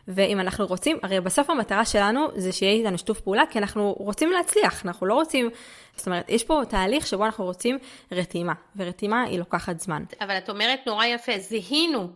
ואם 0.08 0.40
אנחנו 0.40 0.66
רוצים, 0.66 0.98
הרי 1.02 1.20
בסוף 1.20 1.50
המטרה 1.50 1.84
שלנו 1.84 2.26
זה 2.36 2.52
שיהיה 2.52 2.72
איתנו 2.72 2.98
שיתוף 2.98 3.20
פעולה, 3.20 3.42
כי 3.50 3.58
אנחנו 3.58 3.94
רוצים 3.98 4.32
להצליח, 4.32 4.86
אנחנו 4.86 5.06
לא 5.06 5.14
רוצים, 5.14 5.50
זאת 5.96 6.06
אומרת, 6.06 6.24
יש 6.28 6.44
פה 6.44 6.62
תהליך 6.68 7.06
שבו 7.06 7.24
אנחנו 7.24 7.44
רוצים 7.44 7.78
רתימה, 8.12 8.52
ורתימה 8.76 9.22
היא 9.22 9.38
לוקחת 9.38 9.80
זמן. 9.80 10.02
אבל 10.20 10.38
את 10.38 10.50
אומרת 10.50 10.80
נורא 10.86 11.06
יפה, 11.06 11.38
זיהינו 11.38 12.08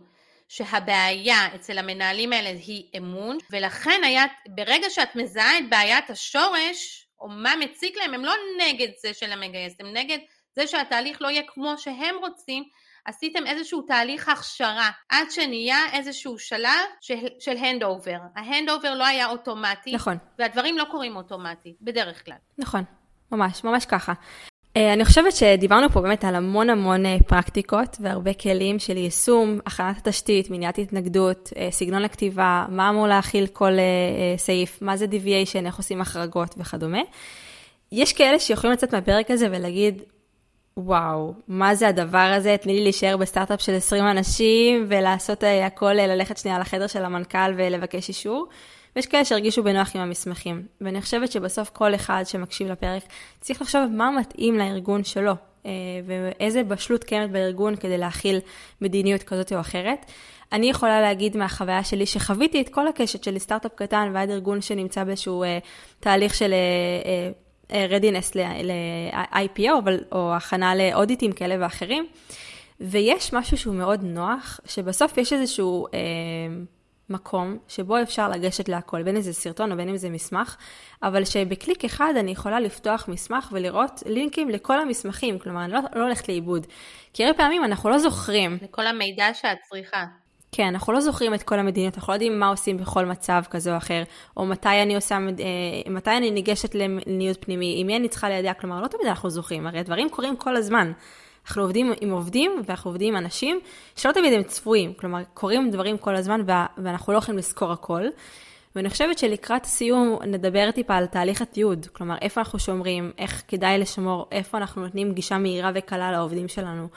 שהבעיה 0.51 1.55
אצל 1.55 1.77
המנהלים 1.77 2.33
האלה 2.33 2.49
היא 2.49 2.83
אמון, 2.97 3.37
ולכן 3.51 4.01
היה, 4.03 4.23
ברגע 4.47 4.89
שאת 4.89 5.15
מזהה 5.15 5.59
את 5.59 5.69
בעיית 5.69 6.09
השורש, 6.09 7.07
או 7.19 7.29
מה 7.29 7.53
מציק 7.59 7.97
להם, 7.97 8.13
הם 8.13 8.25
לא 8.25 8.33
נגד 8.57 8.87
זה 9.01 9.13
של 9.13 9.31
המגייס, 9.31 9.73
הם 9.79 9.93
נגד 9.93 10.17
זה 10.55 10.67
שהתהליך 10.67 11.21
לא 11.21 11.27
יהיה 11.27 11.41
כמו 11.47 11.77
שהם 11.77 12.15
רוצים, 12.21 12.63
עשיתם 13.05 13.47
איזשהו 13.47 13.81
תהליך 13.81 14.29
הכשרה 14.29 14.89
עד 15.09 15.31
שנהיה 15.31 15.79
איזשהו 15.93 16.39
שלב 16.39 16.87
של, 17.01 17.15
של 17.39 17.57
handover. 17.57 18.17
ה 18.35 18.41
handover 18.41 18.93
לא 18.93 19.05
היה 19.05 19.29
אוטומטי. 19.29 19.95
נכון. 19.95 20.17
והדברים 20.39 20.77
לא 20.77 20.85
קורים 20.91 21.15
אוטומטית, 21.15 21.75
בדרך 21.81 22.25
כלל. 22.25 22.37
נכון, 22.57 22.83
ממש, 23.31 23.63
ממש 23.63 23.85
ככה. 23.85 24.13
אה, 24.77 24.93
אני 24.93 25.05
חושבת 25.05 25.35
שדיברנו 25.35 25.89
פה 25.89 26.01
באמת 26.01 26.23
על 26.25 26.35
המון 26.35 26.69
המון 26.69 27.05
אה, 27.05 27.17
פרקטיקות 27.27 27.97
והרבה 27.99 28.33
כלים 28.33 28.79
של 28.79 28.97
יישום, 28.97 29.59
הכנת 29.65 29.97
התשתית, 29.97 30.49
מניעת 30.49 30.77
התנגדות, 30.77 31.49
אה, 31.57 31.67
סגנון 31.71 32.05
הכתיבה, 32.05 32.65
מה 32.69 32.89
אמור 32.89 33.07
להכיל 33.07 33.47
כל 33.47 33.71
סעיף, 34.37 34.81
מה 34.81 34.97
זה 34.97 35.05
deviation, 35.05 35.65
איך 35.65 35.77
עושים 35.77 36.01
החרגות 36.01 36.55
וכדומה. 36.57 37.01
יש 37.91 38.13
כאלה 38.13 38.39
שיכולים 38.39 38.73
לצאת 38.73 38.93
מהפרק 38.93 39.31
הזה 39.31 39.47
ולהגיד, 39.51 40.01
וואו, 40.77 41.33
מה 41.47 41.75
זה 41.75 41.87
הדבר 41.87 42.33
הזה? 42.37 42.55
תני 42.61 42.73
לי 42.73 42.83
להישאר 42.83 43.17
בסטארט-אפ 43.17 43.61
של 43.61 43.75
20 43.75 44.07
אנשים 44.07 44.85
ולעשות 44.87 45.43
הכל, 45.65 45.93
ללכת 45.93 46.37
שנייה 46.37 46.59
לחדר 46.59 46.87
של 46.87 47.05
המנכ"ל 47.05 47.53
ולבקש 47.57 48.09
אישור. 48.09 48.47
ויש 48.95 49.05
כאלה 49.05 49.25
שהרגישו 49.25 49.63
בנוח 49.63 49.95
עם 49.95 50.01
המסמכים. 50.01 50.65
ואני 50.81 51.01
חושבת 51.01 51.31
שבסוף 51.31 51.69
כל 51.69 51.95
אחד 51.95 52.23
שמקשיב 52.25 52.67
לפרק 52.67 53.03
צריך 53.41 53.61
לחשוב 53.61 53.81
מה 53.91 54.11
מתאים 54.11 54.57
לארגון 54.57 55.03
שלו, 55.03 55.33
אה, 55.65 55.71
ואיזה 56.05 56.63
בשלות 56.63 57.03
קיימת 57.03 57.31
בארגון 57.31 57.75
כדי 57.75 57.97
להכיל 57.97 58.39
מדיניות 58.81 59.23
כזאת 59.23 59.53
או 59.53 59.59
אחרת. 59.59 60.05
אני 60.51 60.69
יכולה 60.69 61.01
להגיד 61.01 61.37
מהחוויה 61.37 61.83
שלי 61.83 62.05
שחוויתי 62.05 62.61
את 62.61 62.69
כל 62.69 62.87
הקשת 62.87 63.23
של 63.23 63.39
סטארט-אפ 63.39 63.71
קטן 63.75 64.11
ועד 64.13 64.29
ארגון 64.29 64.61
שנמצא 64.61 65.03
באיזשהו 65.03 65.43
אה, 65.43 65.59
תהליך 65.99 66.35
של 66.35 66.53
אה, 67.73 67.85
רדינס 67.89 68.35
ל-IPO, 68.35 69.69
או 70.11 70.33
הכנה 70.33 70.75
לאודיטים 70.75 71.31
כאלה 71.31 71.55
ואחרים. 71.59 72.07
ויש 72.81 73.33
משהו 73.33 73.57
שהוא 73.57 73.75
מאוד 73.75 74.03
נוח, 74.03 74.59
שבסוף 74.65 75.17
יש 75.17 75.33
איזשהו... 75.33 75.87
אה, 75.93 75.99
מקום 77.09 77.57
שבו 77.67 78.01
אפשר 78.01 78.29
לגשת 78.29 78.69
להכל, 78.69 79.03
בין 79.03 79.15
אם 79.15 79.21
זה 79.21 79.33
סרטון 79.33 79.71
או 79.71 79.77
בין 79.77 79.89
אם 79.89 79.97
זה 79.97 80.09
מסמך, 80.09 80.57
אבל 81.03 81.25
שבקליק 81.25 81.85
אחד 81.85 82.13
אני 82.19 82.31
יכולה 82.31 82.59
לפתוח 82.59 83.07
מסמך 83.07 83.49
ולראות 83.51 84.03
לינקים 84.05 84.49
לכל 84.49 84.79
המסמכים, 84.79 85.39
כלומר 85.39 85.63
אני 85.63 85.73
לא, 85.73 85.79
לא 85.95 86.03
הולכת 86.03 86.29
לאיבוד. 86.29 86.67
כי 87.13 87.25
הרבה 87.25 87.37
פעמים 87.37 87.63
אנחנו 87.63 87.89
לא 87.89 87.97
זוכרים. 87.97 88.57
לכל 88.61 88.87
המידע 88.87 89.33
שאת 89.33 89.57
צריכה. 89.69 90.05
כן, 90.51 90.67
אנחנו 90.67 90.93
לא 90.93 91.01
זוכרים 91.01 91.33
את 91.33 91.43
כל 91.43 91.59
המדיניות, 91.59 91.95
אנחנו 91.95 92.11
לא 92.11 92.15
יודעים 92.15 92.39
מה 92.39 92.47
עושים 92.47 92.77
בכל 92.77 93.05
מצב 93.05 93.43
כזה 93.49 93.71
או 93.71 93.77
אחר, 93.77 94.03
או 94.37 94.45
מתי 94.45 94.81
אני 94.83 94.95
עושה, 94.95 95.15
אה, 95.15 95.91
מתי 95.91 96.17
אני 96.17 96.31
ניגשת 96.31 96.75
למדיניות 96.75 97.37
פנימי, 97.45 97.75
עם 97.77 97.87
מי 97.87 97.97
אני 97.97 98.09
צריכה 98.09 98.29
לידע, 98.29 98.53
כלומר 98.53 98.81
לא 98.81 98.87
תמיד 98.87 99.07
אנחנו 99.07 99.29
זוכרים, 99.29 99.67
הרי 99.67 99.79
הדברים 99.79 100.09
קורים 100.09 100.35
כל 100.35 100.55
הזמן. 100.55 100.91
אנחנו 101.47 101.61
עובדים 101.61 101.93
עם 102.01 102.11
עובדים 102.11 102.61
ואנחנו 102.65 102.89
עובדים 102.89 103.15
עם 103.15 103.23
אנשים 103.23 103.59
שלא 103.95 104.11
תמיד 104.11 104.33
הם 104.33 104.43
צפויים, 104.43 104.93
כלומר 104.93 105.21
קורים 105.33 105.71
דברים 105.71 105.97
כל 105.97 106.15
הזמן 106.15 106.41
ואנחנו 106.77 107.13
לא 107.13 107.17
יכולים 107.17 107.37
לזכור 107.37 107.71
הכל. 107.71 108.03
ואני 108.75 108.89
חושבת 108.89 109.17
שלקראת 109.17 109.65
סיום 109.65 110.19
נדבר 110.27 110.71
טיפה 110.71 110.95
על 110.95 111.05
תהליך 111.05 111.41
התיעוד, 111.41 111.87
כלומר 111.93 112.15
איפה 112.21 112.41
אנחנו 112.41 112.59
שומרים, 112.59 113.11
איך 113.17 113.43
כדאי 113.47 113.77
לשמור, 113.77 114.27
איפה 114.31 114.57
אנחנו 114.57 114.81
נותנים 114.81 115.13
גישה 115.13 115.37
מהירה 115.37 115.71
וקלה 115.75 116.11
לעובדים 116.11 116.47
שלנו, 116.47 116.87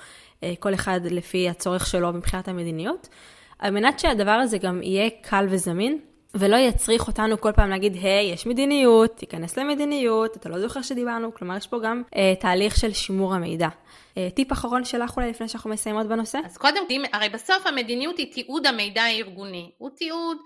אה, 0.43 0.53
כל 0.61 0.75
אחד 0.75 1.01
לפי 1.05 1.49
הצורך 1.49 1.87
שלו 1.87 2.13
מבחינת 2.13 2.49
המדיניות, 2.49 3.09
על 3.59 3.71
מנת 3.71 3.99
שהדבר 3.99 4.31
הזה 4.31 4.59
גם 4.59 4.83
יהיה 4.83 5.11
קל 5.23 5.47
וזמין, 5.51 5.99
ולא 6.35 6.57
יצריך 6.57 7.07
אותנו 7.09 7.41
כל 7.41 7.53
פעם 7.53 7.71
להגיד, 7.71 7.95
היי, 7.95 8.31
hey, 8.31 8.35
יש 8.35 8.47
מדיניות, 8.47 9.17
תיכנס 9.17 9.57
למדיניות, 9.57 10.37
אתה 10.37 10.49
לא 10.49 10.61
זוכר 10.61 10.83
שדיברנו, 10.83 11.35
כלומר 11.35 11.57
יש 11.57 11.67
פה 11.67 11.79
גם 11.79 12.03
אה, 12.17 12.35
תהליך 12.41 12.77
של 12.77 12.93
שימור 12.93 13.35
המידע. 13.35 13.69
אה, 14.17 14.29
טיפ 14.35 14.53
אחרון 14.53 14.85
שלך 14.85 15.17
אולי 15.17 15.31
לפני 15.31 15.49
שאנחנו 15.49 15.71
מסיימות 15.71 16.07
בנושא? 16.07 16.39
אז 16.45 16.57
קודם, 16.57 16.83
הרי 17.13 17.29
בסוף 17.29 17.67
המדיניות 17.67 18.19
היא 18.19 18.33
תיעוד 18.33 18.67
המידע 18.67 19.03
הארגוני. 19.03 19.71
הוא 19.79 19.91
תיעוד 19.97 20.39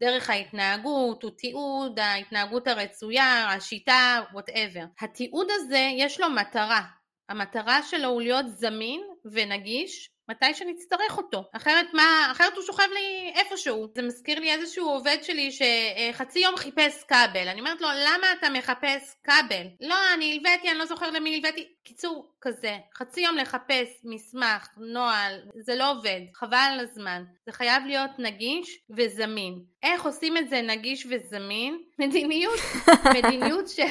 דרך 0.00 0.30
ההתנהגות, 0.30 1.22
הוא 1.22 1.30
תיעוד 1.38 1.98
ההתנהגות 1.98 2.68
הרצויה, 2.68 3.46
השיטה, 3.50 4.20
whatever. 4.32 4.84
התיעוד 5.00 5.46
הזה 5.50 5.88
יש 5.98 6.20
לו 6.20 6.30
מטרה. 6.30 6.82
המטרה 7.28 7.82
שלו 7.82 8.08
הוא 8.08 8.22
להיות 8.22 8.46
זמין 8.48 9.00
ונגיש 9.32 10.10
מתי 10.28 10.54
שנצטרך 10.54 11.18
אותו. 11.18 11.44
אחרת 11.52 11.86
מה, 11.92 12.28
אחרת 12.32 12.56
הוא 12.56 12.64
שוכב 12.64 12.88
לי 12.94 13.32
איפשהו. 13.34 13.88
זה 13.94 14.02
מזכיר 14.02 14.40
לי 14.40 14.52
איזשהו 14.52 14.88
עובד 14.88 15.16
שלי 15.22 15.50
שחצי 15.52 16.38
יום 16.38 16.56
חיפש 16.56 17.04
כבל. 17.08 17.48
אני 17.48 17.60
אומרת 17.60 17.80
לו, 17.80 17.88
למה 17.88 18.26
אתה 18.38 18.50
מחפש 18.50 19.14
כבל? 19.24 19.66
לא, 19.80 19.96
אני 20.14 20.32
הלוויתי, 20.32 20.70
אני 20.70 20.78
לא 20.78 20.86
זוכר 20.86 21.10
למי 21.10 21.34
הלוויתי. 21.34 21.68
קיצור, 21.84 22.32
כזה. 22.40 22.76
חצי 22.94 23.20
יום 23.20 23.36
לחפש 23.36 23.88
מסמך, 24.04 24.68
נוהל, 24.76 25.40
זה 25.64 25.74
לא 25.74 25.90
עובד. 25.90 26.20
חבל 26.34 26.68
על 26.72 26.80
הזמן. 26.80 27.24
זה 27.46 27.52
חייב 27.52 27.82
להיות 27.86 28.10
נגיש 28.18 28.78
וזמין. 28.96 29.58
איך 29.82 30.04
עושים 30.04 30.36
את 30.36 30.48
זה 30.48 30.62
נגיש 30.62 31.06
וזמין? 31.10 31.78
מדיניות, 31.98 32.60
מדיניות 33.16 33.68
של... 33.68 33.82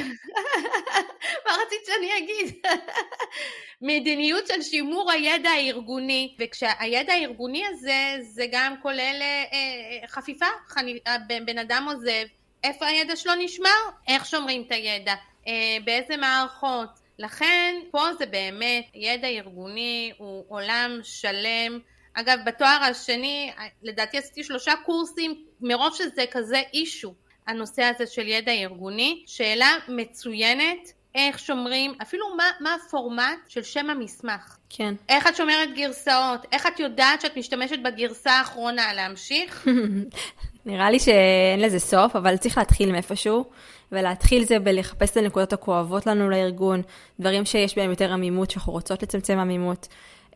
מה 1.45 1.51
רצית 1.65 1.79
שאני 1.85 2.17
אגיד? 2.17 2.61
מדיניות 3.81 4.47
של 4.47 4.61
שימור 4.61 5.11
הידע 5.11 5.49
הארגוני, 5.49 6.35
וכשהידע 6.39 7.13
הארגוני 7.13 7.65
הזה, 7.65 8.17
זה 8.21 8.45
גם 8.51 8.75
כולל 8.81 9.21
אה, 9.21 9.43
אה 9.53 10.07
חפיפה, 10.07 10.45
חני, 10.67 10.99
בן 11.45 11.57
אדם 11.57 11.87
עוזב, 11.91 12.25
איפה 12.63 12.85
הידע 12.85 13.15
שלו 13.15 13.35
נשמר? 13.35 13.69
איך 14.07 14.25
שומרים 14.25 14.63
את 14.67 14.71
הידע? 14.71 15.13
אה, 15.47 15.77
באיזה 15.83 16.17
מערכות? 16.17 16.89
לכן 17.19 17.75
פה 17.91 18.13
זה 18.19 18.25
באמת, 18.25 18.85
ידע 18.93 19.27
ארגוני 19.27 20.11
הוא 20.17 20.45
עולם 20.47 20.99
שלם. 21.03 21.79
אגב, 22.13 22.39
בתואר 22.45 22.83
השני, 22.83 23.51
לדעתי 23.83 24.17
עשיתי 24.17 24.43
שלושה 24.43 24.73
קורסים, 24.85 25.45
מרוב 25.61 25.95
שזה 25.95 26.25
כזה 26.31 26.61
אישו, 26.73 27.13
הנושא 27.47 27.83
הזה 27.83 28.07
של 28.07 28.27
ידע 28.27 28.51
ארגוני. 28.51 29.23
שאלה 29.27 29.77
מצוינת, 29.87 30.93
איך 31.15 31.39
שומרים, 31.39 31.93
אפילו 32.01 32.25
מה, 32.37 32.43
מה 32.59 32.75
הפורמט 32.75 33.37
של 33.47 33.63
שם 33.63 33.89
המסמך. 33.89 34.57
כן. 34.69 34.93
איך 35.09 35.27
את 35.27 35.35
שומרת 35.35 35.69
גרסאות, 35.75 36.45
איך 36.51 36.67
את 36.67 36.79
יודעת 36.79 37.21
שאת 37.21 37.37
משתמשת 37.37 37.79
בגרסה 37.83 38.31
האחרונה 38.31 38.93
להמשיך? 38.93 39.67
נראה 40.65 40.89
לי 40.89 40.99
שאין 40.99 41.59
לזה 41.59 41.79
סוף, 41.79 42.15
אבל 42.15 42.37
צריך 42.37 42.57
להתחיל 42.57 42.91
מאיפשהו, 42.91 43.45
ולהתחיל 43.91 44.45
זה 44.45 44.59
בלחפש 44.59 45.11
את 45.11 45.17
הנקודות 45.17 45.53
הכואבות 45.53 46.07
לנו 46.07 46.29
לארגון, 46.29 46.81
דברים 47.19 47.45
שיש 47.45 47.75
בהם 47.75 47.89
יותר 47.89 48.13
עמימות, 48.13 48.51
שאנחנו 48.51 48.73
רוצות 48.73 49.03
לצמצם 49.03 49.37
עמימות. 49.37 49.87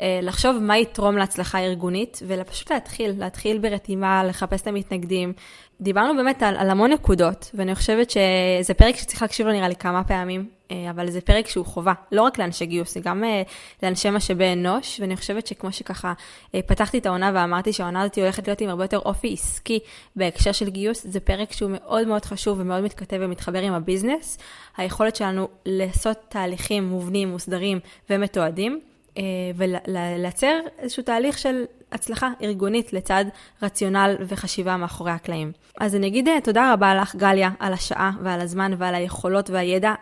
אה, 0.01 0.19
לחשוב 0.21 0.57
מה 0.61 0.77
יתרום 0.77 1.17
להצלחה 1.17 1.59
ארגונית, 1.59 2.19
ופשוט 2.27 2.71
להתחיל, 2.71 3.13
להתחיל 3.17 3.57
ברתימה, 3.57 4.23
לחפש 4.23 4.61
את 4.61 4.67
המתנגדים. 4.67 5.34
דיברנו 5.82 6.15
באמת 6.15 6.43
על, 6.43 6.57
על 6.57 6.69
המון 6.69 6.91
נקודות, 6.93 7.51
ואני 7.53 7.75
חושבת 7.75 8.09
שזה 8.09 8.73
פרק 8.77 8.95
שצריך 8.95 9.21
להקשיב 9.21 9.47
לו 9.47 9.53
נראה 9.53 9.67
לי 9.67 9.75
כמה 9.75 10.03
פעמים, 10.03 10.59
אבל 10.89 11.09
זה 11.09 11.22
פרק 11.22 11.47
שהוא 11.47 11.65
חובה, 11.65 11.93
לא 12.11 12.22
רק 12.22 12.39
לאנשי 12.39 12.65
גיוס, 12.65 12.93
זה 12.93 12.99
גם 12.99 13.24
אה, 13.24 13.41
לאנשי 13.84 14.09
משאבי 14.09 14.53
אנוש, 14.53 14.99
ואני 14.99 15.17
חושבת 15.17 15.47
שכמו 15.47 15.72
שככה 15.72 16.13
פתחתי 16.51 16.97
את 16.97 17.05
העונה 17.05 17.32
ואמרתי 17.34 17.74
שהעונה 17.74 18.01
הזאת 18.01 18.17
הולכת 18.17 18.47
להיות 18.47 18.61
עם 18.61 18.70
הרבה 18.70 18.84
יותר 18.84 18.99
אופי 18.99 19.34
עסקי 19.34 19.80
בהקשר 20.15 20.51
של 20.51 20.70
גיוס, 20.70 21.05
זה 21.07 21.20
פרק 21.20 21.51
שהוא 21.51 21.72
מאוד 21.74 22.07
מאוד 22.07 22.26
חשוב 22.26 22.59
ומאוד 22.59 22.84
מתכתב 22.84 23.17
ומתחבר 23.20 23.61
עם 23.61 23.74
הביזנס. 23.74 24.38
היכולת 24.78 25.15
שלנו 25.15 25.47
לעשות 25.65 26.17
תהליכים 26.30 26.89
מובנים, 26.89 27.30
מוסדרים 27.30 27.80
ומתועדים. 28.09 28.80
אה, 29.17 29.24
ולייצר 29.55 30.59
איזשהו 30.80 31.03
תהליך 31.03 31.38
של 31.38 31.63
הצלחה 31.91 32.29
ארגונית 32.41 32.93
לצד 32.93 33.25
רציונל 33.61 34.15
וחשיבה 34.27 34.77
מאחורי 34.77 35.11
הקלעים. 35.11 35.51
אז 35.79 35.95
אני 35.95 36.07
אגיד 36.07 36.27
אה, 36.27 36.41
תודה 36.43 36.73
רבה 36.73 36.95
לך, 36.95 37.15
גליה, 37.15 37.49
על 37.59 37.73
השעה 37.73 38.11
ועל 38.23 38.41
הזמן 38.41 38.71
ועל 38.77 38.95
היכולות 38.95 39.49
והידע 39.49 39.93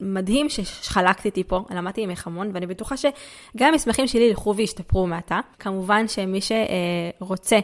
המדהים 0.00 0.48
שחלקת 0.48 1.24
איתי 1.24 1.44
פה. 1.44 1.60
למדתי 1.70 2.06
ממך 2.06 2.26
המון, 2.26 2.50
ואני 2.54 2.66
בטוחה 2.66 2.96
שגם 2.96 3.68
המסמכים 3.72 4.06
שלי 4.06 4.24
ילכו 4.24 4.56
וישתפרו 4.56 5.06
מעתה. 5.06 5.40
כמובן 5.58 6.08
שמי 6.08 6.40
שרוצה 6.40 7.58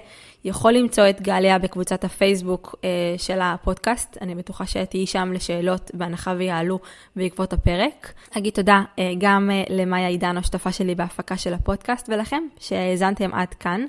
יכול 0.44 0.72
למצוא 0.72 1.08
את 1.10 1.20
גליה 1.20 1.58
בקבוצת 1.58 2.04
הפייסבוק 2.04 2.74
אה, 2.84 2.88
של 3.18 3.40
הפודקאסט. 3.40 4.18
אני 4.20 4.34
בטוחה 4.34 4.66
שתהיי 4.66 5.06
שם 5.06 5.32
לשאלות 5.32 5.90
בהנחה 5.94 6.34
ויעלו 6.38 6.78
בעקבות 7.16 7.52
הפרק. 7.52 8.12
אגיד 8.38 8.52
תודה 8.52 8.82
אה, 8.98 9.12
גם 9.18 9.50
למאיה 9.70 10.08
עידן, 10.08 10.36
השותפה 10.36 10.72
שלי 10.72 10.94
בהפקה 10.94 11.36
של 11.36 11.54
הפודקאסט, 11.54 12.08
ולכם 12.08 12.42
שהאזנתם 12.58 13.34
עד 13.34 13.54
כאן. 13.54 13.84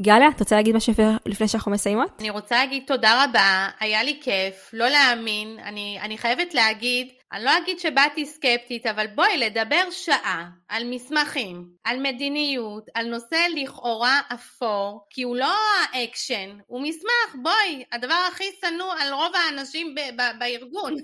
גליה, 0.00 0.28
את 0.28 0.40
רוצה 0.40 0.56
להגיד 0.56 0.76
משהו 0.76 0.94
לפני 1.26 1.48
שאנחנו 1.48 1.72
מסיימות? 1.72 2.10
אני 2.20 2.30
רוצה 2.30 2.54
להגיד 2.56 2.82
תודה 2.86 3.24
רבה, 3.24 3.68
היה 3.80 4.02
לי 4.02 4.20
כיף, 4.22 4.70
לא 4.72 4.88
להאמין, 4.88 5.56
אני, 5.64 5.98
אני 6.02 6.18
חייבת 6.18 6.54
להגיד, 6.54 7.08
אני 7.32 7.44
לא 7.44 7.58
אגיד 7.58 7.78
שבאתי 7.78 8.26
סקפטית, 8.26 8.86
אבל 8.86 9.06
בואי 9.06 9.38
לדבר 9.38 9.90
שעה 9.90 10.48
על 10.68 10.84
מסמכים, 10.84 11.68
על 11.84 12.00
מדיניות, 12.00 12.86
על 12.94 13.06
נושא 13.06 13.46
לכאורה 13.56 14.20
אפור, 14.34 15.06
כי 15.10 15.22
הוא 15.22 15.36
לא 15.36 15.54
האקשן, 15.92 16.58
הוא 16.66 16.82
מסמך, 16.82 17.42
בואי, 17.42 17.84
הדבר 17.92 18.26
הכי 18.28 18.44
שנוא 18.60 18.92
על 18.98 19.12
רוב 19.12 19.32
האנשים 19.34 19.94
ב- 19.94 20.20
ב- 20.20 20.38
בארגון. 20.38 20.96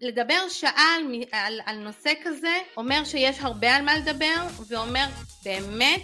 לדבר 0.00 0.48
שעה 0.48 0.96
על, 0.96 1.22
על, 1.32 1.60
על 1.66 1.76
נושא 1.76 2.12
כזה 2.24 2.58
אומר 2.76 3.04
שיש 3.04 3.38
הרבה 3.40 3.76
על 3.76 3.84
מה 3.84 3.98
לדבר 3.98 4.46
ואומר 4.68 5.06
באמת 5.44 6.02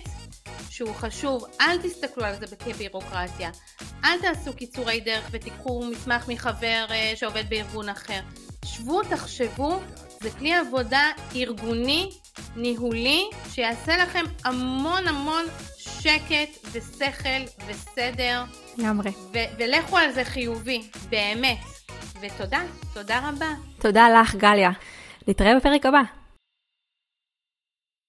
שהוא 0.71 0.95
חשוב, 0.95 1.45
אל 1.61 1.83
תסתכלו 1.83 2.25
על 2.25 2.35
זה 2.47 2.57
כבירוקרטיה, 2.57 3.51
אל 4.05 4.21
תעשו 4.21 4.57
קיצורי 4.57 5.01
דרך 5.01 5.29
ותיקחו 5.31 5.85
מסמך 5.91 6.29
מחבר 6.29 6.87
אה, 6.91 7.13
שעובד 7.17 7.45
בארגון 7.49 7.89
אחר. 7.89 8.21
שבו, 8.65 9.03
תחשבו, 9.03 9.81
זה 10.21 10.31
כלי 10.31 10.55
עבודה 10.55 11.11
ארגוני, 11.37 12.11
ניהולי, 12.57 13.25
שיעשה 13.51 13.97
לכם 13.97 14.25
המון 14.45 15.09
המון 15.09 15.45
שקט 15.79 16.67
ושכל 16.73 17.67
וסדר. 17.67 18.45
לגמרי. 18.79 19.11
ולכו 19.59 19.99
על 19.99 20.13
זה 20.13 20.25
חיובי, 20.25 20.83
באמת. 21.09 21.59
ותודה, 22.21 22.63
תודה 22.95 23.29
רבה. 23.29 23.51
תודה 23.79 24.09
לך, 24.21 24.35
גליה. 24.35 24.71
נתראה 25.29 25.57
בפרק 25.57 25.87
הבא. 25.87 26.24